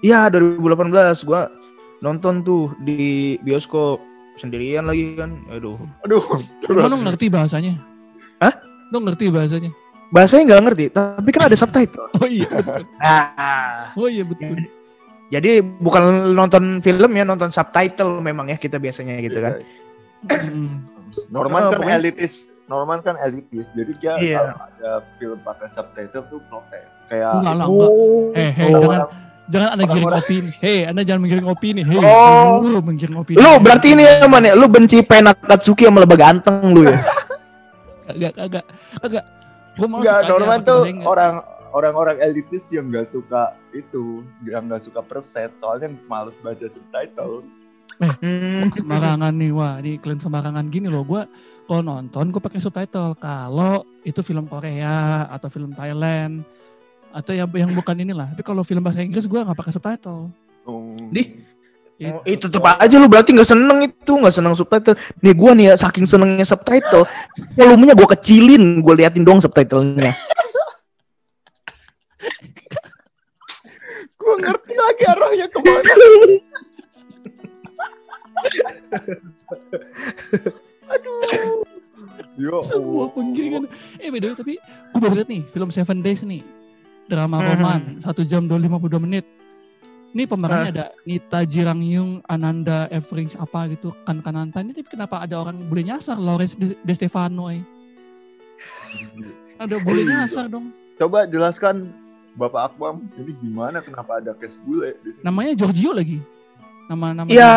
Iya 0.00 0.32
2018 0.32 1.28
gua 1.28 1.52
nonton 2.00 2.40
tuh 2.46 2.72
di 2.80 3.36
bioskop 3.44 4.00
sendirian 4.40 4.88
lagi 4.88 5.18
kan. 5.18 5.36
Aduh. 5.52 5.76
Aduh. 6.06 6.22
Emang 6.70 6.88
lo 6.94 6.96
ngerti 7.04 7.26
bahasanya? 7.28 7.76
Hah? 8.40 8.54
Lo 8.94 9.04
ngerti 9.04 9.28
bahasanya? 9.28 9.70
Bahasanya 10.08 10.42
nggak 10.48 10.62
ngerti, 10.64 10.84
tapi 10.94 11.28
kan 11.34 11.52
ada 11.52 11.56
subtitle. 11.58 12.08
Oh 12.22 12.24
iya 12.24 12.48
betul. 12.48 12.82
Ah. 13.04 13.92
Oh 13.92 14.08
iya 14.08 14.24
betul. 14.24 14.64
Jadi 15.28 15.60
bukan 15.60 16.32
nonton 16.32 16.80
film 16.80 17.12
ya, 17.12 17.28
nonton 17.28 17.52
subtitle 17.52 18.24
memang 18.24 18.48
ya 18.48 18.56
kita 18.56 18.80
biasanya 18.80 19.20
gitu 19.20 19.44
kan. 19.44 19.60
Mm. 20.24 20.88
Norman 21.28 21.68
Oh, 21.68 21.72
kan 21.76 22.00
elitis. 22.00 22.48
Norman 22.68 23.00
kan 23.00 23.16
elitis. 23.18 23.72
Jadi 23.72 23.92
dia 23.96 24.14
Iya. 24.20 24.38
kalau 24.38 24.56
ada 24.68 24.90
film 25.16 25.38
pakai 25.40 25.68
subtitle 25.72 26.24
tuh 26.28 26.40
protes. 26.46 26.88
Kayak 27.08 27.40
Enggak 27.40 27.54
lah, 27.56 27.66
enggak. 27.66 27.88
Oh. 27.90 28.36
Eh, 28.36 28.50
hei, 28.52 28.68
Oh. 28.68 28.80
jangan 28.84 29.00
jangan 29.48 29.68
anda 29.72 29.84
giring 29.88 30.12
opini. 30.12 30.50
Hei, 30.60 30.78
anda 30.84 31.00
jangan 31.00 31.20
menggiring 31.24 31.48
opini. 31.48 31.80
Hei, 31.82 31.98
Oh. 31.98 32.60
lu 32.60 32.78
menggiring 32.84 33.16
opini. 33.16 33.36
Lu 33.40 33.50
berarti 33.58 33.88
ini 33.96 34.04
ya 34.04 34.28
man 34.28 34.44
ya, 34.44 34.52
lu 34.52 34.68
benci 34.68 35.00
Pen 35.00 35.24
Akatsuki 35.26 35.88
yang 35.88 35.96
lebih 35.96 36.20
ganteng 36.20 36.60
lu 36.76 36.84
ya. 36.84 37.00
Kagak, 38.06 38.32
kagak, 38.36 38.64
kagak. 39.00 39.24
Gua 39.76 39.86
malah 39.88 40.00
Enggak, 40.04 40.20
Norman 40.28 40.58
tuh 40.64 40.80
orang 41.08 41.34
orang-orang 41.68 42.16
elitis 42.20 42.64
yang 42.72 42.88
nggak 42.88 43.08
suka 43.08 43.52
itu, 43.72 44.24
yang 44.44 44.68
nggak 44.68 44.84
suka 44.84 45.00
preset, 45.00 45.52
soalnya 45.56 45.92
males 46.04 46.36
baca 46.40 46.68
subtitle. 46.68 47.44
Hmm. 47.98 48.70
sembarangan 48.78 49.34
nih 49.34 49.50
wah 49.50 49.82
ini 49.82 49.98
kalian 49.98 50.22
sembarangan 50.22 50.70
gini 50.70 50.86
loh 50.86 51.02
gua 51.02 51.26
kalau 51.68 51.84
nonton 51.84 52.32
gue 52.32 52.40
pakai 52.40 52.64
subtitle 52.64 53.12
kalau 53.20 53.84
itu 54.02 54.24
film 54.24 54.48
Korea 54.48 55.28
atau 55.28 55.52
film 55.52 55.76
Thailand 55.76 56.40
atau 57.12 57.32
yang 57.36 57.48
yang 57.52 57.72
bukan 57.76 58.00
inilah 58.00 58.32
tapi 58.32 58.42
kalau 58.44 58.64
film 58.64 58.80
bahasa 58.84 59.04
Inggris 59.04 59.28
gua 59.28 59.44
nggak 59.44 59.56
pakai 59.56 59.72
subtitle 59.76 60.32
Oh. 60.68 60.92
Di-. 61.08 61.32
Oh, 61.98 62.22
itu 62.22 62.46
tetep 62.46 62.62
aja 62.62 62.94
lu 62.94 63.10
berarti 63.10 63.34
nggak 63.34 63.48
seneng 63.48 63.82
itu 63.82 64.12
nggak 64.14 64.30
seneng 64.30 64.54
subtitle. 64.54 64.94
Nih 65.18 65.34
gua 65.34 65.50
nih 65.56 65.74
ya 65.74 65.80
saking 65.82 66.06
senengnya 66.06 66.46
subtitle, 66.46 67.02
volumenya 67.58 67.98
gua 67.98 68.14
kecilin, 68.14 68.78
gua 68.86 68.94
liatin 68.94 69.26
dong 69.26 69.42
subtitlenya. 69.42 70.14
Gue 74.18 74.34
ngerti 74.44 74.74
lagi 74.76 75.04
arahnya 75.08 75.46
ke 75.48 75.58
mana. 75.64 75.92
Aduh. 80.92 81.57
Yo, 82.38 82.62
semua 82.62 83.10
penggiringan. 83.10 83.66
Eh 83.98 84.08
beda 84.08 84.32
tapi 84.32 84.54
gue 84.62 84.98
baru 84.98 85.18
lihat 85.18 85.28
nih 85.28 85.42
film 85.50 85.68
Seven 85.68 85.98
Days 86.00 86.22
nih. 86.22 86.46
Drama 87.04 87.36
Hmm. 87.36 87.48
roman 87.50 87.80
satu 87.98 88.22
jam 88.22 88.46
252 88.46 88.96
menit. 88.98 89.26
Ini 90.08 90.24
pemerannya 90.24 90.70
ada 90.72 90.86
Nita 91.02 91.42
Jirangyung, 91.42 92.24
Ananda 92.24 92.88
Everings 92.88 93.34
apa 93.34 93.68
gitu 93.68 93.92
kan 94.02 94.18
kananta 94.18 94.62
ini 94.62 94.72
tapi 94.72 94.88
kenapa 94.88 95.20
ada 95.20 95.36
orang 95.36 95.68
boleh 95.68 95.84
nyasar 95.84 96.16
Lawrence 96.16 96.54
De, 96.54 96.72
De 96.74 96.94
Stefano 96.94 97.50
eh. 97.50 97.60
ada 99.58 99.76
boleh 99.78 100.04
nyasar 100.06 100.48
dong. 100.48 100.70
Coba 100.96 101.26
jelaskan 101.26 101.90
Bapak 102.32 102.72
Akwam, 102.72 103.02
ini 103.16 103.34
gimana 103.36 103.82
kenapa 103.82 104.16
ada 104.16 104.30
case 104.32 104.56
bule 104.62 104.94
di 105.02 105.10
sini? 105.10 105.22
namanya 105.22 105.52
Giorgio 105.54 105.90
lagi. 105.90 106.22
Nama 106.86 107.06
nama 107.12 107.28
Iya, 107.28 107.52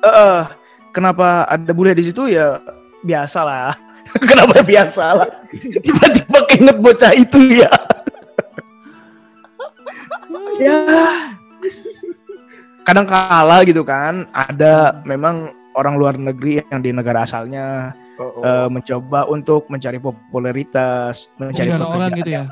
eh, 0.00 0.42
kenapa 0.90 1.44
ada 1.44 1.70
bule 1.70 1.92
di 1.92 2.02
situ? 2.02 2.26
Ya 2.26 2.64
biasa 3.00 3.44
lah. 3.44 3.76
kenapa 4.30 4.60
biasa 4.62 5.04
lah? 5.14 5.28
Tiba-tiba 5.54 6.38
keinget 6.50 6.76
bocah 6.78 7.12
itu 7.14 7.62
ya. 7.62 7.70
ya. 10.64 10.78
Kadang 12.82 13.06
kala 13.06 13.62
gitu 13.68 13.84
kan, 13.84 14.26
ada 14.32 14.98
memang 15.04 15.52
orang 15.76 15.94
luar 15.94 16.14
negeri 16.18 16.64
yang 16.72 16.80
di 16.82 16.90
negara 16.90 17.22
asalnya 17.22 17.94
Oh, 18.20 18.36
oh. 18.36 18.44
eh, 18.44 18.68
mencoba 18.68 19.24
untuk 19.32 19.64
mencari 19.72 19.96
popularitas, 19.96 21.32
mencari 21.40 21.72
orang 21.72 21.88
pekerjaan. 21.88 22.18
gitu 22.20 22.30
ya 22.36 22.42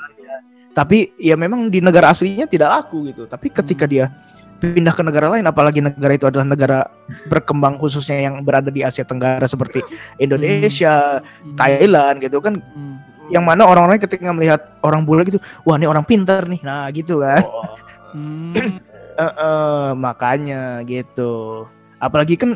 Tapi 0.72 1.12
ya 1.20 1.36
memang 1.36 1.68
di 1.68 1.84
negara 1.84 2.16
aslinya 2.16 2.48
tidak 2.48 2.72
laku 2.72 3.12
gitu. 3.12 3.28
Tapi 3.28 3.52
ketika 3.52 3.84
Hmm. 3.84 3.92
dia 3.92 4.06
pindah 4.58 4.90
ke 4.90 5.02
negara 5.06 5.30
lain, 5.30 5.46
apalagi 5.46 5.78
negara 5.78 6.12
itu 6.18 6.26
adalah 6.26 6.46
negara 6.46 6.78
berkembang 7.30 7.78
khususnya 7.78 8.26
yang 8.26 8.42
berada 8.42 8.74
di 8.74 8.82
Asia 8.82 9.06
Tenggara 9.06 9.46
seperti 9.46 9.82
Indonesia, 10.18 11.22
Hmm. 11.22 11.54
Thailand 11.54 12.16
gitu 12.18 12.42
kan, 12.42 12.58
Hmm. 12.58 12.98
yang 13.30 13.46
mana 13.46 13.64
orang-orang 13.70 14.02
ketika 14.02 14.34
melihat 14.34 14.74
orang 14.82 15.06
bule 15.06 15.22
gitu, 15.22 15.38
wah 15.62 15.78
ini 15.78 15.86
orang 15.86 16.02
pintar 16.02 16.44
nih. 16.50 16.58
Nah, 16.66 16.90
gitu 16.90 17.22
kan. 17.22 17.42
Oh, 17.46 17.76
Hmm. 18.12 18.80
Eh, 19.18 19.22
eh, 19.22 19.90
makanya 19.98 20.80
gitu. 20.86 21.66
Apalagi 21.98 22.38
kan 22.38 22.54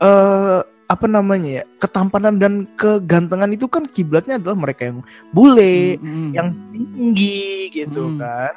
eh 0.00 0.60
apa 0.84 1.06
namanya 1.08 1.60
ya? 1.60 1.64
Ketampanan 1.80 2.36
dan 2.36 2.68
kegantengan 2.76 3.48
itu 3.56 3.64
kan 3.64 3.88
kiblatnya 3.88 4.36
adalah 4.36 4.52
mereka 4.52 4.92
yang 4.92 5.00
bule, 5.32 5.96
Hmm. 5.96 6.30
yang 6.36 6.48
tinggi 6.70 7.72
gitu 7.72 8.04
Hmm. 8.14 8.20
kan. 8.20 8.52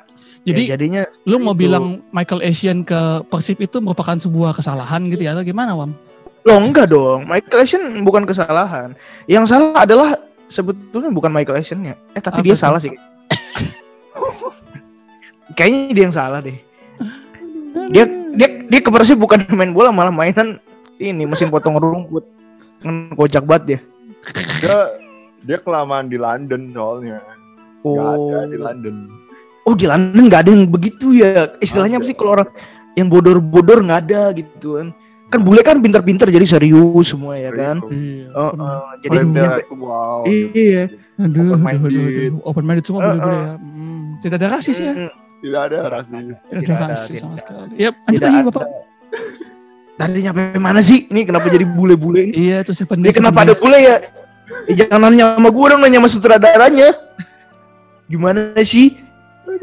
Jadi 0.48 0.62
Ya, 0.64 0.70
jadinya 0.74 1.02
lu 1.28 1.38
mau 1.38 1.52
itu. 1.52 1.68
bilang 1.68 2.00
Michael 2.10 2.40
Asian 2.42 2.80
ke 2.82 2.96
Persib 3.28 3.60
itu 3.60 3.84
merupakan 3.84 4.16
sebuah 4.16 4.56
kesalahan 4.56 5.12
gitu 5.12 5.20
ya 5.22 5.36
atau 5.36 5.44
gimana, 5.44 5.76
Wam? 5.76 5.92
Loh 6.42 6.56
enggak 6.56 6.88
dong, 6.88 7.28
Michael 7.28 7.60
Essien 7.60 7.84
bukan 8.02 8.24
kesalahan. 8.24 8.96
Yang 9.28 9.52
salah 9.52 9.84
adalah 9.84 10.16
sebetulnya 10.48 11.12
bukan 11.12 11.28
Michael 11.28 11.60
Essien-nya. 11.60 12.00
Eh 12.16 12.24
tapi 12.24 12.40
Apa 12.40 12.46
dia 12.48 12.56
tuh? 12.56 12.62
salah 12.64 12.80
sih. 12.80 12.96
Kayaknya 15.54 15.92
dia 15.92 16.04
yang 16.08 16.16
salah 16.16 16.40
deh. 16.40 16.58
Dia 17.90 18.04
dia 18.34 18.48
dia 18.64 18.80
ke 18.80 18.88
Persib 18.88 19.18
bukan 19.18 19.44
main 19.52 19.72
bola 19.72 19.92
malah 19.92 20.08
mainan 20.10 20.60
ini 20.96 21.24
mesin 21.24 21.52
potong 21.52 21.76
rumput. 21.76 22.24
Kan 22.80 23.12
kocak 23.12 23.44
banget 23.44 23.64
dia. 23.66 23.80
dia 24.60 24.80
dia 25.44 25.58
kelamaan 25.60 26.08
di 26.08 26.16
London 26.16 26.72
soalnya. 26.72 27.20
Nggak 27.82 28.08
ada 28.08 28.40
di 28.46 28.56
Oh. 28.56 28.64
London. 28.64 28.96
Oh 29.68 29.76
di 29.76 29.84
London 29.84 30.32
nggak 30.32 30.42
ada 30.42 30.52
yang 30.56 30.64
begitu 30.66 31.12
ya. 31.12 31.52
Istilahnya 31.60 32.00
apa 32.00 32.08
Ada. 32.08 32.10
sih 32.10 32.16
kalau 32.16 32.32
orang 32.40 32.50
yang 32.96 33.12
bodor-bodor 33.12 33.84
nggak 33.84 34.00
ada 34.08 34.22
gitu 34.32 34.80
kan. 34.80 34.88
Kan 35.28 35.44
bule 35.44 35.60
kan 35.60 35.84
pintar-pintar 35.84 36.32
jadi 36.32 36.48
serius 36.48 37.12
semua 37.12 37.36
ya 37.36 37.52
kan. 37.52 37.84
Iya. 37.92 38.32
Oh, 38.32 38.52
oh, 38.56 38.80
jadi 39.04 39.18
nyampe- 39.28 39.68
wow. 39.76 40.24
iya. 40.24 40.88
Aduh, 41.20 41.52
Open 41.52 41.60
aduh, 41.60 41.60
minded. 41.60 41.92
aduh, 41.92 42.08
aduh. 42.08 42.40
Open 42.48 42.64
minded 42.64 42.86
semua 42.88 43.00
Eh, 43.02 43.08
boleh-boleh 43.12 43.36
eh. 43.36 43.44
ya. 43.44 43.54
Hmm, 43.60 44.04
Tidak 44.24 44.38
ada 44.40 44.48
rasis 44.48 44.78
ya. 44.80 44.94
Tidak 45.38 45.62
ada 45.62 45.78
rasis. 45.92 46.16
Tidak 46.40 46.62
Tidak 46.64 46.78
ada 46.80 46.88
rasis 46.96 47.18
sama 47.20 47.36
sekali. 47.36 47.74
Yap, 47.76 47.94
lanjut 48.08 48.22
lagi. 48.24 48.40
Bapak. 48.48 48.66
Tadi 49.98 50.20
nyampe 50.22 50.42
mana 50.56 50.80
sih? 50.80 51.00
Nih 51.10 51.24
kenapa 51.26 51.50
jadi 51.50 51.66
bule-bule 51.66 52.20
ini? 52.24 52.34
Iya, 52.48 52.62
itu 52.62 52.72
Seven 52.72 53.02
Dia 53.02 53.10
Days. 53.10 53.18
kenapa 53.18 53.44
ada 53.44 53.52
bule 53.52 53.78
ya? 53.82 53.96
Eh, 54.64 54.76
jangan 54.78 55.10
nanya 55.10 55.36
sama 55.36 55.50
gue 55.50 55.66
dong, 55.68 55.82
nanya 55.82 55.98
sama 56.00 56.08
sutradaranya. 56.08 56.90
Gimana 58.08 58.56
sih? 58.64 58.96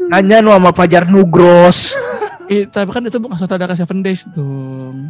Nanya 0.09 0.41
nu 0.41 0.53
sama 0.53 0.71
Fajar 0.73 1.09
Nugros. 1.09 1.93
Eh, 2.45 2.69
tapi 2.69 2.93
kan 2.93 3.01
itu 3.05 3.17
bukan 3.17 3.37
saudara 3.41 3.73
Seven 3.73 4.05
Days 4.05 4.25
dong. 4.37 5.09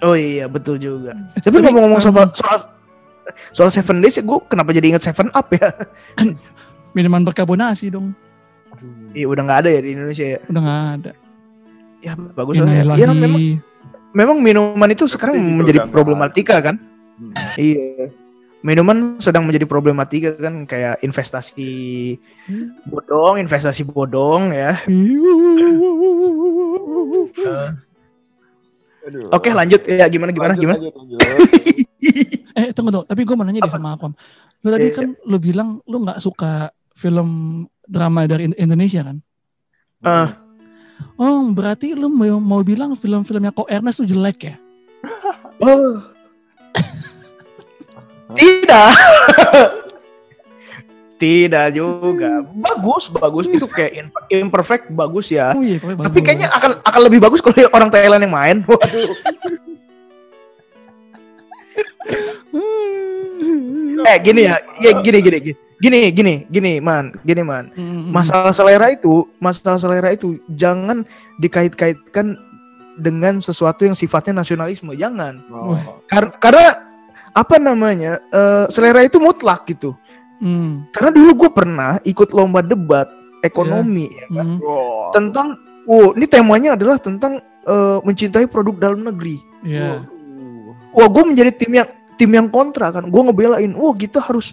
Oh 0.00 0.14
iya, 0.14 0.46
betul 0.46 0.78
juga. 0.78 1.12
Tapi 1.36 1.58
Tapi, 1.58 1.64
ngomong-ngomong 1.68 2.00
soal, 2.00 2.30
soal 2.32 2.58
soal 3.52 3.70
Seven 3.74 4.00
Days, 4.00 4.16
gue 4.16 4.38
kenapa 4.48 4.72
jadi 4.72 4.94
inget 4.94 5.04
Seven 5.04 5.28
Up 5.34 5.50
ya? 5.52 5.74
Minuman 6.96 7.26
berkarbonasi 7.26 7.92
dong. 7.92 8.16
Iya, 9.12 9.26
udah 9.28 9.42
nggak 9.44 9.60
ada 9.66 9.70
ya 9.74 9.80
di 9.82 9.90
Indonesia 9.92 10.26
ya. 10.38 10.40
Udah 10.48 10.62
nggak 10.62 10.82
ada. 11.00 11.10
Ya 11.98 12.12
bagus 12.14 12.54
lah. 12.62 12.70
Ya, 12.70 12.82
Inilah 12.86 12.96
Ya, 12.96 13.06
memang 13.10 13.42
memang 14.14 14.36
minuman 14.38 14.88
itu 14.88 15.04
sekarang 15.10 15.36
juga 15.36 15.52
menjadi 15.64 15.78
problematika 15.90 16.62
kan? 16.62 16.78
Hmm. 17.18 17.34
Iya. 17.58 18.14
Minuman 18.58 19.22
sedang 19.22 19.46
menjadi 19.46 19.64
problematika 19.64 20.34
kan 20.34 20.66
kayak 20.66 20.98
investasi 21.00 22.18
bodong, 22.84 23.38
investasi 23.38 23.86
bodong 23.86 24.50
ya. 24.50 24.74
Aduh. 29.08 29.30
Oke 29.32 29.54
lanjut 29.54 29.80
ya 29.86 30.04
gimana 30.10 30.34
gimana 30.34 30.52
Lanjut, 30.52 30.62
gimana? 30.66 30.78
lanjut, 30.82 30.94
lanjut. 30.94 31.20
Eh 32.58 32.74
tunggu 32.74 32.90
dong, 32.90 33.06
tapi 33.06 33.22
gue 33.22 33.38
mau 33.38 33.46
nanya 33.46 33.62
deh 33.62 33.70
sama 33.70 33.94
Akom. 33.94 34.10
Lu 34.66 34.74
tadi 34.74 34.90
Iya. 34.90 34.98
kan 34.98 35.14
lu 35.22 35.38
bilang 35.38 35.78
lu 35.86 36.02
nggak 36.02 36.18
suka 36.18 36.74
film 36.98 37.28
drama 37.86 38.26
dari 38.26 38.50
In- 38.50 38.58
Indonesia 38.58 39.06
kan? 39.06 39.22
Ah. 40.02 40.42
Oh 41.14 41.46
berarti 41.54 41.94
lu 41.94 42.10
mau, 42.10 42.42
mau 42.42 42.58
bilang 42.66 42.98
film-filmnya 42.98 43.54
kok 43.54 43.70
Ernest 43.70 44.02
tuh 44.02 44.10
jelek 44.10 44.38
ya? 44.42 44.54
Oh. 45.62 46.02
Tidak. 48.34 48.90
Tidak 51.18 51.66
juga. 51.74 52.46
Bagus, 52.54 53.10
bagus. 53.10 53.50
Itu 53.50 53.66
kayak 53.66 53.92
imp- 54.06 54.26
imperfect 54.30 54.86
bagus 54.94 55.34
ya. 55.34 55.50
Oh 55.50 55.62
iya, 55.66 55.82
pokoknya 55.82 55.98
Tapi 55.98 56.14
bagus. 56.14 56.26
kayaknya 56.30 56.48
akan 56.54 56.70
akan 56.86 57.00
lebih 57.10 57.18
bagus 57.18 57.40
kalau 57.42 57.58
orang 57.74 57.90
Thailand 57.90 58.22
yang 58.22 58.34
main. 58.34 58.56
Waduh. 58.68 59.10
Eh 63.98 64.18
gini 64.22 64.46
ya, 64.46 64.62
ya 64.78 64.94
gini 65.02 65.18
gini 65.18 65.38
gini. 65.42 65.56
Gini 65.78 66.00
gini 66.10 66.34
gini 66.50 66.72
man, 66.78 67.14
gini 67.22 67.42
man. 67.42 67.70
Masalah 68.10 68.54
selera 68.54 68.90
itu, 68.90 69.26
masalah 69.38 69.78
selera 69.78 70.10
itu 70.10 70.38
jangan 70.54 71.02
dikait-kaitkan 71.38 72.38
dengan 72.98 73.38
sesuatu 73.38 73.86
yang 73.86 73.94
sifatnya 73.94 74.42
nasionalisme, 74.42 74.94
jangan. 74.94 75.38
Oh. 75.50 75.78
Kar- 76.10 76.34
karena 76.38 76.87
apa 77.38 77.56
namanya 77.62 78.18
eh, 78.34 78.66
selera 78.66 79.06
itu 79.06 79.22
mutlak 79.22 79.70
gitu. 79.70 79.94
mm, 80.42 80.90
Karena 80.90 81.10
dulu 81.14 81.46
gue 81.46 81.50
pernah 81.54 82.02
ikut 82.02 82.34
lomba 82.34 82.66
debat 82.66 83.06
ekonomi 83.46 84.10
ya 84.10 84.26
kan, 84.34 84.46
mm, 84.50 84.58
Wah. 84.58 85.14
tentang, 85.14 85.54
oh 85.86 86.10
ini 86.18 86.26
temanya 86.26 86.74
adalah 86.74 86.98
tentang 86.98 87.38
eh, 87.62 87.98
mencintai 88.02 88.50
produk 88.50 88.74
dalam 88.90 89.06
negeri. 89.06 89.38
Iya. 89.62 90.02
Wah 90.90 91.06
gue 91.06 91.22
menjadi 91.22 91.50
tim 91.54 91.72
yang 91.78 91.88
tim 92.18 92.30
yang 92.34 92.48
kontra 92.50 92.90
kan, 92.90 93.06
gue 93.06 93.22
ngebelain, 93.22 93.70
wah 93.78 93.94
kita 93.94 94.18
harus 94.18 94.50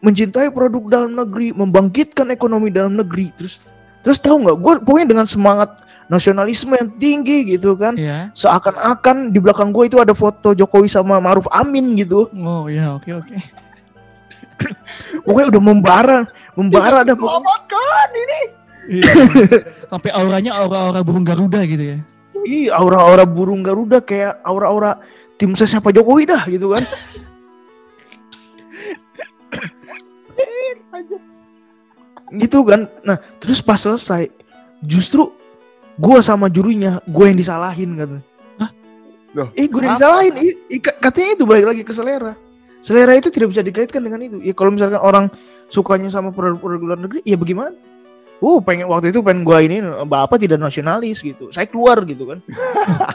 mencintai 0.00 0.48
produk 0.48 0.82
dalam 0.88 1.12
negeri, 1.12 1.52
membangkitkan 1.52 2.32
ekonomi 2.32 2.72
dalam 2.72 2.96
negeri. 2.96 3.28
Terus 3.36 3.60
terus 4.00 4.16
tahu 4.16 4.48
nggak, 4.48 4.56
gue 4.56 4.72
pokoknya 4.86 5.08
dengan 5.12 5.26
semangat 5.28 5.84
nasionalisme 6.06 6.70
yang 6.78 6.90
tinggi 6.98 7.58
gitu 7.58 7.74
kan, 7.74 7.98
Iya. 7.98 8.30
seakan-akan 8.30 9.34
di 9.34 9.38
belakang 9.42 9.74
gue 9.74 9.90
itu 9.90 9.98
ada 9.98 10.14
foto 10.14 10.54
Jokowi 10.54 10.86
sama 10.86 11.18
Maruf 11.18 11.50
Amin 11.50 11.98
gitu. 11.98 12.30
Oh 12.38 12.70
iya, 12.70 12.94
oke 12.94 13.10
oke. 13.10 13.34
Pokoknya 15.26 15.46
udah 15.52 15.62
membara, 15.62 16.18
membara 16.54 17.02
dah 17.02 17.12
pokoknya. 17.18 17.34
Selamatkan 17.42 18.08
ini. 18.14 18.40
Iya. 18.86 19.12
Sampai 19.90 20.10
auranya 20.14 20.52
aura-aura 20.62 21.00
burung 21.02 21.26
Garuda 21.26 21.60
gitu 21.66 21.84
ya. 21.94 21.98
Ih, 22.46 22.70
aura-aura 22.70 23.26
burung 23.26 23.66
Garuda 23.66 23.98
kayak 23.98 24.38
aura-aura 24.46 25.02
tim 25.36 25.52
sesnya 25.58 25.82
Pak 25.82 25.90
Jokowi 25.90 26.30
dah 26.30 26.46
gitu 26.46 26.70
kan. 26.70 26.86
gitu 32.34 32.58
kan. 32.66 32.90
Nah, 33.06 33.18
terus 33.38 33.62
pas 33.62 33.78
selesai 33.78 34.30
justru 34.82 35.30
gua 35.96 36.18
sama 36.20 36.46
jurinya, 36.46 37.00
gue 37.02 37.24
yang 37.24 37.36
disalahin 37.36 37.90
kan. 37.94 38.10
Hah? 38.58 38.70
Loh, 39.32 39.48
Eh, 39.52 39.66
gue 39.66 39.80
yang 39.80 39.96
disalahin. 39.96 40.32
Ka- 40.78 40.98
katanya 41.02 41.30
itu 41.34 41.44
balik 41.44 41.66
lagi 41.66 41.82
ke 41.82 41.92
selera. 41.92 42.36
Selera 42.80 43.12
itu 43.12 43.28
tidak 43.28 43.50
bisa 43.50 43.60
dikaitkan 43.60 43.98
dengan 43.98 44.20
itu. 44.20 44.38
Ya 44.40 44.52
kalau 44.52 44.70
misalkan 44.70 45.00
orang 45.00 45.26
sukanya 45.66 46.06
sama 46.06 46.30
produk-produk 46.30 46.80
luar 46.80 46.98
negeri, 47.00 47.20
ya 47.24 47.34
bagaimana? 47.34 47.74
Uh, 48.36 48.60
pengen 48.60 48.84
waktu 48.86 49.10
itu 49.10 49.24
pengen 49.24 49.42
gua 49.42 49.64
ini 49.64 49.80
bapak 50.04 50.36
tidak 50.36 50.60
nasionalis 50.60 51.24
gitu. 51.24 51.48
Saya 51.50 51.64
keluar 51.66 52.04
gitu 52.04 52.28
kan. 52.28 52.38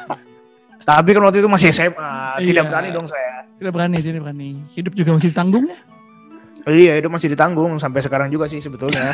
Tapi 0.89 1.09
kan 1.13 1.21
waktu 1.21 1.45
itu 1.45 1.47
masih 1.47 1.69
SMA, 1.69 2.41
tidak 2.41 2.65
Iya. 2.65 2.69
berani 2.73 2.89
dong 2.89 3.05
saya. 3.05 3.45
Tidak 3.61 3.69
berani, 3.69 4.01
tidak 4.01 4.25
berani. 4.25 4.65
Hidup 4.73 4.97
juga 4.97 5.13
masih 5.13 5.29
ditanggung 5.29 5.69
ya. 5.69 5.77
Iya, 6.65 6.93
itu 6.97 7.05
masih 7.05 7.29
ditanggung 7.29 7.77
sampai 7.77 8.01
sekarang 8.01 8.33
juga 8.33 8.49
sih 8.49 8.57
sebetulnya. 8.57 9.13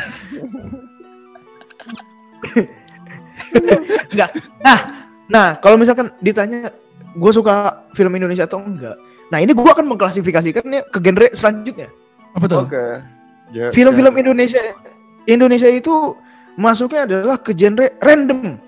Enggak. 4.12 4.30
Nah, 4.64 4.78
nah 5.28 5.46
kalau 5.60 5.76
misalkan 5.80 6.12
ditanya 6.20 6.72
gue 7.16 7.32
suka 7.32 7.84
film 7.96 8.12
Indonesia 8.14 8.44
atau 8.44 8.60
enggak. 8.60 8.96
Nah, 9.28 9.38
ini 9.44 9.52
gue 9.52 9.68
akan 9.68 9.84
mengklasifikasikannya 9.84 10.88
ke 10.88 10.98
genre 11.04 11.28
selanjutnya. 11.36 11.88
Apa 12.32 12.46
tuh? 12.48 12.60
Oke. 12.64 12.84
Ya, 13.52 13.72
Film-film 13.72 14.12
ya. 14.16 14.20
Indonesia 14.24 14.62
Indonesia 15.28 15.68
itu 15.68 16.16
masuknya 16.56 17.04
adalah 17.08 17.36
ke 17.40 17.52
genre 17.52 17.96
random. 18.00 18.60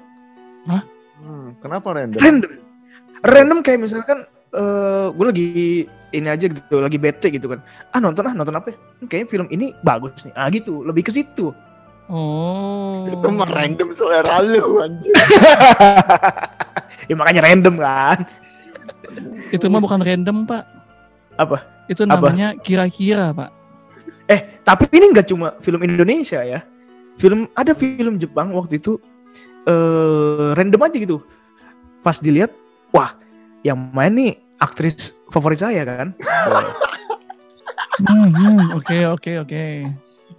Hmm, 1.20 1.52
kenapa 1.60 1.92
random? 1.92 2.20
Random. 2.20 2.52
Random 3.20 3.58
kayak 3.60 3.80
misalkan 3.84 4.24
eh 4.50 5.06
gue 5.12 5.26
lagi 5.28 5.46
ini 6.10 6.26
aja 6.26 6.46
gitu, 6.50 6.80
lagi 6.80 6.98
bete 6.98 7.28
gitu 7.30 7.46
kan. 7.52 7.60
Ah 7.92 8.00
nonton 8.00 8.24
ah 8.26 8.34
nonton 8.34 8.56
apa? 8.56 8.72
ya? 8.72 8.76
Hmm, 8.76 9.06
Kayaknya 9.06 9.28
film 9.28 9.46
ini 9.52 9.66
bagus 9.84 10.24
nih. 10.24 10.34
Ah 10.34 10.48
gitu, 10.48 10.80
lebih 10.82 11.06
ke 11.06 11.12
situ. 11.12 11.52
Oh. 12.10 13.06
Itu 13.06 13.30
mah 13.30 13.46
random 13.46 13.94
selera 13.94 14.42
lu 14.42 14.82
anjir. 14.82 15.14
ya 17.08 17.14
makanya 17.14 17.46
random 17.46 17.78
kan. 17.78 18.18
Itu 19.54 19.70
mah 19.70 19.78
bukan 19.78 20.02
random, 20.02 20.42
Pak. 20.42 20.64
Apa? 21.38 21.62
Itu 21.86 22.02
namanya 22.10 22.58
kira-kira, 22.58 23.30
Pak. 23.30 23.50
Eh, 24.26 24.58
tapi 24.66 24.90
ini 24.90 25.14
nggak 25.14 25.30
cuma 25.30 25.54
film 25.62 25.86
Indonesia 25.86 26.42
ya. 26.42 26.66
Film 27.22 27.46
ada 27.54 27.78
film 27.78 28.18
Jepang 28.18 28.50
waktu 28.58 28.82
itu 28.82 28.98
eh 29.70 30.50
random 30.58 30.82
aja 30.82 30.96
gitu. 30.98 31.22
Pas 32.02 32.18
dilihat, 32.18 32.50
wah, 32.90 33.14
yang 33.62 33.78
main 33.94 34.10
nih 34.18 34.34
aktris 34.58 35.14
favorit 35.30 35.62
saya 35.62 35.86
kan. 35.86 36.08
Hmm, 38.00 38.32
hmm, 38.32 38.80
Oke 38.80 39.04
oke 39.06 39.32
oke. 39.46 39.64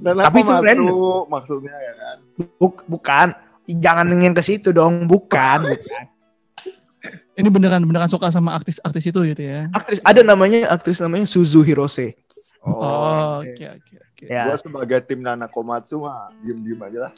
Dan 0.01 0.17
Tapi 0.17 0.41
itu 0.41 0.49
Matsu 0.49 0.65
random. 0.65 0.89
maksudnya 1.27 1.75
ya 1.77 1.93
kan? 1.95 2.17
Buk- 2.57 2.85
bukan. 2.85 3.27
Jangan 3.69 4.09
ingin 4.09 4.33
ke 4.33 4.41
situ 4.41 4.69
dong, 4.69 5.05
bukan. 5.05 5.61
bukan. 5.63 6.03
Ini 7.39 7.47
beneran 7.47 7.81
beneran 7.81 8.05
suka 8.05 8.27
sama 8.27 8.53
artis-artis 8.53 9.07
itu 9.07 9.19
gitu 9.23 9.41
ya. 9.41 9.71
Aktris 9.71 10.03
ada 10.03 10.21
namanya 10.21 10.67
aktris 10.67 10.99
namanya 10.99 11.23
Suzu 11.23 11.61
Hirose. 11.61 12.13
Oh, 12.61 13.41
oke 13.41 13.55
oke 13.57 13.93
oke. 13.95 14.21
Ya. 14.21 14.45
Gua 14.45 14.57
sebagai 14.57 15.01
tim 15.01 15.21
Nana 15.21 15.47
Komatsu 15.47 16.03
mah 16.03 16.29
diem-diem 16.41 16.77
aja 16.77 16.99
lah. 17.07 17.13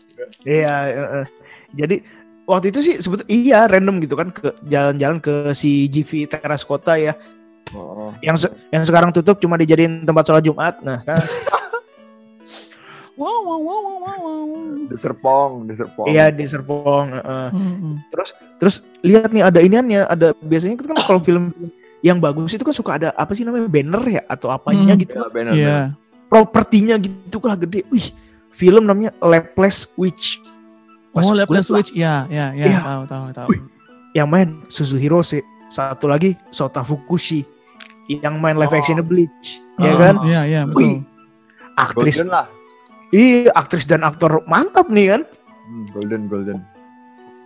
Iya, 0.46 0.76
eh. 0.94 1.28
jadi 1.74 1.96
waktu 2.46 2.72
itu 2.72 2.80
sih 2.80 2.96
sebetulnya 3.00 3.28
iya 3.28 3.60
random 3.66 4.00
gitu 4.00 4.16
kan 4.16 4.32
ke 4.32 4.56
jalan-jalan 4.64 5.20
ke 5.20 5.34
si 5.52 5.88
GV 5.88 6.30
Teras 6.30 6.64
Kota 6.64 6.96
ya, 6.96 7.16
Oh. 7.72 8.12
yang 8.20 8.36
se- 8.36 8.52
yang 8.70 8.84
sekarang 8.84 9.12
tutup 9.12 9.40
cuma 9.40 9.56
dijadiin 9.56 10.04
tempat 10.04 10.24
sholat 10.24 10.44
Jumat. 10.44 10.80
Nah, 10.80 11.00
kan 11.02 11.20
Wow 13.14 13.40
wow 13.40 13.60
wow 13.60 13.80
wow 13.80 13.98
wow. 14.00 14.18
wow. 14.18 14.44
Di 14.84 14.98
Serpong, 14.98 15.52
di 15.66 15.74
Serpong. 15.74 16.06
iya 16.08 16.30
di 16.30 16.44
Serpong. 16.44 17.06
eh, 17.10 17.22
eh. 17.22 17.50
Hmm, 17.50 17.76
hmm. 17.78 17.96
Terus 18.58 18.76
lihat 19.00 19.30
nih 19.30 19.44
ada 19.44 19.60
iniannya, 19.60 20.02
ada 20.04 20.28
biasanya 20.36 20.76
kan 20.80 20.98
kalau 20.98 21.20
film 21.20 21.54
yang 22.02 22.18
bagus 22.18 22.52
itu 22.52 22.62
kan 22.62 22.74
suka 22.74 22.92
ada 22.96 23.10
apa 23.14 23.32
sih 23.32 23.42
namanya 23.42 23.70
banner 23.70 24.04
ya 24.10 24.22
atau 24.26 24.50
apanya 24.50 24.92
Hmm. 24.92 25.00
gitu, 25.00 25.14
Ya, 25.16 25.28
benar. 25.30 25.54
Iya. 25.54 25.78
propertinya 26.26 26.96
gitu 26.98 27.38
lah 27.40 27.54
gede. 27.56 27.86
Wih, 27.88 28.10
film 28.52 28.84
namanya 28.84 29.14
Laplace 29.20 29.94
Witch. 29.94 30.42
Pas 31.10 31.22
Oh, 31.22 31.32
Laplace 31.32 31.70
liat, 31.70 31.70
Switch. 31.70 31.90
Ya, 31.94 32.26
ya, 32.28 32.50
ya. 32.52 32.66
Iya. 32.66 32.80
Tahu, 32.82 33.02
tahu, 33.06 33.26
tahu. 33.32 33.48
Wih. 33.50 33.62
yang 34.14 34.26
main 34.26 34.62
Suzu 34.68 34.98
Hirose, 34.98 35.42
satu 35.70 36.06
lagi 36.06 36.34
Sota 36.50 36.82
Fukushi, 36.82 37.42
yang 38.08 38.38
main 38.38 38.54
live 38.56 38.70
Oh. 38.70 38.78
action 38.78 38.98
Bleach, 39.00 39.58
ya 39.76 39.90
Oh, 39.90 39.98
kan? 39.98 40.16
Iya, 40.22 40.42
iya, 40.44 40.62
Wih. 40.68 41.02
betul. 41.02 41.10
Aktris, 41.76 42.18
Golden 42.18 42.30
lah. 42.30 42.46
Iya 43.14 43.54
aktris 43.54 43.86
dan 43.86 44.02
aktor 44.02 44.42
mantap 44.50 44.90
nih 44.90 45.14
kan? 45.14 45.22
Hmm, 45.70 45.86
golden, 45.94 46.26
golden. 46.28 46.60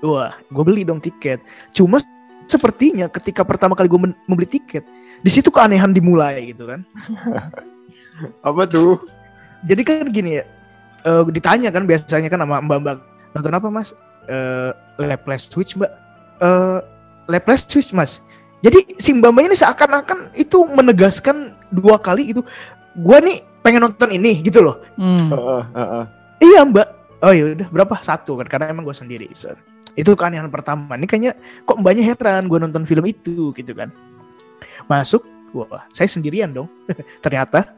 Wah, 0.01 0.33
gue 0.49 0.63
beli 0.63 0.87
dong 0.87 1.03
tiket. 1.03 1.43
Cuma 1.75 1.99
sepertinya 2.47 3.11
ketika 3.11 3.43
pertama 3.43 3.75
kali 3.75 3.91
gue 3.91 4.01
membeli 4.25 4.47
tiket, 4.47 4.87
di 5.21 5.29
situ 5.29 5.51
keanehan 5.51 5.91
dimulai 5.91 6.55
gitu 6.55 6.69
kan? 6.69 6.81
Apa 8.47 8.65
tuh? 8.65 9.01
Jadi 9.65 9.81
kan 9.83 10.07
gini 10.09 10.41
ya, 10.41 10.43
eh, 11.05 11.23
ditanya 11.33 11.69
kan 11.73 11.83
biasanya 11.89 12.29
kan 12.29 12.41
sama 12.41 12.61
mbak-mbak 12.61 12.97
nonton 13.33 13.53
apa 13.53 13.67
mas? 13.69 13.89
Eh, 14.29 14.71
Laplace 15.01 15.49
Switch 15.49 15.73
mbak. 15.77 15.89
Eh, 16.41 16.79
Laplace 17.29 17.65
Switch 17.65 17.91
mas. 17.93 18.21
Jadi 18.61 18.97
si 18.97 19.13
mbak 19.13 19.33
mbak 19.33 19.43
ini 19.53 19.55
seakan-akan 19.57 20.33
itu 20.37 20.65
menegaskan 20.65 21.53
dua 21.73 21.97
kali 21.97 22.33
itu. 22.33 22.41
Gua 22.97 23.21
nih 23.21 23.45
pengen 23.61 23.83
nonton 23.83 24.09
ini 24.09 24.41
gitu 24.41 24.63
loh. 24.63 24.81
Hmm. 24.97 25.29
Heeh, 25.29 25.63
heeh. 25.75 26.03
Iya 26.41 26.61
mbak. 26.65 26.87
Oh 27.17 27.33
ya 27.33 27.57
udah 27.57 27.67
berapa 27.73 27.95
satu 28.05 28.37
kan 28.37 28.47
karena 28.47 28.69
emang 28.69 28.85
gue 28.85 28.93
sendiri. 28.93 29.27
So, 29.33 29.53
itu 29.97 30.13
keanehan 30.13 30.53
pertama. 30.53 30.93
Ini 30.93 31.09
kayaknya 31.09 31.33
kok 31.65 31.81
mbaknya 31.81 32.13
heran 32.13 32.45
gue 32.45 32.59
nonton 32.61 32.85
film 32.85 33.05
itu 33.09 33.49
gitu 33.57 33.73
kan. 33.73 33.89
Masuk, 34.85 35.25
wah 35.57 35.83
saya 35.89 36.05
sendirian 36.05 36.53
dong. 36.53 36.69
Ternyata. 37.25 37.73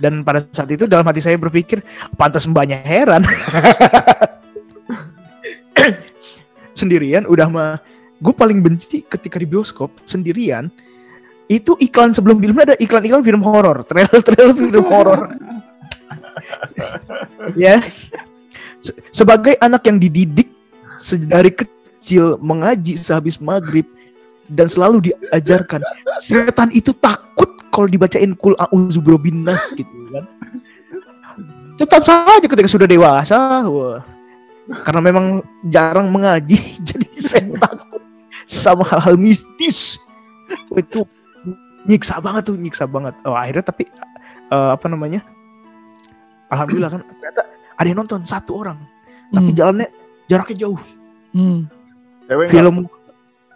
Dan 0.00 0.24
pada 0.24 0.40
saat 0.48 0.72
itu 0.72 0.88
dalam 0.88 1.04
hati 1.04 1.20
saya 1.20 1.36
berpikir 1.36 1.84
pantas 2.16 2.48
mbaknya 2.48 2.80
heran. 2.80 3.22
sendirian 6.74 7.24
udah 7.28 7.46
mah 7.46 7.78
gue 8.18 8.34
paling 8.34 8.58
benci 8.64 9.06
ketika 9.06 9.38
di 9.38 9.46
bioskop 9.46 9.94
sendirian 10.08 10.72
itu 11.48 11.76
iklan 11.76 12.16
sebelum 12.16 12.40
filmnya 12.40 12.72
ada 12.72 12.76
iklan-iklan 12.80 13.24
film 13.24 13.42
horor 13.44 13.84
trailer-trailer 13.84 14.56
film 14.56 14.86
horor. 14.92 15.20
Ya. 17.54 17.84
Se- 18.80 18.96
sebagai 19.12 19.56
anak 19.60 19.84
yang 19.88 20.00
dididik 20.00 20.48
dari 21.28 21.52
kecil 21.52 22.40
mengaji 22.40 22.96
sehabis 22.96 23.40
maghrib 23.40 23.84
dan 24.48 24.68
selalu 24.68 25.12
diajarkan 25.12 25.80
setan 26.20 26.68
itu 26.72 26.92
takut 26.96 27.48
kalau 27.72 27.88
dibacain 27.88 28.36
kul 28.36 28.56
a'udzu 28.56 29.00
birobbinas 29.00 29.72
gitu 29.76 29.92
kan. 30.12 30.24
Tetap 31.74 32.06
saja 32.06 32.46
ketika 32.46 32.70
sudah 32.70 32.88
dewasa 32.88 33.66
wah. 33.66 34.00
Karena 34.64 35.00
memang 35.04 35.44
jarang 35.68 36.08
mengaji 36.08 36.56
jadi 36.88 37.08
saya 37.20 37.44
takut 37.60 38.00
sama 38.48 38.84
hal-hal 38.88 39.20
mistis. 39.20 40.00
Itu 40.72 41.04
nyiksa 41.84 42.20
banget 42.20 42.42
tuh 42.48 42.56
nyiksa 42.56 42.84
banget. 42.88 43.14
Oh, 43.24 43.36
akhirnya 43.36 43.64
tapi 43.64 43.84
eh, 44.50 44.70
apa 44.72 44.86
namanya 44.88 45.20
alhamdulillah 46.52 46.90
kan 46.92 47.00
ternyata 47.04 47.42
ada 47.76 47.86
yang 47.86 47.98
nonton 48.00 48.24
satu 48.24 48.64
orang. 48.64 48.78
Tapi 49.34 49.50
Hmm. 49.50 49.56
jalannya 49.56 49.88
jaraknya 50.30 50.56
jauh. 50.68 50.80
Hmm. 51.34 51.66
Film 52.50 52.86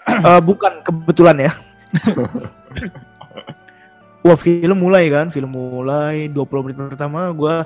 eh, 0.09 0.41
bukan 0.43 0.73
kebetulan 0.85 1.37
ya. 1.49 1.53
Wah 4.27 4.37
film 4.37 4.83
mulai 4.83 5.09
kan 5.09 5.31
film 5.31 5.55
mulai 5.55 6.27
20 6.29 6.65
menit 6.67 6.77
pertama 6.77 7.31
gua 7.33 7.65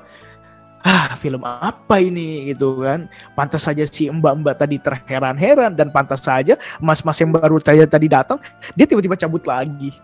ah 0.83 1.15
film 1.19 1.43
apa 1.47 2.03
ini? 2.03 2.53
Gitu 2.53 2.83
kan. 2.83 3.07
Pantas 3.39 3.63
saja 3.65 3.87
si 3.87 4.11
mbak-mbak 4.11 4.59
tadi 4.59 4.77
terheran-heran 4.83 5.75
dan 5.75 5.95
pantas 5.95 6.23
saja 6.23 6.59
mas-mas 6.83 7.19
yang 7.23 7.31
baru 7.31 7.63
saja 7.63 7.87
tadi 7.87 8.11
datang 8.11 8.39
dia 8.75 8.87
tiba-tiba 8.87 9.15
cabut 9.15 9.43
lagi. 9.47 9.95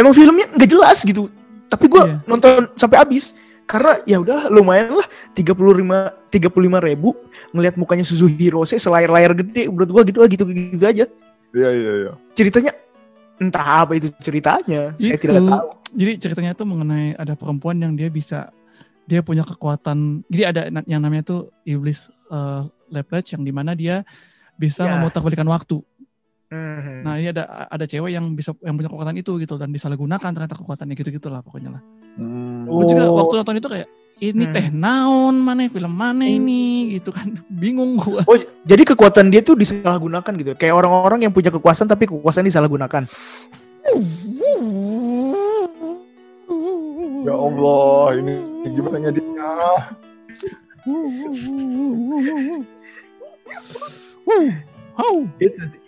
Emang 0.00 0.14
filmnya 0.16 0.48
nggak 0.56 0.70
jelas 0.70 1.04
gitu. 1.04 1.28
Tapi 1.68 1.88
gua 1.88 2.04
Iya. 2.08 2.16
nonton 2.24 2.68
sampai 2.76 2.98
habis. 3.02 3.36
Karena 3.62 3.96
ya 4.04 4.20
udah 4.20 4.52
lumayan 4.52 5.00
lah. 5.00 5.06
35 5.36 6.12
35 6.28 6.80
ribu 6.82 7.16
ngelihat 7.54 7.78
mukanya 7.78 8.04
Suzu 8.04 8.28
Hirose 8.28 8.76
selayar-layar 8.76 9.32
gede. 9.36 9.68
Menurut 9.68 9.90
gua 9.90 10.02
gitu 10.04 10.18
gitu 10.28 10.44
gitu 10.48 10.84
aja. 10.84 11.06
Iya, 11.52 11.68
iya, 11.68 11.92
iya. 12.08 12.12
ceritanya 12.32 12.72
entah 13.40 13.84
apa 13.84 13.96
itu 13.96 14.08
ceritanya 14.20 14.92
saya 14.98 15.16
Itu. 15.16 15.24
tidak 15.28 15.42
tahu 15.44 15.68
Jadi 15.92 16.12
ceritanya 16.24 16.52
tuh 16.56 16.64
mengenai 16.64 17.12
ada 17.14 17.36
perempuan 17.36 17.76
yang 17.76 17.92
dia 17.92 18.08
bisa 18.08 18.48
dia 19.04 19.20
punya 19.20 19.44
kekuatan. 19.44 20.24
Jadi 20.32 20.42
ada 20.46 20.60
yang 20.88 21.04
namanya 21.04 21.20
tuh 21.26 21.40
iblis 21.68 22.08
uh, 22.32 22.64
Laplace 22.88 23.36
yang 23.36 23.44
di 23.44 23.52
mana 23.52 23.76
dia 23.76 24.00
bisa 24.56 24.88
Ya. 24.88 24.96
memutarbalikkan 24.96 25.44
waktu. 25.44 25.84
Mhm. 26.48 26.96
Nah, 27.04 27.16
ini 27.16 27.28
ada 27.28 27.68
ada 27.68 27.84
cewek 27.84 28.12
yang 28.12 28.32
bisa 28.32 28.52
yang 28.60 28.76
punya 28.76 28.88
kekuatan 28.88 29.16
itu 29.16 29.36
gitu 29.40 29.56
dan 29.56 29.68
disalahgunakan 29.68 30.30
ternyata 30.32 30.56
kekuatannya 30.56 30.96
gitu 30.96 31.08
gitulah 31.12 31.40
pokoknya 31.40 31.76
lah. 31.76 31.82
Hmm. 32.16 32.68
Gue 32.68 32.84
juga 32.88 33.08
Oh. 33.08 33.16
waktu 33.20 33.34
nonton 33.40 33.56
itu 33.56 33.68
kayak 33.68 33.88
ini 34.22 34.46
Hmm. 34.46 34.54
teh 34.54 34.66
naon 34.70 35.34
mana 35.34 35.66
film 35.66 35.90
mana 35.90 36.22
Hmm. 36.22 36.38
ini 36.38 36.62
gitu 36.94 37.10
kan 37.10 37.26
bingung 37.62 37.98
gua. 37.98 38.22
oh 38.22 38.38
jadi 38.62 38.82
kekuatan 38.86 39.28
dia 39.28 39.42
tuh 39.42 39.58
disalahgunakan 39.58 40.30
gitu 40.38 40.54
kayak 40.54 40.78
orang-orang 40.78 41.26
yang 41.26 41.34
punya 41.34 41.50
kekuasaan 41.50 41.90
tapi 41.90 42.06
kekuasaan 42.06 42.46
disalahgunakan 42.46 43.02
Ya 47.22 47.34
Allah, 47.34 48.18
ini 48.18 48.34
gimana 48.66 48.98
ngeditnya? 48.98 49.46
Oh. 54.92 55.24
itu 55.38 55.56
sih 55.56 55.80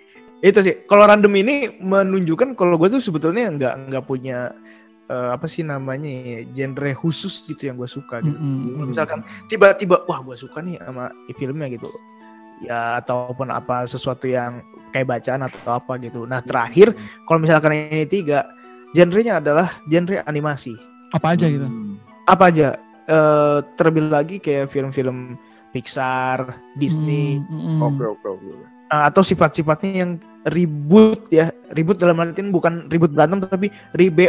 itu 0.44 0.58
sih 0.60 0.74
kalau 0.84 1.08
random 1.08 1.32
ini 1.34 1.80
menunjukkan 1.80 2.52
kalau 2.54 2.76
gue 2.76 2.92
tuh 2.92 3.00
sebetulnya 3.00 3.48
nggak 3.48 3.74
nggak 3.88 4.04
punya 4.04 4.52
eh, 5.08 5.28
apa 5.34 5.46
sih 5.48 5.62
namanya 5.62 6.08
ya, 6.08 6.38
genre 6.52 6.90
khusus 6.96 7.44
gitu 7.44 7.68
yang 7.68 7.76
gue 7.76 7.88
suka 7.88 8.20
gitu 8.24 8.36
Mm-mm. 8.36 8.88
misalkan 8.88 9.20
tiba-tiba 9.46 10.04
wah 10.08 10.20
gue 10.24 10.36
suka 10.36 10.60
nih 10.64 10.80
sama 10.80 11.12
filmnya 11.36 11.68
gitu 11.72 11.88
ya 12.62 13.02
ataupun 13.02 13.50
apa 13.50 13.84
sesuatu 13.84 14.24
yang 14.30 14.62
kayak 14.94 15.10
bacaan 15.10 15.44
atau 15.44 15.76
apa 15.76 15.98
gitu 15.98 16.24
nah 16.24 16.40
terakhir 16.40 16.94
kalau 17.26 17.42
misalkan 17.42 17.74
ini 17.74 18.06
tiga 18.06 18.46
genrenya 18.94 19.42
adalah 19.42 19.82
genre 19.90 20.22
animasi 20.24 20.72
Apa 21.14 21.34
aja 21.38 21.46
gitu. 21.46 21.66
Hmm. 21.66 21.98
apa 22.26 22.44
aja 22.50 22.68
Eh 23.04 23.58
terlebih 23.76 24.08
lagi 24.08 24.36
kayak 24.40 24.72
film-film 24.72 25.36
Pixar 25.76 26.56
Disney 26.72 27.36
Mm, 27.36 27.52
mm, 27.52 27.60
mm. 27.76 27.80
Oke, 27.84 28.04
oke, 28.16 28.26
oke. 28.40 28.48
eh, 28.88 29.02
atau 29.04 29.20
sifat-sifatnya 29.20 29.90
yang 29.92 30.10
ribut 30.46 31.24
ya 31.28 31.48
ribut 31.70 31.96
dalam 31.96 32.20
artian 32.20 32.48
bukan 32.48 32.84
ribut 32.88 33.10
berantem 33.10 33.40
tapi 33.40 33.72
ribot 33.92 34.28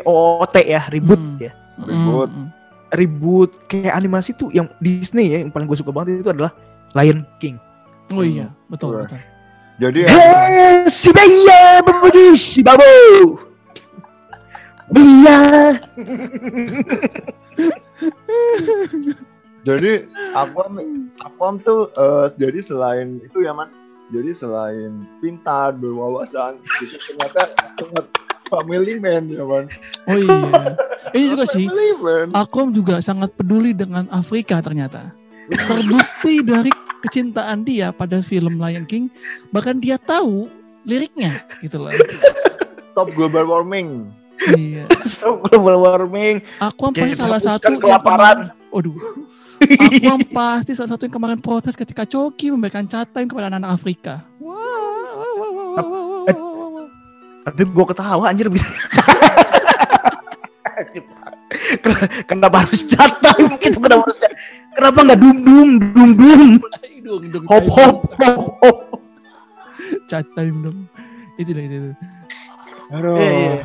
ya 0.55 0.88
ribut 0.88 1.20
Hmm. 1.20 1.39
ya 1.39 1.51
Mm, 1.76 1.88
Ribut. 1.91 2.30
mm, 2.32 2.39
mm. 2.39 2.47
ribut 2.95 3.51
kayak 3.68 3.93
animasi 3.93 4.32
tuh 4.32 4.47
yang 4.49 4.72
Disney 4.80 5.28
ya 5.28 5.43
yang 5.43 5.51
paling 5.51 5.68
gue 5.68 5.76
suka 5.76 5.91
banget 5.91 6.24
itu 6.24 6.32
adalah 6.32 6.55
Lion 6.93 7.28
King 7.38 7.59
Oh 8.07 8.22
iya, 8.22 8.47
betul, 8.70 8.95
Oke. 8.95 9.11
betul. 9.11 9.22
Jadi 9.76 9.99
ya, 10.05 10.07
Hei, 10.07 10.86
si 10.88 11.09
Baya 11.09 11.82
memuji 11.82 12.26
si 12.38 12.61
Babu. 12.61 12.86
Bia. 14.88 15.74
jadi 19.66 20.05
Aquam 20.32 20.78
Aquam 21.18 21.53
tuh 21.59 21.89
eh, 21.91 22.26
jadi 22.38 22.59
selain 22.61 23.18
itu 23.20 23.41
ya 23.41 23.51
man 23.51 23.74
jadi 24.14 24.32
selain 24.38 25.06
pintar 25.18 25.74
berwawasan 25.74 26.62
gitu 26.82 26.95
ternyata 27.10 27.41
ternyata 27.78 28.26
Family 28.45 29.01
Man 29.01 29.34
ya 29.34 29.41
man. 29.41 29.66
Oh 30.06 30.18
iya. 30.18 30.78
Ini 31.18 31.26
juga 31.34 31.45
sih. 31.49 31.66
Man. 31.97 32.30
Aquam 32.38 32.70
juga 32.70 33.01
sangat 33.01 33.34
peduli 33.34 33.74
dengan 33.74 34.06
Afrika 34.14 34.62
ternyata. 34.62 35.10
Terbukti 35.49 36.45
dari 36.45 36.70
kecintaan 37.06 37.66
dia 37.66 37.89
pada 37.93 38.22
film 38.22 38.58
Lion 38.58 38.86
King, 38.86 39.10
bahkan 39.49 39.78
dia 39.78 39.97
tahu 39.97 40.49
liriknya 40.86 41.45
gitu 41.62 41.82
loh. 41.82 41.93
Stop 42.93 43.10
global 43.18 43.49
warming. 43.49 44.10
Iya. 44.53 44.86
Stop 45.10 45.45
global 45.49 45.82
warming. 45.82 46.45
Kayak 46.62 46.78
pasti 46.78 47.18
salah 47.18 47.41
satu 47.41 47.66
yang 47.74 47.82
kelaparan. 47.82 48.38
Aduh. 48.76 48.96
Aku 49.88 49.96
yang 50.04 50.20
pasti 50.36 50.76
salah 50.76 50.92
satu 50.92 51.08
yang 51.08 51.16
kemarin 51.16 51.40
protes 51.40 51.80
ketika 51.80 52.04
Coki 52.04 52.52
memberikan 52.52 52.84
catatan 52.84 53.32
kepada 53.32 53.48
anak-anak 53.48 53.72
Afrika. 53.72 54.28
Wah. 54.44 56.28
Tapi 57.48 57.62
gue 57.64 57.86
ketawa 57.88 58.28
anjir. 58.28 58.52
kenapa 62.28 62.68
harus 62.68 62.84
catatan 62.84 63.56
gitu? 63.64 63.80
Kenapa 63.80 64.04
harus? 64.04 64.20
Kenapa 64.76 65.00
nggak 65.08 65.20
dum 65.24 65.38
dum 65.40 65.70
dum 65.96 66.10
dum? 66.20 66.42
Hop 67.48 67.66
hop 67.72 68.12
hop 68.20 68.60
hop. 68.60 68.78
Catatan 70.12 70.68
dong. 70.68 70.80
Itu 71.40 71.56
lah 71.56 71.64
itu. 71.64 71.96
Aduh. 72.92 73.16
Eh, 73.16 73.32
iya. 73.32 73.64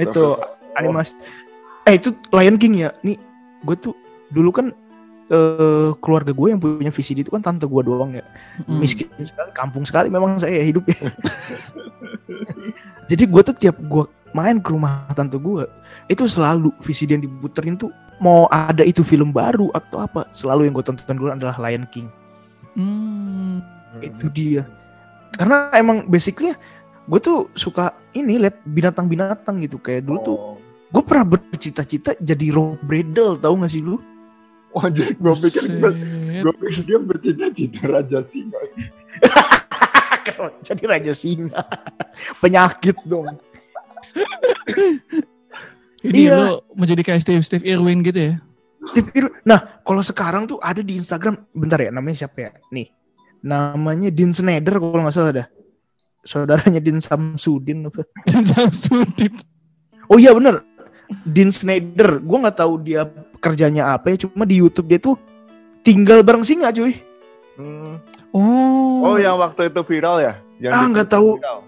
Itu 0.00 0.40
animasi. 0.80 1.12
Eh 1.84 2.00
itu 2.00 2.16
Lion 2.32 2.56
King 2.56 2.88
ya? 2.88 2.90
Nih 3.04 3.20
gue 3.66 3.76
tuh 3.76 3.94
dulu 4.30 4.50
kan 4.50 4.66
eh 5.26 5.90
keluarga 5.98 6.30
gue 6.30 6.48
yang 6.54 6.62
punya 6.62 6.88
VCD 6.88 7.26
itu 7.26 7.34
kan 7.34 7.42
tante 7.42 7.66
gue 7.66 7.82
doang 7.82 8.14
ya 8.14 8.22
Mm. 8.62 8.78
miskin 8.78 9.10
sekali 9.18 9.50
kampung 9.52 9.82
sekali 9.82 10.06
memang 10.06 10.38
saya 10.38 10.62
hidupnya 10.62 10.96
jadi 13.06 13.24
gue 13.26 13.42
tuh 13.42 13.54
tiap 13.54 13.76
gue 13.78 14.04
main 14.32 14.58
ke 14.58 14.68
rumah 14.70 15.06
tante 15.14 15.34
gue 15.34 15.64
itu 16.06 16.24
selalu 16.26 16.70
VCD 16.78 17.18
yang 17.18 17.24
diputerin 17.24 17.74
tuh 17.74 17.90
mau 18.16 18.46
ada 18.48 18.80
itu 18.80 19.02
film 19.02 19.30
baru 19.30 19.68
atau 19.74 20.02
apa 20.02 20.24
selalu 20.30 20.66
yang 20.70 20.74
gue 20.74 20.84
tonton 20.84 21.16
dulu 21.16 21.30
adalah 21.32 21.56
Lion 21.58 21.86
King 21.90 22.08
Hmm. 22.76 23.64
itu 24.04 24.28
dia 24.28 24.68
karena 25.32 25.72
emang 25.72 26.04
basically 26.04 26.52
gue 27.08 27.18
tuh 27.18 27.48
suka 27.56 27.96
ini 28.12 28.36
lihat 28.36 28.60
binatang-binatang 28.68 29.64
gitu 29.64 29.80
kayak 29.80 30.04
dulu 30.04 30.18
tuh 30.20 30.36
Oh. 30.36 30.56
gue 30.92 31.02
pernah 31.02 31.24
bercita-cita 31.24 32.14
jadi 32.20 32.52
Rob 32.52 32.76
Bradle 32.84 33.40
tau 33.40 33.56
gak 33.56 33.72
sih 33.72 33.80
lu 33.80 33.96
Wah, 34.76 34.92
jadi 34.92 35.16
gue 35.16 35.34
pikir 35.48 35.64
gue 36.44 36.52
pikir 36.60 36.80
dia 36.84 36.98
bercita-cita 37.00 37.88
raja 37.88 38.20
singa. 38.20 38.60
jadi 40.66 40.82
Raja 40.90 41.14
Singa 41.14 41.62
penyakit 42.42 42.98
dong 43.06 43.38
Ini 46.02 46.30
Iya. 46.30 46.34
lo 46.38 46.50
menjadi 46.74 47.02
kayak 47.02 47.22
Steve 47.22 47.42
Steve 47.42 47.64
Irwin 47.66 48.02
gitu 48.04 48.18
ya? 48.18 48.34
Steve 48.84 49.10
Irwin. 49.16 49.34
Nah, 49.42 49.80
kalau 49.82 50.02
sekarang 50.04 50.46
tuh 50.46 50.62
ada 50.62 50.78
di 50.84 50.94
Instagram, 50.94 51.42
bentar 51.50 51.82
ya, 51.82 51.90
namanya 51.90 52.26
siapa 52.26 52.38
ya? 52.38 52.50
Nih, 52.70 52.94
namanya 53.42 54.12
Dean 54.14 54.30
Snyder 54.30 54.78
kalau 54.78 55.02
nggak 55.02 55.16
salah 55.16 55.32
dah. 55.42 55.46
Saudaranya 56.22 56.78
Dean 56.78 57.02
Samsudin. 57.02 57.90
apa. 57.90 58.06
Samsudin. 58.54 59.34
Oh 60.06 60.22
iya 60.22 60.30
bener, 60.30 60.62
Dean 61.22 61.50
Snyder. 61.50 62.18
Gue 62.18 62.38
nggak 62.38 62.56
tahu 62.56 62.78
dia 62.78 63.06
kerjanya 63.38 63.92
apa 63.92 64.10
ya, 64.10 64.26
cuma 64.26 64.42
di 64.42 64.56
YouTube 64.56 64.86
dia 64.86 64.98
tuh 64.98 65.14
tinggal 65.80 66.20
bareng 66.20 66.42
singa 66.42 66.70
cuy. 66.70 66.98
Hmm. 67.54 67.96
Oh, 68.30 69.06
Oh, 69.06 69.16
yang 69.16 69.36
waktu 69.36 69.70
itu 69.70 69.80
viral 69.82 70.18
ya? 70.18 70.34
Yang 70.58 70.72
Ah, 70.72 70.86
nggak 70.86 71.08
tahu. 71.08 71.38
viral. 71.38 71.60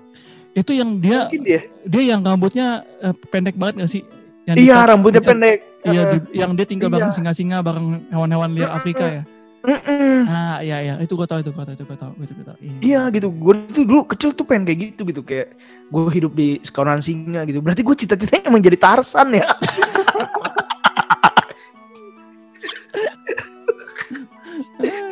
itu 0.50 0.74
yang 0.74 0.98
dia 0.98 1.18
Mungkin 1.24 1.42
dia. 1.44 1.60
dia 1.86 2.02
yang 2.04 2.20
rambutnya 2.20 2.66
eh, 2.98 3.14
pendek 3.28 3.54
banget 3.54 3.78
gak 3.78 3.90
sih? 3.90 4.02
Yang 4.42 4.56
Iya, 4.58 4.74
dicat- 4.74 4.88
rambutnya 4.90 5.14
dicat- 5.16 5.30
pendek. 5.30 5.58
Iya, 5.80 5.92
Eh, 5.94 6.04
di- 6.10 6.34
yang 6.34 6.50
dia 6.52 6.66
tinggal 6.66 6.88
bareng 6.88 7.08
Iya. 7.08 7.14
singa-singa 7.14 7.58
bareng 7.60 7.86
hewan-hewan 8.10 8.50
liar 8.52 8.70
Afrika 8.72 9.04
ya. 9.06 9.22
Mm-mm. 9.68 10.24
Ah, 10.24 10.64
iya 10.64 10.80
iya, 10.80 10.94
itu 11.04 11.12
gua 11.12 11.28
tahu 11.28 11.44
itu 11.44 11.52
gua 11.52 11.68
tahu 11.68 11.76
itu 11.76 11.84
gua 11.84 11.98
tahu, 12.00 12.12
itu 12.24 12.32
gua 12.32 12.46
tahu. 12.48 12.58
Iya 12.80 13.00
gitu, 13.12 13.28
gue 13.28 13.54
tuh 13.76 13.84
dulu 13.84 14.00
kecil 14.08 14.32
tuh 14.32 14.48
pengen 14.48 14.64
kayak 14.64 14.80
gitu 14.96 15.04
gitu 15.04 15.20
kayak 15.20 15.52
gue 15.88 16.02
hidup 16.12 16.32
di 16.32 16.56
sekawanan 16.64 17.04
singa 17.04 17.44
gitu. 17.44 17.60
Berarti 17.60 17.84
gue 17.84 17.96
cita-citanya 17.96 18.48
emang 18.48 18.64
jadi 18.64 18.80
Tarsan 18.80 19.36
ya. 19.36 19.44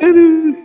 Aduh. 0.07 0.55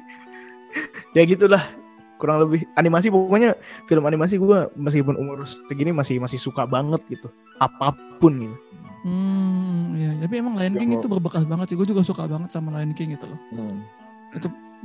ya 1.13 1.23
gitulah 1.27 1.82
kurang 2.23 2.47
lebih 2.47 2.63
animasi 2.79 3.11
pokoknya 3.11 3.59
film 3.91 4.07
animasi 4.07 4.39
gue 4.39 4.71
meskipun 4.79 5.19
umur 5.19 5.43
segini 5.43 5.91
masih 5.91 6.23
masih 6.23 6.39
suka 6.39 6.63
banget 6.63 7.03
gitu 7.11 7.27
apa 7.59 7.91
pun 8.23 8.39
gitu 8.39 8.57
Hmm, 9.03 9.99
iya, 9.99 10.15
tapi 10.23 10.39
emang 10.39 10.55
Lion 10.55 10.79
Ya, 10.79 10.87
King 10.87 10.95
itu 10.95 11.11
berbekas 11.11 11.43
banget 11.43 11.75
sih. 11.75 11.77
Gue 11.79 11.91
juga 11.91 12.07
suka 12.07 12.23
banget 12.31 12.55
sama 12.55 12.71
Lion 12.79 12.95
King 12.95 13.19
gitu 13.19 13.27
loh. 13.27 13.39
Hmm. 13.51 13.83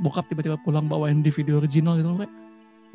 Bokap 0.02 0.26
tiba-tiba 0.26 0.58
pulang 0.66 0.90
bawain 0.90 1.22
DVD 1.22 1.54
original 1.54 1.94
gitu 2.02 2.10
loh 2.10 2.18
kayak, 2.22 2.34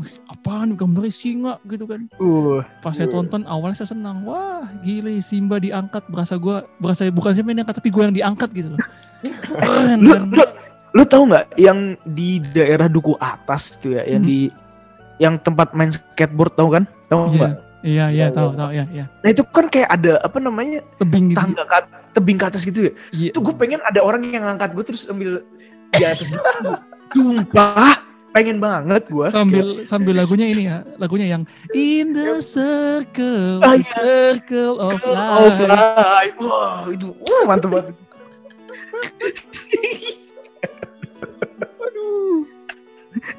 Wih, 0.01 0.09
apaan 0.25 0.73
gambarnya 0.73 1.13
singa 1.13 1.61
gitu 1.69 1.85
kan. 1.85 2.09
uh 2.17 2.65
Pas 2.81 2.97
saya 2.97 3.05
tonton 3.05 3.45
awalnya 3.45 3.77
saya 3.85 3.93
senang. 3.93 4.25
Wah, 4.25 4.65
gile 4.81 5.21
Simba 5.21 5.61
diangkat 5.61 6.09
berasa 6.09 6.33
gua 6.41 6.65
berasa 6.81 7.05
bukan 7.13 7.37
siapa 7.37 7.53
yang 7.53 7.61
diangkat 7.61 7.77
tapi 7.77 7.89
gue 7.93 8.01
yang 8.01 8.15
diangkat 8.17 8.49
gitu 8.57 8.69
loh. 8.73 8.79
Keren 9.63 9.99
lu, 10.01 10.11
kan. 10.17 10.23
lu, 10.33 10.43
lu 10.93 11.03
tahu 11.03 11.25
nggak 11.25 11.45
yang 11.57 11.97
di 12.03 12.37
daerah 12.39 12.85
duku 12.85 13.13
atas 13.17 13.75
tuh 13.75 13.93
ya 13.93 14.01
yang 14.07 14.21
Hmm. 14.21 14.29
di 14.29 14.39
yang 15.17 15.33
tempat 15.37 15.73
main 15.73 15.89
skateboard 15.89 16.53
tahu 16.53 16.69
kan 16.71 16.83
tahu 17.07 17.19
Iya, 17.23 17.31
nggak 17.31 17.51
iya, 17.83 18.05
iya, 18.07 18.25
Tahu, 18.29 18.31
tahu, 18.31 18.49
tahu. 18.55 18.69
iya, 18.71 18.83
iya. 18.91 19.03
nah 19.19 19.29
itu 19.29 19.41
kan 19.43 19.65
kayak 19.67 19.87
ada 19.91 20.11
apa 20.19 20.37
namanya 20.37 20.79
Tebing 20.95 21.29
gitu. 21.29 21.35
tangga 21.35 21.61
ke, 21.63 21.75
tebing 22.13 22.37
ke 22.37 22.45
atas 22.45 22.61
gitu 22.61 22.79
ya 22.83 22.91
Iya. 23.11 23.29
itu 23.29 23.37
gue 23.39 23.53
pengen 23.53 23.79
ada 23.81 23.99
orang 23.99 24.21
yang 24.25 24.43
ngangkat 24.43 24.69
gue 24.71 24.83
terus 24.85 25.03
ambil 25.05 25.41
di 25.91 26.03
atas 26.03 26.25
gitu 26.25 26.39
sumpah 27.13 28.01
pengen 28.31 28.57
banget 28.57 29.03
gue 29.05 29.27
sambil 29.29 29.65
sambil 29.85 30.13
lagunya 30.15 30.45
ini 30.47 30.61
ya 30.65 30.81
lagunya 30.97 31.25
yang 31.27 31.41
in 31.71 32.11
the 32.11 32.39
circle 32.39 33.61
Ah, 33.61 33.73
the 33.73 33.77
iya. 33.77 33.93
circle 33.93 34.73
of 34.79 34.97
of 34.97 35.53
life 35.59 36.35
wah 36.39 36.87
itu 36.87 37.13
wah 37.13 37.41
mantep 37.45 37.69
banget 37.69 37.93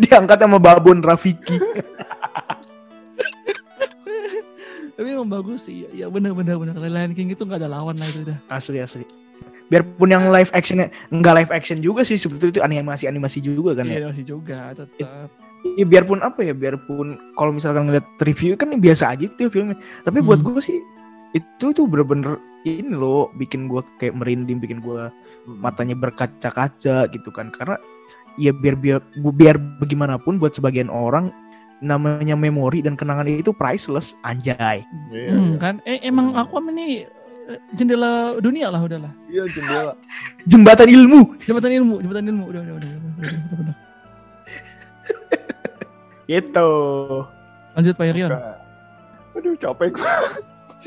diangkat 0.00 0.38
sama 0.40 0.58
babon 0.58 1.02
Rafiki. 1.04 1.58
Tapi 4.94 5.08
emang 5.10 5.26
bagus 5.26 5.66
sih. 5.66 5.90
Ya 5.90 6.06
benar 6.06 6.32
benar 6.38 6.54
benar 6.58 6.78
Lion 6.78 7.12
King 7.12 7.34
itu 7.34 7.42
nggak 7.42 7.58
ada 7.66 7.70
lawan 7.70 7.98
lah 7.98 8.06
itu 8.06 8.22
udah 8.22 8.38
asli 8.46 8.78
asli. 8.78 9.04
Biarpun 9.66 10.12
yang 10.12 10.28
live 10.30 10.52
actionnya 10.54 10.92
nggak 11.10 11.34
live 11.42 11.52
action 11.52 11.82
juga 11.82 12.06
sih 12.06 12.14
sebetulnya 12.20 12.60
itu 12.60 12.62
animasi 12.62 13.04
animasi 13.10 13.42
juga 13.42 13.74
kan 13.82 13.90
ya. 13.90 13.98
Iya 13.98 14.06
masih 14.14 14.24
juga 14.24 14.70
tetap. 14.76 15.28
Ya 15.74 15.84
biarpun 15.88 16.20
apa 16.20 16.44
ya 16.44 16.52
biarpun 16.54 17.18
kalau 17.34 17.50
misalkan 17.50 17.88
ngeliat 17.88 18.06
review 18.22 18.54
kan 18.54 18.70
biasa 18.78 19.16
aja 19.18 19.26
tuh 19.34 19.50
filmnya. 19.50 19.80
Tapi 20.04 20.22
buat 20.22 20.44
Hmm. 20.44 20.54
gue 20.54 20.60
sih 20.62 20.78
itu 21.34 21.66
tuh 21.74 21.84
bener-bener 21.90 22.38
ini 22.64 22.90
loh 22.90 23.28
bikin 23.34 23.68
gue 23.68 23.84
kayak 23.98 24.16
merinding 24.16 24.56
bikin 24.56 24.80
gue 24.80 25.08
matanya 25.46 25.92
berkaca-kaca 25.92 27.06
gitu 27.06 27.28
kan 27.28 27.48
karena 27.48 27.76
ya 28.34 28.50
biar 28.50 28.74
biar 28.74 28.98
biar 29.14 29.56
bagaimanapun 29.78 30.36
buat 30.36 30.52
sebagian 30.52 30.88
orang 30.88 31.28
namanya 31.78 32.32
memori 32.32 32.80
dan 32.80 32.96
kenangan 32.96 33.28
itu 33.28 33.52
priceless 33.52 34.16
anjay 34.22 34.80
Iya, 35.12 35.28
Hmm, 35.30 35.52
iya. 35.52 35.58
kan 35.60 35.74
eh 35.84 36.00
emang 36.00 36.32
aku 36.32 36.56
ini 36.66 37.04
eh, 37.44 37.60
jendela 37.74 38.40
dunia 38.40 38.72
lah 38.72 38.80
udahlah 38.80 39.12
Iya, 39.28 39.44
jendela. 39.46 39.92
jembatan 40.44 40.88
ilmu 40.88 41.20
jembatan 41.40 41.72
ilmu 41.74 41.94
jembatan 42.00 42.24
ilmu 42.26 42.44
udah 42.48 42.60
udah 42.60 42.74
udah 42.74 42.88
udah, 42.88 43.10
udah, 43.12 43.28
udah, 43.28 43.58
udah. 43.60 43.76
gitu 46.32 46.70
lanjut 47.74 47.94
Pak 47.94 48.06
Irion. 48.08 48.30
Aduh, 49.34 49.58
capek 49.58 49.90
gue. 49.92 50.14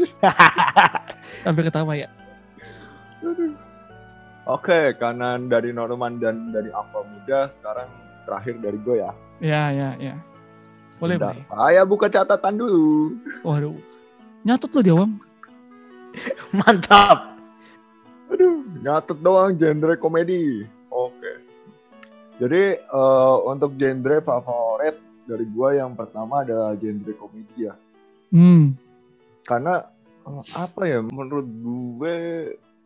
sampai 1.44 1.64
ketawa 1.66 1.94
ya 1.94 2.10
Oke, 4.48 4.96
kanan 4.96 5.52
dari 5.52 5.76
Norman 5.76 6.24
dan 6.24 6.56
dari 6.56 6.72
Aqua 6.72 7.04
Muda. 7.04 7.52
Sekarang 7.60 7.92
terakhir 8.24 8.56
dari 8.64 8.80
gue 8.80 8.96
ya. 9.04 9.12
ya 9.44 9.64
ya 9.76 9.90
ya 10.00 10.16
boleh 10.98 11.20
Bentar, 11.20 11.36
boleh 11.36 11.46
Saya 11.52 11.82
buka 11.84 12.08
catatan 12.08 12.56
dulu. 12.56 13.12
waduh 13.44 13.76
nyatet 14.42 14.72
lo 14.72 14.80
dia 14.82 14.96
Wam 14.96 15.20
mantap 16.56 17.36
Aduh, 18.28 18.60
nyatet 18.84 19.20
doang 19.24 19.56
genre 19.56 19.96
komedi. 19.96 20.68
Oke. 20.92 21.32
Jadi 22.44 22.76
eh, 22.76 23.36
untuk 23.48 23.72
genre 23.80 24.20
favorit 24.20 24.96
dari 25.24 25.48
gua 25.48 25.72
yang 25.76 25.96
pertama 25.96 26.44
adalah 26.44 26.76
genre 26.76 27.14
komedi 27.16 27.68
ya. 27.68 27.76
hmm 28.32 28.76
Karena 29.48 29.80
apa 30.56 30.82
ya 30.84 31.00
menurut 31.04 31.48
gue 31.48 32.18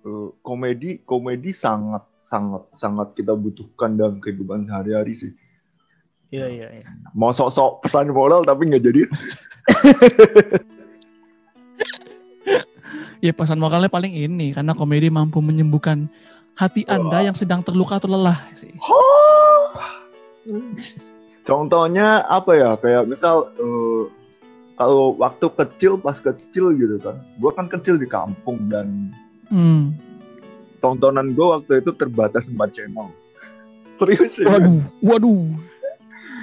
eh, 0.06 0.30
komedi 0.46 1.02
komedi 1.02 1.52
sangat 1.52 2.06
sangat 2.22 2.64
sangat 2.78 3.12
kita 3.18 3.34
butuhkan 3.34 3.98
dalam 3.98 4.22
kehidupan 4.22 4.70
sehari-hari 4.70 5.14
sih. 5.18 5.32
iya 6.32 6.48
iya 6.48 6.68
iya 6.80 6.88
Mau 7.12 7.36
sok-sok 7.36 7.84
pesan 7.84 8.08
moral 8.16 8.48
tapi 8.48 8.72
nggak 8.72 8.84
jadi. 8.88 9.02
Ya 13.22 13.38
pesan 13.38 13.62
moralnya 13.62 13.86
paling 13.86 14.18
ini 14.18 14.50
karena 14.50 14.74
komedi 14.74 15.14
mampu 15.14 15.46
menyembuhkan 15.46 16.10
hati 16.58 16.82
Anda 16.90 17.22
yang 17.22 17.38
sedang 17.38 17.62
terluka 17.62 18.02
atau 18.02 18.10
lelah 18.10 18.42
sih. 18.58 18.74
Contohnya 21.46 22.26
apa 22.26 22.52
ya? 22.58 22.74
Kayak 22.82 23.06
misal 23.06 23.54
eh, 23.62 24.02
kalau 24.76 25.14
waktu 25.16 25.46
kecil 25.52 25.98
pas 25.98 26.18
kecil 26.18 26.74
gitu 26.74 26.98
kan. 27.00 27.20
Gue 27.38 27.52
kan 27.54 27.68
kecil 27.68 27.98
di 27.98 28.08
kampung 28.08 28.68
dan 28.72 29.12
Hmm. 29.52 29.92
tontonan 30.80 31.36
gue 31.36 31.44
waktu 31.44 31.84
itu 31.84 31.92
terbatas 31.94 32.48
4 32.48 32.58
channel. 32.72 33.12
Serius 34.00 34.40
ya. 34.40 34.48
Waduh, 34.48 34.82
waduh. 35.04 35.44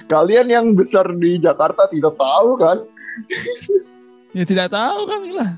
Kalian 0.08 0.46
yang 0.48 0.66
besar 0.76 1.08
di 1.16 1.40
Jakarta 1.40 1.88
tidak 1.88 2.16
tahu 2.16 2.56
kan? 2.56 2.78
Ya 4.32 4.44
tidak 4.44 4.70
tahu 4.70 5.08
kami 5.08 5.32
lah. 5.34 5.56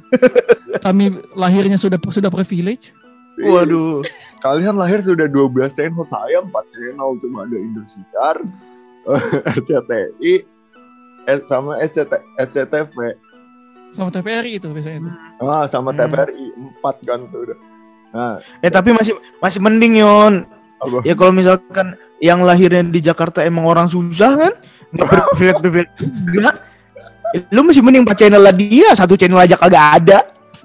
kami 0.80 1.18
lahirnya 1.34 1.76
sudah 1.76 1.98
sudah 2.08 2.30
privilege. 2.30 2.94
Waduh. 3.42 4.02
Kalian 4.40 4.78
lahir 4.80 5.04
sudah 5.04 5.28
12 5.28 5.74
channel, 5.76 6.06
saya 6.08 6.40
4 6.40 6.50
channel 6.72 7.10
cuma 7.20 7.44
ada 7.44 7.56
Indosiar, 7.56 8.36
RCTI, 9.58 10.44
sama 11.46 11.78
SCT, 11.80 12.12
SCTV, 12.38 12.96
Sama 13.90 14.08
TVRI 14.08 14.56
itu 14.56 14.68
biasanya 14.68 14.98
itu. 15.00 15.10
ah, 15.40 15.66
sama 15.66 15.90
Hmm. 15.90 15.98
TVRI 16.00 16.46
4 16.78 16.94
kan 17.02 17.20
tuh 17.26 17.40
udah. 17.42 17.58
Nah, 18.10 18.34
Eh 18.58 18.68
tapi 18.68 18.90
masih 18.90 19.12
masih 19.38 19.58
mending 19.58 19.98
Yon. 19.98 20.46
apa? 20.78 20.98
Ya 21.02 21.12
kalau 21.12 21.30
misalkan 21.30 21.94
yang 22.18 22.40
lahirnya 22.40 22.82
di 22.82 23.00
Jakarta 23.00 23.40
emang 23.40 23.64
orang 23.64 23.86
susah 23.86 24.32
kan, 24.36 24.52
nggak 24.90 25.06
berprivilege 25.36 25.90
juga. 25.98 26.50
Eh, 27.30 27.46
Lu 27.48 27.62
masih 27.62 27.78
mending 27.78 28.02
empat 28.02 28.18
channel 28.18 28.42
lah 28.42 28.50
dia, 28.50 28.90
satu 28.90 29.14
channel 29.14 29.38
aja 29.38 29.54
kagak 29.54 30.02
ada. 30.02 30.18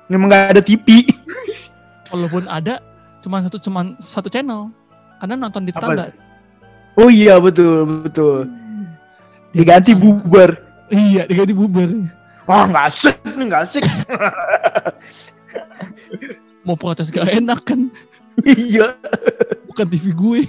Memang 0.05 0.25
nggak 0.27 0.45
ada 0.49 0.61
TV. 0.61 1.05
Walaupun 2.09 2.45
ada 2.45 2.81
cuma 3.21 3.37
satu 3.41 3.57
cuma 3.59 3.93
satu 3.97 4.29
channel. 4.29 4.73
Karena 5.17 5.37
nonton 5.39 5.61
di 5.61 5.69
Apa? 5.69 5.93
tetangga. 5.93 6.05
Oh 6.95 7.05
iya 7.07 7.37
betul 7.37 7.85
betul. 8.01 8.49
Diganti 9.55 9.95
bubar. 9.95 10.59
Iya, 10.91 11.23
diganti 11.31 11.55
bubar. 11.55 11.87
Wah 12.45 12.67
nggak 12.67 12.85
asik, 12.91 13.15
ini 13.23 13.43
nggak 13.47 13.63
asik. 13.63 13.83
Mau 16.67 16.75
protes 16.75 17.07
gak 17.09 17.31
enak 17.31 17.63
kan? 17.63 17.87
iya. 18.43 18.99
Bukan 19.69 19.85
TV 19.87 20.11
gue. 20.11 20.41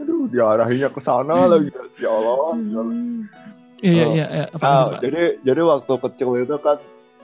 Aduh, 0.00 0.26
diarahinnya 0.32 0.88
ke 0.90 1.00
sana 1.00 1.46
lagi. 1.46 1.70
Ya 2.00 2.10
Allah. 2.10 2.56
ya 2.56 2.78
Allah. 2.80 2.96
Iya, 3.80 4.04
iya, 4.12 4.26
iya. 4.28 4.46
Apa 4.52 4.64
Nah, 4.64 5.00
jadi 5.00 5.40
jadi 5.40 5.60
waktu 5.64 5.92
kecil 6.08 6.30
itu 6.40 6.56
kan 6.60 6.76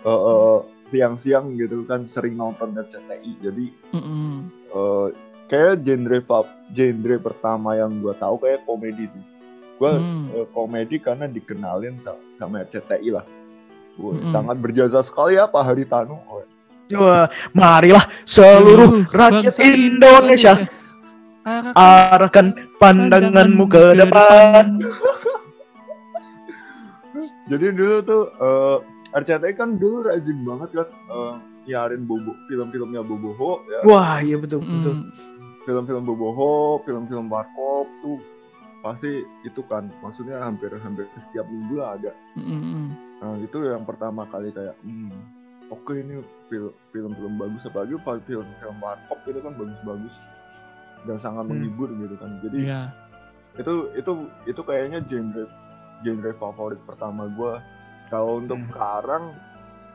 eh, 0.04 0.08
eh, 0.08 0.58
siang-siang 0.88 1.52
gitu 1.60 1.84
kan 1.84 2.08
sering 2.08 2.36
nonton 2.36 2.72
RCTI. 2.72 3.32
Jadi 3.44 3.66
Mm-mm. 3.92 4.48
eh, 4.72 5.06
kayak 5.46 5.82
genre 5.82 6.18
pop, 6.20 6.46
genre 6.70 7.16
pertama 7.18 7.74
yang 7.74 7.90
gua 7.98 8.14
tahu 8.14 8.38
kayak 8.38 8.62
komedi 8.62 9.06
sih. 9.06 9.24
Gua 9.76 9.98
Hmm. 9.98 10.30
eh, 10.32 10.46
komedi 10.50 10.96
karena 10.98 11.26
dikenalin 11.26 12.00
sa- 12.00 12.18
sama 12.36 12.64
RCTI 12.64 13.08
lah. 13.12 13.24
Wah, 13.96 14.12
Mm-mm. 14.12 14.28
Sangat 14.28 14.56
berjasa 14.60 15.00
sekali 15.00 15.40
ya 15.40 15.48
Pak 15.48 15.62
Haritanu. 15.64 16.20
Oh, 16.28 16.44
Coba, 16.86 17.26
marilah 17.50 18.06
seluruh 18.22 19.02
rakyat 19.10 19.58
bangsa 19.58 19.66
Indonesia 19.66 20.54
Arahkan 21.46 21.74
arahkan 21.74 22.46
pandanganmu 22.78 23.64
ke 23.66 23.82
depan. 23.94 24.78
Jadi 27.50 27.66
dulu 27.74 27.96
tuh 28.02 28.22
eh, 28.34 28.76
RCTI 29.14 29.54
kan 29.54 29.78
dulu 29.78 30.10
rajin 30.10 30.38
banget 30.42 30.70
kan 30.74 30.88
eh, 30.90 31.34
nyiarin 31.66 32.02
bobo 32.06 32.32
film-filmnya 32.46 33.02
Boboho 33.02 33.62
ya. 33.66 33.80
Wah 33.86 34.22
iya 34.22 34.38
betul 34.38 34.62
betul. 34.62 35.10
Mm. 35.66 35.68
film-film 35.68 36.02
Boboho, 36.06 36.54
film-film 36.80 37.26
Warkop 37.26 37.90
tuh 38.00 38.22
pasti 38.78 39.10
itu 39.42 39.60
kan 39.66 39.90
maksudnya 39.98 40.38
hampir 40.38 40.70
hampir 40.78 41.10
setiap 41.18 41.42
minggu 41.44 41.74
lah 41.76 41.98
ada. 41.98 42.14
Mm-mm. 42.38 42.94
Nah 43.18 43.34
itu 43.36 43.58
yang 43.66 43.82
pertama 43.82 44.22
kali 44.24 44.54
kayak 44.54 44.78
hmm, 44.80 45.10
oke 45.66 45.90
ini 45.90 46.22
film 46.46 46.70
film-film 46.92 47.34
bagus 47.34 47.66
apalagi 47.66 47.98
film-film 47.98 48.76
Warkop 48.78 49.18
itu 49.26 49.42
kan 49.42 49.52
bagus-bagus 49.52 50.14
dan 51.02 51.18
sangat 51.18 51.44
Hmm. 51.44 51.58
menghibur 51.58 51.90
gitu 51.90 52.14
kan. 52.14 52.30
Jadi 52.40 52.58
Iya. 52.62 52.82
itu 53.58 53.74
itu 53.96 54.12
itu 54.46 54.60
kayaknya 54.62 55.02
genre 55.02 55.44
genre 56.00 56.30
favorit 56.38 56.78
pertama 56.86 57.26
gue. 57.26 57.54
Kalau 58.06 58.38
untuk 58.38 58.62
Hmm. 58.62 58.68
sekarang 58.70 59.24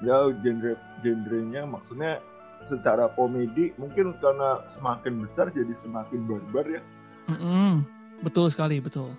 ya 0.03 0.19
genre 0.35 0.75
genrenya 0.99 1.63
maksudnya 1.63 2.19
secara 2.67 3.09
komedi 3.09 3.71
mungkin 3.75 4.13
karena 4.17 4.61
semakin 4.69 5.21
besar 5.21 5.49
jadi 5.49 5.71
semakin 5.73 6.25
barbar 6.25 6.65
ya 6.67 6.81
Mm-mm. 7.27 7.85
Betul 8.21 8.49
sekali, 8.49 8.77
betul. 8.77 9.13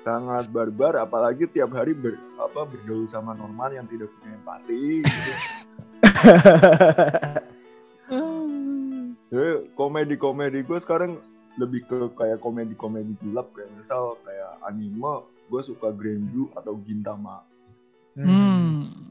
sangat 0.00 0.48
barbar 0.48 0.96
apalagi 0.98 1.44
tiap 1.46 1.72
hari 1.72 1.92
ber, 1.92 2.14
apa 2.36 2.64
bergaul 2.64 3.04
sama 3.04 3.32
Norman 3.32 3.74
yang 3.74 3.86
tidak 3.88 4.08
punya 4.12 4.32
empati 4.36 5.02
gitu. 5.02 5.32
Jadi 9.28 9.50
komedi-komedi 9.74 10.62
gue 10.62 10.78
sekarang 10.78 11.18
lebih 11.56 11.86
ke 11.86 11.98
kayak 12.14 12.38
komedi-komedi 12.38 13.14
gelap 13.20 13.50
kayak 13.50 13.70
misal 13.74 14.14
kayak 14.22 14.60
anime 14.62 15.22
gue 15.48 15.60
suka 15.62 15.90
Grand 15.90 16.24
Blue 16.30 16.50
atau 16.54 16.78
Gintama 16.80 17.42
Hmm. 18.14 19.10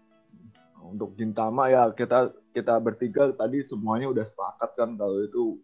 untuk 0.80 1.12
Gintama 1.14 1.68
ya 1.68 1.92
kita 1.92 2.32
kita 2.54 2.78
bertiga 2.78 3.34
tadi 3.34 3.66
semuanya 3.66 4.08
udah 4.08 4.22
sepakat 4.22 4.70
kan 4.74 4.90
kalau 4.94 5.20
itu 5.20 5.58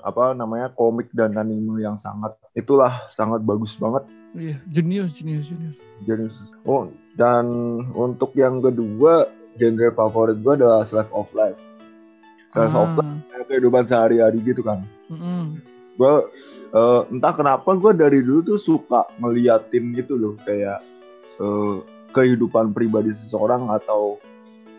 apa 0.00 0.34
namanya 0.34 0.66
komik 0.68 1.12
dan 1.12 1.30
anime 1.32 1.78
yang 1.78 1.94
sangat 1.94 2.34
itulah 2.52 3.06
sangat 3.12 3.38
bagus 3.40 3.76
banget 3.76 4.02
Iya, 4.30 4.62
jenius, 4.64 5.10
jenius, 5.12 5.46
jenius. 5.46 5.78
jadi 6.00 6.26
oh 6.64 6.86
dan 7.14 7.46
untuk 7.92 8.30
yang 8.32 8.58
kedua 8.58 9.26
genre 9.54 9.90
favorit 9.92 10.38
gue 10.38 10.54
adalah 10.56 10.82
Slice 10.82 11.10
of 11.10 11.26
Life 11.30 11.58
Slice 12.48 12.72
of 12.72 12.90
Life 12.94 13.18
Ah. 13.30 13.44
kehidupan 13.46 13.82
sehari-hari 13.84 14.38
gitu 14.40 14.62
kan 14.62 14.86
Mm-mm. 15.06 15.58
gue 15.94 16.14
eh, 16.70 17.00
entah 17.10 17.34
kenapa 17.34 17.66
gue 17.74 17.92
dari 17.92 18.22
dulu 18.22 18.46
tuh 18.48 18.58
suka 18.58 19.10
ngeliatin 19.18 19.90
gitu 19.92 20.14
loh 20.14 20.34
kayak 20.40 20.78
eh, 21.36 21.76
kehidupan 22.10 22.70
pribadi 22.70 23.10
seseorang 23.12 23.66
atau 23.68 24.18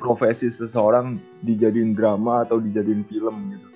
profesi 0.01 0.49
seseorang 0.49 1.15
dijadiin 1.39 1.93
drama 1.93 2.41
atau 2.41 2.57
dijadiin 2.57 3.05
film 3.05 3.53
gitu 3.53 3.67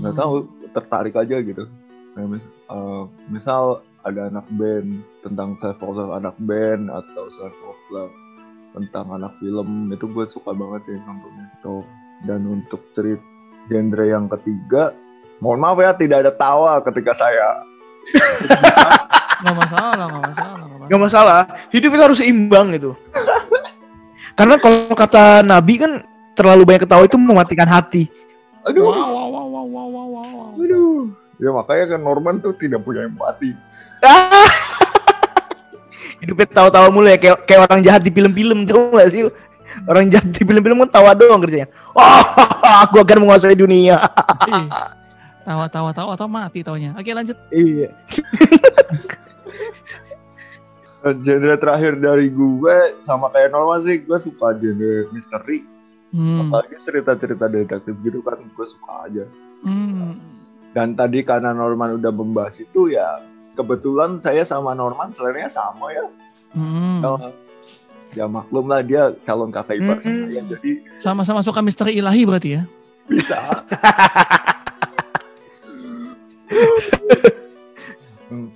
nggak 0.00 0.14
Mm. 0.14 0.18
tahu 0.18 0.34
tertarik 0.70 1.14
aja 1.14 1.36
gitu 1.38 1.68
Kayak 2.10 2.28
mis- 2.28 2.52
eh, 2.66 3.02
misal 3.28 3.62
ada 4.00 4.26
anak 4.26 4.46
band 4.50 4.88
tentang 5.20 5.54
self 5.60 5.76
love 5.78 6.10
anak 6.10 6.34
band 6.40 6.88
atau 6.88 7.28
self 7.30 7.54
love 7.88 8.14
tentang 8.70 9.06
anak 9.10 9.34
film 9.36 9.90
itu 9.90 10.06
gue 10.06 10.26
suka 10.26 10.50
banget 10.50 10.82
sih 10.86 10.98
nontonnya 11.00 11.46
tuh 11.60 11.82
dan 12.24 12.40
untuk 12.44 12.80
cerita 12.92 13.22
genre 13.66 14.04
yang 14.04 14.26
ketiga 14.28 14.94
mohon 15.38 15.58
maaf 15.58 15.76
ya 15.76 15.92
tidak 15.92 16.24
ada 16.24 16.32
tawa 16.32 16.80
ketika 16.80 17.12
saya 17.12 17.62
Nggak 19.40 19.56
masalah, 19.56 19.92
nggak 19.96 20.22
masalah, 20.22 20.52
nggak 20.52 20.68
masalah. 20.68 20.88
Gak 20.90 21.00
masalah, 21.00 21.40
hidup 21.70 21.90
itu 21.90 22.02
harus 22.02 22.18
seimbang 22.20 22.66
gitu. 22.72 22.92
Karena 24.34 24.56
kalau 24.56 24.92
kata 24.92 25.42
Nabi 25.42 25.74
kan 25.78 25.92
terlalu 26.32 26.62
banyak 26.64 26.82
ketawa 26.86 27.02
itu 27.04 27.18
mematikan 27.18 27.68
hati. 27.68 28.08
aduh 28.60 28.84
Wow, 28.86 29.08
wow, 29.08 29.28
wow, 29.28 29.46
wow, 29.48 29.66
wow, 29.66 29.86
wow, 29.88 30.26
wow. 30.28 30.50
aduh 30.60 31.08
ya 31.40 31.48
makanya 31.48 31.96
kan 31.96 32.00
Norman 32.04 32.44
tuh 32.44 32.52
tidak 32.60 32.84
punya 32.84 33.08
empati 33.08 33.56
Ah! 34.04 34.44
Hidupnya 36.20 36.44
tawa-tawa 36.52 36.92
mulu 36.92 37.08
ya 37.08 37.16
kayak 37.16 37.48
kayak 37.48 37.60
orang 37.64 37.80
jahat 37.80 38.04
di 38.04 38.12
film-film 38.12 38.68
tau 38.68 38.92
gak 38.92 39.08
sih? 39.12 39.24
Orang 39.88 40.12
jahat 40.12 40.28
di 40.28 40.44
film-film 40.44 40.84
kan 40.84 41.00
tawa 41.00 41.16
doang 41.16 41.40
kerjanya. 41.40 41.72
Oh, 41.96 42.20
aku 42.84 43.00
akan 43.00 43.24
menguasai 43.24 43.56
dunia. 43.56 43.96
Tawa, 45.40 45.64
tawa, 45.72 45.96
tawa, 45.96 46.12
atau 46.12 46.28
mati 46.28 46.60
tawanya. 46.60 46.92
Oke, 47.00 47.16
lanjut. 47.16 47.36
iya. 47.48 47.88
Genre 51.02 51.54
terakhir 51.56 51.96
dari 51.96 52.28
gue 52.28 52.76
sama 53.02 53.28
kayak 53.28 53.50
Norman 53.50 53.82
sih 53.82 53.98
gue 53.98 54.16
suka 54.16 54.52
genre 54.52 55.08
misteri 55.10 55.64
Hmm. 56.10 56.42
apalagi 56.42 56.74
cerita-cerita 56.82 57.46
detektif 57.46 57.94
gitu 58.00 58.18
kan 58.18 58.34
gue 58.36 58.66
suka 58.66 58.90
aja 59.06 59.24
Hmm. 59.62 60.16
dan 60.70 60.92
tadi 60.92 61.22
karena 61.22 61.50
Norman 61.50 61.96
udah 61.96 62.10
membahas 62.10 62.58
itu 62.58 62.88
ya 62.88 63.20
kebetulan 63.54 64.18
saya 64.18 64.42
sama 64.42 64.72
Norman 64.72 65.10
seleranya 65.10 65.48
sama 65.48 65.88
ya 65.88 66.04
Hmm. 66.50 67.30
Ya 68.10 68.26
maklum 68.26 68.66
lah 68.66 68.82
dia 68.82 69.14
calon 69.22 69.48
kakak 69.48 69.78
ipar 69.78 69.96
Mm-mm. 69.96 70.02
saya 70.26 70.42
jadi 70.50 70.70
Sama-sama 70.98 71.40
suka 71.40 71.62
misteri 71.62 71.94
ilahi 71.94 72.26
berarti 72.26 72.48
ya? 72.52 72.62
bisa 73.06 73.38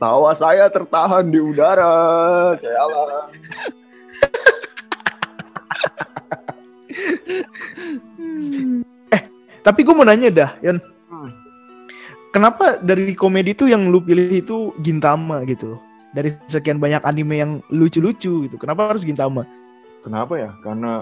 Tawa 0.04 0.36
saya 0.36 0.68
tertahan 0.68 1.32
di 1.32 1.40
udara. 1.40 1.96
Saya 2.60 2.76
eh, 9.08 9.22
tapi 9.64 9.80
gue 9.80 9.94
mau 9.96 10.04
nanya 10.04 10.28
dah, 10.28 10.50
Yon. 10.60 10.76
Hmm. 11.08 11.32
Kenapa 12.36 12.76
dari 12.84 13.16
komedi 13.16 13.56
itu 13.56 13.64
yang 13.64 13.88
lu 13.88 14.04
pilih 14.04 14.28
itu 14.28 14.76
Gintama 14.84 15.40
gitu? 15.48 15.80
Dari 16.12 16.36
sekian 16.52 16.76
banyak 16.76 17.00
anime 17.08 17.40
yang 17.40 17.52
lucu-lucu 17.72 18.44
gitu. 18.44 18.60
Kenapa 18.60 18.92
harus 18.92 19.08
Gintama? 19.08 19.48
Kenapa 20.04 20.36
ya? 20.36 20.52
Karena 20.60 21.00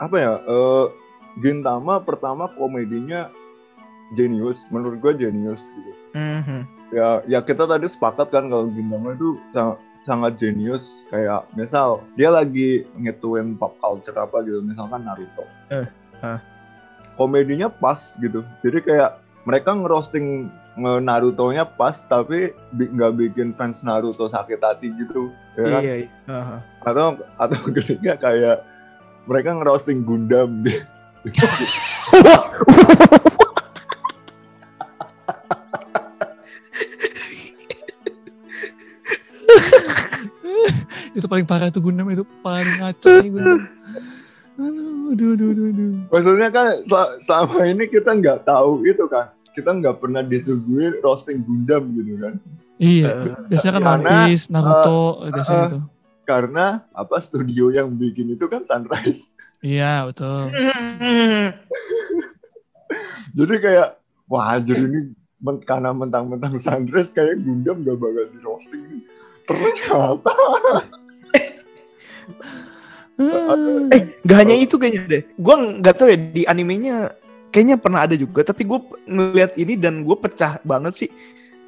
apa 0.00 0.16
ya? 0.16 0.40
Uh, 0.48 0.88
Gintama 1.44 2.00
pertama 2.00 2.48
komedinya 2.56 3.28
jenius, 4.16 4.64
menurut 4.72 4.96
gue 4.96 5.28
jenius 5.28 5.60
gitu. 5.60 5.92
Mm 6.16 6.40
-hmm 6.40 6.79
Ya, 6.90 7.22
ya 7.24 7.38
kita 7.40 7.64
tadi 7.64 7.86
sepakat 7.86 8.34
kan 8.34 8.50
kalau 8.50 8.66
Gintama 8.70 9.14
itu 9.14 9.38
sangat, 9.54 9.78
sangat 10.02 10.32
jenius. 10.42 10.98
Kayak 11.08 11.46
misal 11.54 12.02
dia 12.14 12.30
lagi 12.30 12.84
ngituin 12.98 13.54
pop 13.54 13.78
culture 13.78 14.18
apa 14.18 14.42
gitu, 14.42 14.58
misalkan 14.60 15.06
Naruto. 15.06 15.46
Eh. 15.70 15.86
Komedinya 17.14 17.70
pas 17.70 18.18
gitu. 18.18 18.42
Jadi 18.66 18.78
kayak 18.82 19.22
mereka 19.46 19.72
ngerosting 19.72 20.50
nge 20.78 20.92
Naruto-nya 21.02 21.66
pas 21.66 21.98
tapi 22.06 22.54
bi- 22.72 22.90
nggak 22.90 23.12
bikin 23.18 23.48
fans 23.54 23.82
Naruto 23.86 24.26
sakit 24.26 24.58
hati 24.58 24.90
gitu. 24.96 25.30
Ya 25.54 25.64
kan? 25.66 25.82
Iya, 25.82 25.94
iya. 26.06 26.08
Aha. 26.26 26.58
atau 26.80 27.20
atau 27.36 27.58
ketiga 27.76 28.16
kayak 28.16 28.64
mereka 29.28 29.52
ngerosting 29.52 30.00
Gundam 30.02 30.62
paling 41.30 41.44
parah 41.44 41.68
itu 41.68 41.78
Gundam 41.78 42.08
itu 42.08 42.24
paling 42.40 42.74
ngaco 42.74 43.06
nih 43.16 43.30
Gundam. 43.30 43.60
Aduh, 44.60 45.32
aduh, 45.32 45.34
aduh, 45.48 45.66
aduh, 45.70 45.90
maksudnya 46.10 46.48
kan 46.50 46.66
sel- 46.84 47.14
selama 47.22 47.58
ini 47.64 47.84
kita 47.86 48.10
nggak 48.12 48.44
tahu 48.44 48.82
itu 48.82 49.06
kan 49.06 49.30
kita 49.50 49.70
nggak 49.72 49.96
pernah 49.96 50.20
disuguhin 50.20 51.00
roasting 51.00 51.40
Gundam 51.40 51.90
gitu 51.94 52.12
kan 52.18 52.34
Iya, 52.76 53.06
Eh, 53.14 53.34
biasanya 53.46 53.72
kan 53.74 53.82
One 53.84 54.02
Piece, 54.04 54.44
Naruto, 54.48 55.00
biasanya 55.26 55.58
eh, 55.58 55.68
itu. 55.70 55.78
karena 56.22 56.64
apa 56.90 57.16
studio 57.20 57.68
yang 57.68 57.92
bikin 57.92 58.30
itu 58.30 58.46
kan 58.46 58.62
Sunrise 58.62 59.34
Iya, 59.60 60.06
betul. 60.06 60.48
jadi 63.36 63.54
kayak 63.56 63.88
wah 64.26 64.56
jadi 64.58 64.82
ini 64.82 65.14
men- 65.38 65.60
karena 65.60 65.90
mentang-mentang 65.90 66.56
Sunrise 66.56 67.10
kayak 67.10 67.38
Gundam 67.38 67.80
gak 67.80 67.96
bakal 67.96 68.24
di 68.26 68.38
roasting 68.40 68.82
ternyata 69.44 70.32
Eh, 73.92 74.16
gak 74.24 74.38
hanya 74.40 74.56
itu 74.56 74.80
kayaknya 74.80 75.00
deh. 75.04 75.22
Gua 75.36 75.60
nggak 75.60 75.94
tahu 76.00 76.08
ya 76.08 76.16
di 76.16 76.42
animenya 76.48 77.12
kayaknya 77.52 77.76
pernah 77.76 78.08
ada 78.08 78.16
juga. 78.16 78.40
Tapi 78.46 78.64
gue 78.64 78.78
ngeliat 79.04 79.52
ini 79.60 79.76
dan 79.76 80.00
gue 80.06 80.16
pecah 80.16 80.56
banget 80.64 81.04
sih 81.04 81.10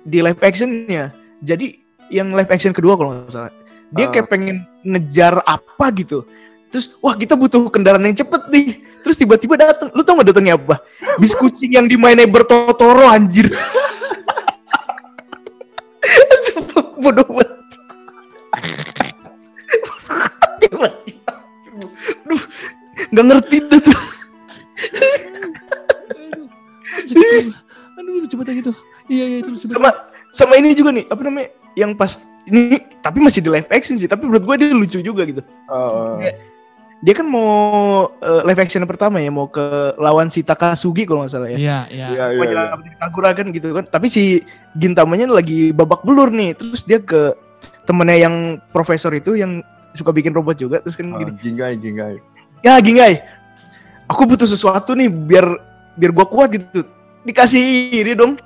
di 0.00 0.24
live 0.24 0.40
actionnya. 0.40 1.12
Jadi 1.44 1.76
yang 2.08 2.32
live 2.32 2.48
action 2.48 2.72
kedua 2.72 2.96
kalau 2.96 3.12
nggak 3.12 3.34
salah, 3.34 3.52
dia 3.92 4.08
Ah. 4.08 4.12
kayak 4.14 4.28
pengen 4.32 4.64
ngejar 4.80 5.44
apa 5.44 5.92
gitu. 5.92 6.24
Terus 6.72 6.96
wah 7.04 7.12
kita 7.12 7.36
butuh 7.36 7.68
kendaraan 7.68 8.08
yang 8.08 8.16
cepet 8.16 8.48
nih. 8.48 8.80
Terus 9.04 9.18
tiba-tiba 9.18 9.60
datang. 9.60 9.92
Lu 9.92 10.00
tau 10.06 10.16
gak 10.22 10.32
datangnya 10.32 10.56
apa? 10.56 10.80
Bis 11.18 11.34
kucing 11.36 11.74
yang 11.74 11.90
dimainin 11.90 12.30
bertotoro 12.30 13.04
anjir. 13.10 13.50
Bodoh 17.02 17.26
banget. 17.26 17.50
Nggak 23.12 23.24
ngerti 23.28 23.56
dah 23.68 23.80
tuh. 23.80 23.98
aduh, 26.22 26.46
aduh, 27.98 28.12
lucu 28.24 28.34
banget 28.36 28.54
gitu. 28.64 28.72
Iya, 29.06 29.24
iya, 29.28 29.36
itu 29.40 29.50
lucu 29.50 29.66
Sama 29.66 29.78
banget. 29.82 29.96
sama 30.32 30.52
ini 30.56 30.72
juga 30.72 30.90
nih, 30.90 31.04
apa 31.06 31.20
namanya? 31.22 31.48
Yang 31.74 31.90
pas 31.94 32.12
ini 32.42 32.60
tapi 33.00 33.18
masih 33.20 33.40
di 33.40 33.50
live 33.50 33.68
action 33.68 33.96
sih, 33.96 34.08
tapi 34.08 34.24
menurut 34.24 34.44
gue 34.44 34.54
dia 34.58 34.68
lucu 34.72 34.98
juga 34.98 35.22
gitu. 35.22 35.40
eh, 36.20 36.34
Dia 37.02 37.18
kan 37.18 37.26
mau 37.26 37.50
eh, 38.14 38.42
live 38.46 38.62
action 38.62 38.86
pertama 38.86 39.18
ya, 39.18 39.28
mau 39.28 39.44
ke 39.46 39.60
lawan 39.98 40.30
si 40.30 40.40
Takasugi 40.40 41.02
kalau 41.02 41.26
nggak 41.26 41.32
salah 41.32 41.50
ya. 41.50 41.58
Iya, 41.58 41.78
iya. 41.90 42.06
iya 42.08 42.24
iya 42.30 42.38
Mau 42.38 42.46
iya. 42.46 42.52
nyelamatin 42.54 42.94
Kagura 42.96 43.30
kan 43.34 43.46
gitu 43.50 43.68
kan. 43.72 43.84
Tapi 43.84 44.06
si 44.06 44.22
Gintamanya 44.72 45.26
lagi 45.26 45.74
babak 45.74 46.06
belur 46.06 46.30
nih. 46.30 46.54
Terus 46.54 46.86
dia 46.86 47.02
ke 47.02 47.34
temennya 47.82 48.22
yang 48.22 48.34
profesor 48.70 49.10
itu 49.10 49.34
yang 49.34 49.60
suka 49.92 50.14
bikin 50.14 50.30
robot 50.30 50.54
juga. 50.56 50.78
Terus 50.78 50.94
kan 50.94 51.10
Ah, 51.10 51.18
gini, 51.20 51.32
Jinggai 51.42 51.74
Jinggai 51.76 52.16
ya 52.62 52.78
Gingai, 52.78 53.22
aku 54.06 54.22
butuh 54.24 54.46
sesuatu 54.48 54.94
nih 54.94 55.10
biar 55.10 55.46
biar 55.98 56.10
gua 56.14 56.26
kuat 56.26 56.54
gitu. 56.56 56.86
Dikasih 57.22 58.02
ini 58.02 58.14
dong. 58.16 58.38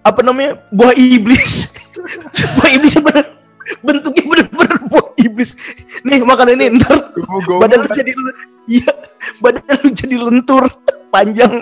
Apa 0.00 0.24
namanya? 0.24 0.56
Buah 0.72 0.96
iblis. 0.96 1.76
buah 2.56 2.70
iblis 2.72 2.94
bener, 2.96 3.26
bentuknya 3.84 4.24
bener-bener 4.24 4.78
buah 4.88 5.06
iblis. 5.20 5.52
Nih 6.04 6.24
makan 6.24 6.56
ini 6.56 6.80
ntar 6.80 7.12
badan 7.60 7.84
lu 7.84 7.88
jadi 7.92 8.12
iya 8.68 8.92
badan 9.44 9.76
lu 9.84 9.88
jadi 9.92 10.16
lentur 10.16 10.64
panjang. 11.12 11.52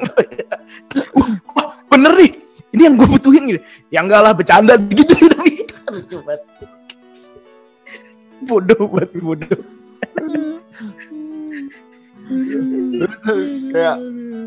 Wah, 1.56 1.74
bener 1.90 2.12
nih. 2.14 2.32
Ini 2.68 2.82
yang 2.84 2.94
gue 3.00 3.08
butuhin 3.08 3.42
gitu. 3.48 3.60
Ya 3.88 4.04
enggak 4.04 4.20
lah 4.20 4.32
bercanda 4.36 4.76
gitu 4.76 5.08
tapi 5.32 5.64
itu 5.64 5.74
lucu 5.88 6.16
banget. 6.22 6.42
Bodoh 8.44 8.82
banget 8.92 9.10
bodoh. 9.18 9.60
kayak 13.72 13.96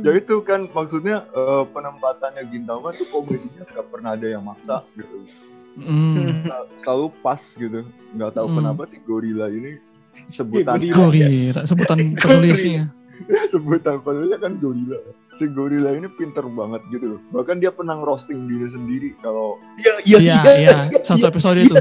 ya 0.02 0.12
itu 0.12 0.36
kan 0.42 0.66
maksudnya 0.68 1.26
eh, 1.28 1.64
penempatannya 1.68 2.44
Gintama 2.48 2.90
tuh 2.92 3.08
komedinya 3.08 3.64
nggak 3.68 3.88
pernah 3.88 4.12
ada 4.12 4.28
yang 4.28 4.44
maksa 4.44 4.82
gitu. 4.94 5.16
Sel- 5.72 6.68
selalu 6.82 7.06
pas 7.22 7.40
gitu 7.40 7.80
nggak 8.12 8.32
tahu 8.34 8.46
Hmm. 8.46 8.58
kenapa 8.58 8.82
sih 8.86 9.00
gorila 9.00 9.48
ini 9.48 9.80
sebutan 10.28 10.76
Iya, 10.78 10.92
Gorila, 10.92 11.62
sebutan 11.64 11.98
penulisnya. 12.22 12.92
sebutan 13.48 13.96
penulisnya 14.00 14.40
kan 14.40 14.58
gorila 14.58 14.98
si 15.38 15.46
gorila 15.48 15.90
ini 15.92 16.10
pinter 16.12 16.44
banget 16.44 16.82
gitu 16.90 17.16
loh 17.16 17.22
bahkan 17.32 17.56
dia 17.56 17.70
pernah 17.70 17.96
roasting 17.96 18.46
diri 18.46 18.68
sendiri 18.68 19.10
kalau 19.20 19.62
Iya 19.78 19.94
iya 20.04 20.18
Iya, 20.20 20.40
iya. 20.60 20.76
Satu 21.02 21.24
episode 21.24 21.58
itu. 21.58 21.76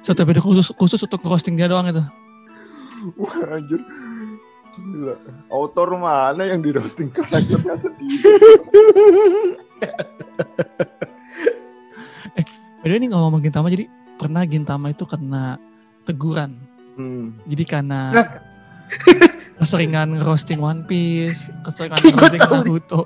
Satu 0.00 0.22
episode 0.22 0.42
khusus 0.42 0.66
khusus 0.72 1.00
untuk 1.00 1.20
roasting 1.22 1.54
dia 1.54 1.66
doang 1.66 1.84
itu. 1.84 2.00
wah 3.14 3.36
anjir 3.52 3.84
gila 4.78 5.14
autor 5.50 5.94
mana 5.98 6.42
yang 6.46 6.60
di 6.62 6.70
roasting 6.74 7.10
karakternya 7.10 7.76
sendiri 7.78 8.26
the 12.84 12.90
way, 12.92 12.98
ini 13.00 13.08
ngomong 13.10 13.40
Gintama 13.40 13.72
jadi 13.72 13.88
pernah 14.20 14.44
Gintama 14.44 14.92
itu 14.92 15.08
kena 15.08 15.56
teguran. 16.04 16.54
hmm. 17.00 17.48
Jadi 17.48 17.64
karena 17.64 18.12
keseringan 19.60 20.20
roasting 20.20 20.60
One 20.60 20.84
Piece, 20.84 21.48
keseringan 21.64 22.00
roasting 22.12 22.40
tahu. 22.44 22.54
Naruto. 22.60 23.00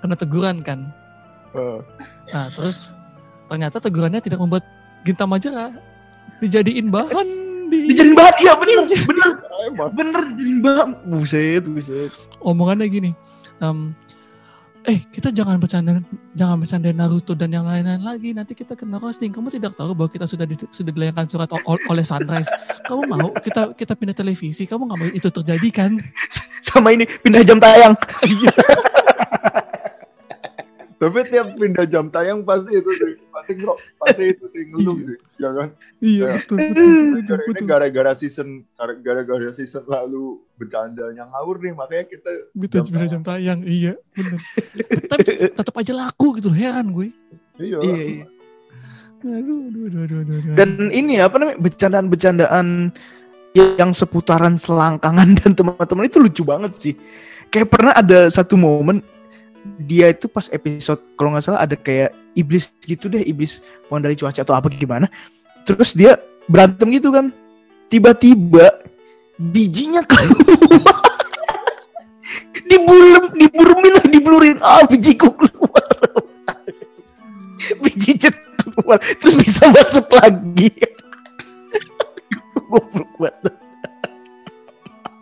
Kena 0.00 0.14
teguran 0.16 0.64
kan. 0.64 0.88
Eh, 1.52 1.80
Nah, 2.32 2.48
terus 2.54 2.94
ternyata 3.50 3.76
tegurannya 3.76 4.24
tidak 4.24 4.40
membuat 4.40 4.64
Gintama 5.04 5.36
jerah. 5.36 5.74
Dijadiin 6.40 6.88
bahan 6.88 7.51
di 7.72 7.88
Dijadiin 7.88 8.12
bahan 8.12 8.34
iya 8.44 8.52
bener 8.60 8.84
bener 9.08 9.30
emang 9.64 9.90
bener 9.96 10.22
dijadiin 10.36 10.60
bahan. 10.60 10.88
Buset 11.08 11.64
buset. 11.64 12.12
omongannya 12.44 12.86
gini. 12.92 13.10
em, 13.64 13.96
eh 14.84 15.00
kita 15.14 15.32
jangan 15.32 15.56
bercanda 15.56 16.02
jangan 16.36 16.60
bercanda 16.60 16.90
Naruto 16.92 17.32
dan 17.32 17.54
yang 17.54 17.64
lain-lain 17.64 18.02
lagi 18.02 18.36
nanti 18.36 18.52
kita 18.52 18.76
kena 18.76 18.98
roasting 19.00 19.30
kamu 19.32 19.48
tidak 19.54 19.78
tahu 19.78 19.94
bahwa 19.94 20.10
kita 20.10 20.26
sudah 20.26 20.44
di, 20.44 20.58
sudah 20.68 20.90
dilayangkan 20.90 21.30
surat 21.30 21.48
oleh 21.64 22.04
Sunrise 22.04 22.50
kamu 22.84 23.02
mau 23.06 23.30
kita 23.40 23.72
kita 23.78 23.94
pindah 23.94 24.16
televisi 24.18 24.66
kamu 24.66 24.90
nggak 24.90 24.98
mau 24.98 25.08
itu 25.14 25.28
terjadi 25.30 25.68
kan 25.70 25.92
Sama 26.62 26.94
ini 26.94 27.04
pindah 27.04 27.42
jam 27.42 27.58
tayang. 27.58 27.92
tapi 31.02 31.26
tiap 31.26 31.58
pindah 31.58 31.82
jam 31.84 32.06
tayang 32.06 32.46
pasti 32.46 32.70
itu 32.72 32.90
sih. 32.92 33.18
Pasti 33.28 33.52
ngro 33.54 33.74
pasti 33.98 34.22
itu 34.28 34.44
sih 34.46 34.62
ngeluh 34.64 34.96
sih 35.02 35.16
ya 35.36 35.50
kan? 35.50 35.68
Iya 35.98 36.22
Ya. 36.22 36.32
betul 36.38 36.56
betul. 36.62 36.86
Betul, 37.12 37.22
Gara- 37.26 37.46
ini 37.50 37.62
gara-gara 37.66 38.12
season 38.14 38.48
gara-gara 39.02 39.50
season 39.50 39.82
lalu 39.84 40.24
bercandanya 40.54 41.26
ngawur 41.26 41.58
nih 41.58 41.74
makanya 41.74 42.04
kita 42.06 42.30
Betul, 42.52 42.78
jam 42.78 42.84
pindah 42.88 43.08
jam 43.10 43.22
tayang. 43.22 43.60
iya 43.64 43.98
bener. 44.12 44.38
Tapi 45.04 45.22
tetap 45.50 45.74
aja 45.74 45.92
laku 45.92 46.38
gitu 46.38 46.48
heran 46.48 46.94
gue. 46.94 47.10
Iya. 47.58 47.78
Iya, 47.80 47.96
iya. 48.14 48.26
aduh 49.22 49.38
aduh 49.64 49.82
aduh 49.84 50.00
aduh, 50.02 50.18
aduh, 50.18 50.36
aduh. 50.36 50.54
Dan 50.54 50.68
ini 50.90 51.18
apa 51.18 51.34
namanya 51.36 51.58
bercandaan-bercandaan 51.58 52.90
yang 53.54 53.90
seputaran 53.90 54.54
selangkangan 54.54 55.28
dan 55.38 55.50
teman-teman 55.52 56.06
itu 56.06 56.18
lucu 56.18 56.42
banget 56.42 56.72
sih. 56.74 56.94
Kayak 57.48 57.68
pernah 57.68 57.92
ada 57.92 58.26
satu 58.28 58.54
momen 58.54 59.02
dia 59.82 60.10
itu 60.10 60.26
pas 60.26 60.50
episode 60.50 60.98
kalau 61.14 61.34
nggak 61.34 61.44
salah 61.44 61.62
ada 61.62 61.78
kayak 61.78 62.10
iblis 62.34 62.70
gitu 62.82 63.06
deh 63.06 63.22
iblis 63.22 63.62
dari 63.88 64.16
cuaca 64.16 64.42
atau 64.42 64.54
apa 64.56 64.66
gimana. 64.72 65.06
Terus 65.68 65.94
dia 65.94 66.18
berantem 66.50 66.90
gitu 66.90 67.14
kan. 67.14 67.30
Tiba-tiba 67.92 68.82
bijinya 69.38 70.02
keluar. 70.08 70.98
dibulem 72.68 73.24
diburumin 73.36 73.92
lah 73.92 74.06
diblurin 74.08 74.56
ah 74.64 74.84
bijiku 74.88 75.28
keluar 75.36 75.84
biji 77.82 78.16
keluar 78.18 78.98
terus 79.20 79.34
bisa 79.38 79.68
masuk 79.70 80.06
lagi 80.18 80.70
goblok 82.70 83.12
banget 83.20 83.54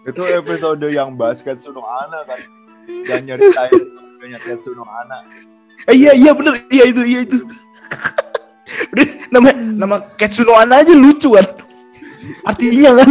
Itu 0.09 0.25
episode 0.25 0.81
yang 0.89 1.15
basket 1.15 1.61
Suno 1.61 1.85
Ana 1.85 2.25
kan. 2.25 2.41
Yang 2.89 3.21
nyeritain 3.21 4.00
banyak 4.21 4.41
Suno 4.61 4.85
Ana. 4.85 5.25
Eh, 5.89 5.97
iya 5.97 6.13
iya 6.13 6.33
bener 6.37 6.61
iya 6.69 6.85
itu 6.93 7.03
iya 7.09 7.21
itu 7.25 7.39
Udah, 8.93 9.09
nama 9.33 9.49
nama 9.57 9.97
Ketsuno 10.21 10.53
Ana 10.53 10.85
aja 10.85 10.93
lucu 10.93 11.33
kan 11.33 11.47
artinya 12.45 13.01
kan 13.01 13.11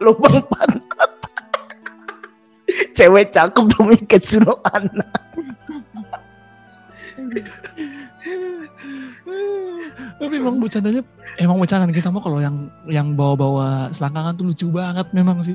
lubang 0.00 0.40
pantat 0.48 1.10
cewek 2.96 3.28
cakep 3.28 3.64
namanya 3.76 4.04
Ketsuno 4.08 4.56
Ana 4.64 5.06
Tapi 10.18 10.34
emang 10.34 10.58
bercandanya 10.58 11.02
emang 11.38 11.62
bercandaan 11.62 11.94
kita 11.94 12.10
mah 12.10 12.22
kalau 12.24 12.42
yang 12.42 12.72
yang 12.90 13.14
bawa-bawa 13.14 13.92
selangkangan 13.94 14.34
tuh 14.34 14.46
lucu 14.50 14.66
banget 14.70 15.06
memang 15.14 15.38
sih. 15.46 15.54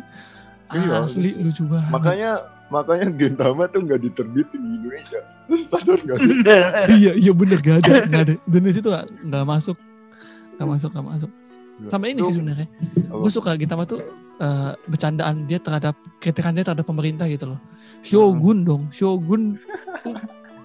Iya. 0.72 1.04
Asli 1.04 1.36
lucu 1.36 1.68
banget. 1.68 1.92
Makanya 1.92 2.32
makanya 2.72 3.08
Gintama 3.12 3.68
tuh 3.68 3.84
nggak 3.84 4.02
diterbitin 4.02 4.60
di 4.62 4.70
Indonesia. 4.80 5.20
Sadar 5.68 6.00
nggak 6.00 6.18
sih? 6.18 6.36
iya 7.02 7.12
iya 7.14 7.32
bener 7.36 7.60
gak 7.60 7.84
ada 7.84 8.08
gak 8.08 8.22
ada. 8.30 8.34
Indonesia 8.48 8.80
tuh 8.80 8.94
nggak- 9.28 9.48
masuk. 9.48 9.78
Nggak 10.58 10.70
masuk 10.70 10.90
nggak 10.94 11.08
masuk. 11.08 11.32
Sama 11.90 12.06
ini 12.08 12.22
sih 12.24 12.36
sebenarnya. 12.38 12.68
gue 13.10 13.32
suka 13.34 13.58
Gintama 13.58 13.84
tuh 13.84 14.00
eh, 14.40 14.72
bercandaan 14.88 15.50
dia 15.50 15.60
terhadap 15.60 15.98
kritikan 16.22 16.54
dia 16.54 16.64
terhadap 16.64 16.86
pemerintah 16.86 17.26
gitu 17.28 17.54
loh. 17.54 17.60
Shogun 18.06 18.64
dong 18.64 18.84
Shogun. 18.94 19.58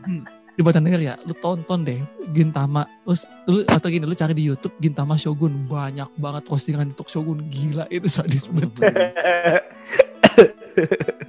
Hmm, 0.08 0.24
di 0.56 0.64
buatan 0.64 0.88
denger 0.88 1.00
ya 1.04 1.14
lu 1.22 1.36
tonton 1.38 1.84
deh 1.84 2.00
Gintama 2.32 2.82
terus 3.04 3.28
lu 3.46 3.60
atau 3.68 3.88
gini 3.92 4.08
lu 4.08 4.16
cari 4.16 4.32
di 4.32 4.46
YouTube 4.46 4.72
Gintama 4.78 5.18
Shogun. 5.18 5.66
Banyak 5.66 6.14
banget 6.16 6.42
postingan 6.46 6.94
untuk 6.94 7.10
Shogun. 7.10 7.42
Gila 7.50 7.90
itu 7.90 8.06
sadis 8.08 8.46
banget 8.48 8.78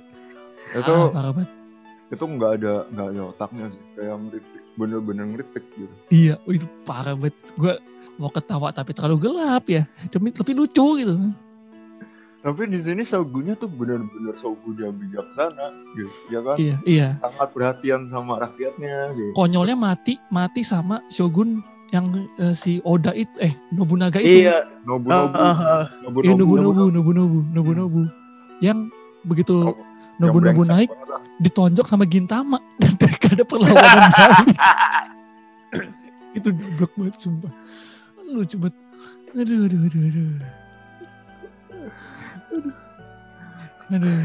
itu 0.71 0.91
Ah, 0.91 1.09
parah 1.09 1.31
banget 1.31 1.51
itu 2.09 2.23
nggak 2.25 2.51
ada 2.55 2.73
nggak 2.89 3.07
ada 3.07 3.21
otaknya 3.27 3.65
sih. 3.69 3.83
Kayak 3.93 4.15
ngeritik 4.19 4.61
bener-bener 4.73 5.25
ngeritik 5.27 5.65
gitu. 5.71 5.93
iya 6.09 6.35
itu 6.47 6.65
parah 6.81 7.13
banget 7.13 7.35
gue 7.53 7.73
mau 8.15 8.27
ketawa 8.27 8.71
tapi 8.71 8.91
terlalu 8.91 9.17
gelap 9.21 9.63
ya 9.67 9.83
tapi 10.07 10.29
tapi 10.29 10.51
lucu 10.53 10.87
gitu 10.97 11.15
Tapi 12.39 12.61
di 12.65 12.79
sini 12.79 13.03
Shogunnya 13.03 13.51
tuh 13.53 13.67
bener-bener 13.67 14.31
Shogun 14.33 14.71
yang 14.73 14.95
bijaksana, 14.95 15.75
gitu. 15.91 16.07
ya 16.29 16.39
kan? 16.39 16.55
iya 16.55 16.75
iya 16.81 17.07
Sangat 17.19 17.51
perhatian 17.51 18.07
sama 18.07 18.39
rakyatnya, 18.39 19.11
gitu. 19.11 19.35
konyolnya 19.35 19.75
mati 19.75 20.15
mati 20.29 20.63
sama 20.63 21.03
shogun 21.09 21.59
yang 21.89 22.07
eh, 22.39 22.55
si 22.55 22.79
Oda 22.81 23.11
itu 23.11 23.27
eh 23.37 23.51
Nobunaga 23.69 24.17
itu 24.17 24.47
iya 24.47 24.63
Nobu 24.81 25.09
Ah, 25.09 25.19
Nobu, 25.19 25.35
ah, 25.35 25.51
ah. 25.51 25.85
Nobu 25.99 26.17
Iya, 26.21 26.31
Nobu, 26.31 26.53
Nobu 26.55 26.55
Nobu 26.55 26.83
Nobu 26.87 27.11
Nobu 27.11 27.37
Nobu 27.51 27.71
Nobu 27.75 28.01
yang 28.59 28.87
begitu 29.21 29.55
Oh, 29.65 29.75
Nobu 30.19 30.43
yang 30.43 30.53
Nobu 30.53 30.67
brengsek 30.67 30.69
naik 30.69 30.91
ditonjok 31.39 31.85
sama 31.87 32.03
Gintama. 32.03 32.59
Dan 32.81 32.93
gak 32.99 33.31
ada 33.33 33.43
perlawanan 33.47 34.11
balik 34.13 34.47
itu 36.37 36.49
goblok 36.53 36.91
banget 36.95 37.15
sumpah. 37.19 37.53
Lucu 38.29 38.55
banget. 38.61 38.75
Aduh 39.33 39.65
aduh 39.65 39.79
aduh 39.85 40.01
aduh. 40.09 40.29
Aduh. 43.89 44.17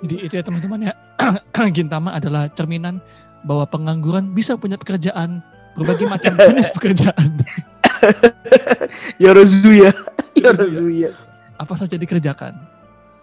Jadi 0.00 0.14
itu 0.22 0.34
ya 0.38 0.42
teman-teman 0.46 0.80
ya. 0.90 0.94
Gintama 1.76 2.14
adalah 2.16 2.48
cerminan 2.54 3.02
bahwa 3.44 3.66
pengangguran 3.66 4.32
bisa 4.32 4.54
punya 4.56 4.78
pekerjaan 4.78 5.42
berbagai 5.74 6.06
macam 6.06 6.32
jenis 6.48 6.70
pekerjaan. 6.72 7.28
Yorozuya 9.20 9.92
Yorozuya 10.32 11.12
apa 11.60 11.74
saja 11.76 12.00
dikerjakan 12.00 12.56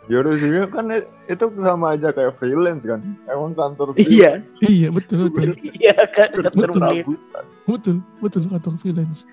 Yorozuya 0.08 0.72
kan 0.72 0.88
itu 1.28 1.46
sama 1.60 2.00
aja 2.00 2.16
kayak 2.16 2.40
freelance 2.40 2.88
kan. 2.88 3.04
Emang 3.28 3.52
kantor 3.52 3.92
iya 4.00 4.40
iya 4.64 4.88
betul 4.88 5.28
betul 5.28 5.56
iya 5.80 5.96
kan 6.12 6.32
Betul. 6.32 6.44
keterunin 6.48 7.06
betul 7.68 7.96
betul 8.24 8.44
kantor 8.48 8.74
freelance 8.80 9.28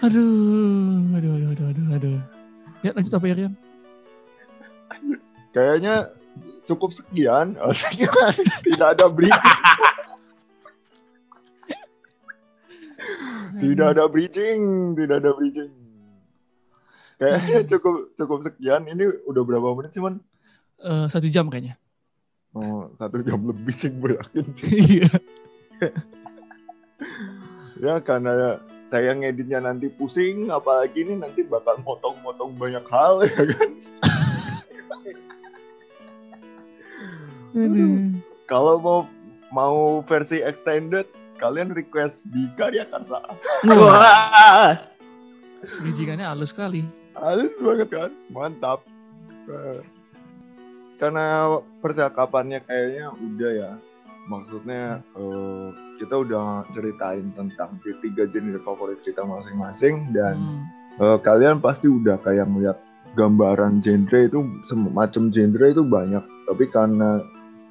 aduh 0.00 1.02
aduh 1.18 1.32
aduh 1.36 1.50
aduh 1.50 1.66
aduh 1.74 1.86
aduh 1.98 2.18
ya 2.86 2.90
lanjut 2.94 3.12
apa 3.12 3.26
ya 3.26 3.34
Rian 3.36 3.54
Kayaknya 5.50 6.06
cukup 6.70 6.94
sekian. 6.94 7.58
Tidak 8.66 8.88
ada 8.94 9.10
bridging. 9.10 9.58
tidak 13.60 13.98
ada 13.98 14.04
bridging, 14.06 14.94
tidak 14.94 15.16
ada 15.20 15.30
bridging. 15.34 15.72
Kayaknya 17.20 17.68
cukup 17.76 18.16
cukup 18.16 18.38
sekian. 18.48 18.88
Ini 18.88 19.28
udah 19.28 19.42
berapa 19.44 19.76
menit 19.76 19.92
sih, 19.92 20.00
Man? 20.00 20.24
Eh, 20.80 21.06
satu 21.12 21.28
jam 21.28 21.52
kayaknya 21.52 21.76
Oh, 22.56 22.88
satu 22.96 23.20
jam 23.22 23.36
lebih 23.46 23.70
sih 23.70 23.92
gue 23.92 24.16
yakin 24.16 24.46
sih. 24.56 24.68
iya 24.98 25.12
Ya 27.80 27.94
karena 28.00 28.60
saya 28.90 29.14
ngeditnya 29.16 29.62
nanti 29.62 29.88
pusing, 29.88 30.50
apalagi 30.52 31.00
ini 31.00 31.16
nanti 31.16 31.40
bakal 31.46 31.80
motong-motong 31.80 32.52
banyak 32.58 32.84
hal 32.90 33.24
ya 33.24 33.40
kan. 33.56 33.70
Aduh. 37.56 38.20
Kalau 38.44 38.76
mau 38.82 39.00
mau 39.54 39.78
versi 40.04 40.42
extended, 40.42 41.06
kalian 41.40 41.72
request 41.72 42.28
di 42.28 42.50
Karya 42.58 42.84
Karsa. 42.84 43.22
Wah, 43.64 43.96
wah 43.96 44.74
bijikannya 45.84 46.24
halus 46.24 46.52
sekali 46.52 46.99
Halus 47.14 47.54
banget 47.58 47.88
kan? 47.90 48.10
Mantap. 48.30 48.80
Eh, 49.46 49.80
Karena 50.96 51.48
percakapannya 51.80 52.60
kayaknya 52.60 53.08
udah 53.10 53.50
ya. 53.56 53.72
Maksudnya 54.28 55.00
eh, 55.16 55.66
kita 55.96 56.14
udah 56.14 56.68
ceritain 56.70 57.32
tentang 57.32 57.80
tiga 57.82 58.28
genre 58.28 58.60
favorit 58.60 59.00
kita 59.00 59.24
masing-masing 59.24 60.12
dan 60.12 60.36
Hmm. 60.36 60.62
eh, 61.00 61.18
kalian 61.24 61.58
pasti 61.58 61.88
udah 61.88 62.20
kayak 62.20 62.44
ngeliat 62.46 62.76
gambaran 63.16 63.80
genre 63.80 64.20
itu 64.20 64.38
semacam 64.62 65.22
genre 65.32 65.66
itu 65.66 65.82
banyak. 65.82 66.24
Tapi 66.46 66.64
karena 66.68 67.24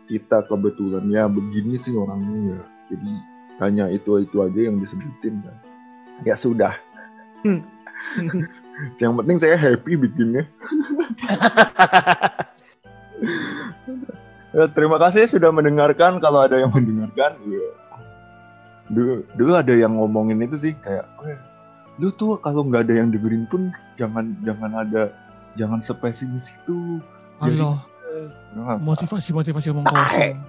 kita 0.09 0.41
kebetulan 0.49 1.05
ya 1.07 1.29
begini 1.29 1.77
sih 1.77 1.93
orangnya 1.93 2.57
ya. 2.57 2.61
Jadi 2.89 3.11
hanya 3.61 3.85
itu 3.93 4.17
itu 4.17 4.41
aja 4.41 4.59
yang 4.59 4.81
disebutin 4.81 5.45
kan. 5.45 5.57
Ya 6.25 6.33
sudah. 6.33 6.73
Yang 8.99 9.13
penting 9.19 9.37
saya 9.39 9.55
happy 9.59 9.93
bikinnya. 9.95 10.43
Ya, 14.49 14.65
terima 14.65 14.97
kasih 14.97 15.29
sudah 15.29 15.53
mendengarkan. 15.53 16.17
Kalau 16.17 16.41
ada 16.41 16.57
yang 16.57 16.73
mendengarkan, 16.73 17.37
ya. 17.45 17.69
dulu, 18.89 19.21
dulu 19.37 19.51
ada 19.53 19.73
yang 19.77 19.93
ngomongin 19.93 20.41
itu 20.41 20.57
sih 20.57 20.73
kayak, 20.81 21.05
"Eh, 21.21 21.37
lu 22.01 22.09
tuh 22.09 22.41
kalau 22.41 22.65
nggak 22.65 22.89
ada 22.89 22.97
yang 22.97 23.13
dengerin 23.13 23.45
pun 23.45 23.69
jangan 23.93 24.33
jangan 24.41 24.71
ada 24.73 25.13
jangan 25.53 25.85
sepesimis 25.85 26.49
itu. 26.49 26.97
Jadi- 27.45 27.61
Allah 27.61 27.77
Nah, 28.57 28.81
motivasi 28.81 29.29
motivasi 29.31 29.69
omong 29.69 29.85
kosong 29.85 30.41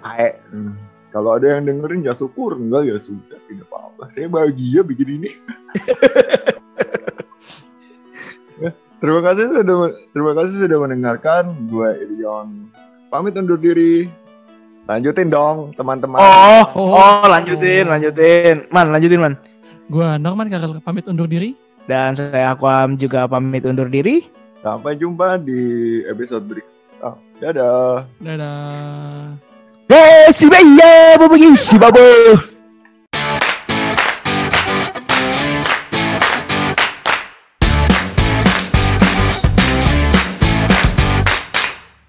Ae. 0.00 0.28
Hmm. 0.50 0.74
Kalau 1.14 1.38
ada 1.38 1.46
yang 1.46 1.62
dengerin 1.62 2.02
ya 2.02 2.18
syukur, 2.18 2.58
enggak 2.58 2.90
ya 2.90 2.98
sudah 2.98 3.38
tidak 3.46 3.70
apa-apa. 3.70 4.10
Saya 4.18 4.26
bahagia 4.26 4.82
bikin 4.82 5.22
ini. 5.22 5.30
Ya, 8.54 8.70
terima 9.02 9.18
kasih 9.18 9.50
sudah 9.50 9.90
terima 10.14 10.32
kasih 10.38 10.54
sudah 10.62 10.78
mendengarkan. 10.78 11.50
Gue 11.66 11.90
Irion 12.06 12.70
pamit 13.10 13.34
undur 13.34 13.58
diri. 13.58 14.06
Lanjutin 14.86 15.26
dong 15.26 15.74
teman-teman. 15.74 16.22
oh 16.22 16.62
Oh. 16.78 16.94
oh 16.94 17.24
lanjutin 17.26 17.88
lanjutin 17.88 18.68
man 18.68 18.92
lanjutin 18.92 19.16
man 19.16 19.34
gua 19.88 20.20
Norman 20.20 20.52
kakak 20.52 20.84
pamit 20.84 21.08
undur 21.08 21.24
diri 21.24 21.56
dan 21.88 22.12
saya 22.12 22.52
Aquam 22.52 23.00
juga 23.00 23.24
pamit 23.24 23.64
undur 23.64 23.88
diri 23.88 24.28
Sampai 24.60 24.96
jumpa 24.96 25.40
di 25.42 26.00
episode 26.08 26.44
berikutnya. 26.48 27.16
Dadah. 27.42 28.08
dadah 28.22 29.36
Hey, 29.88 30.32
si 30.32 30.46
Baya, 30.48 31.18
si 31.56 31.78
Babu. 31.78 32.53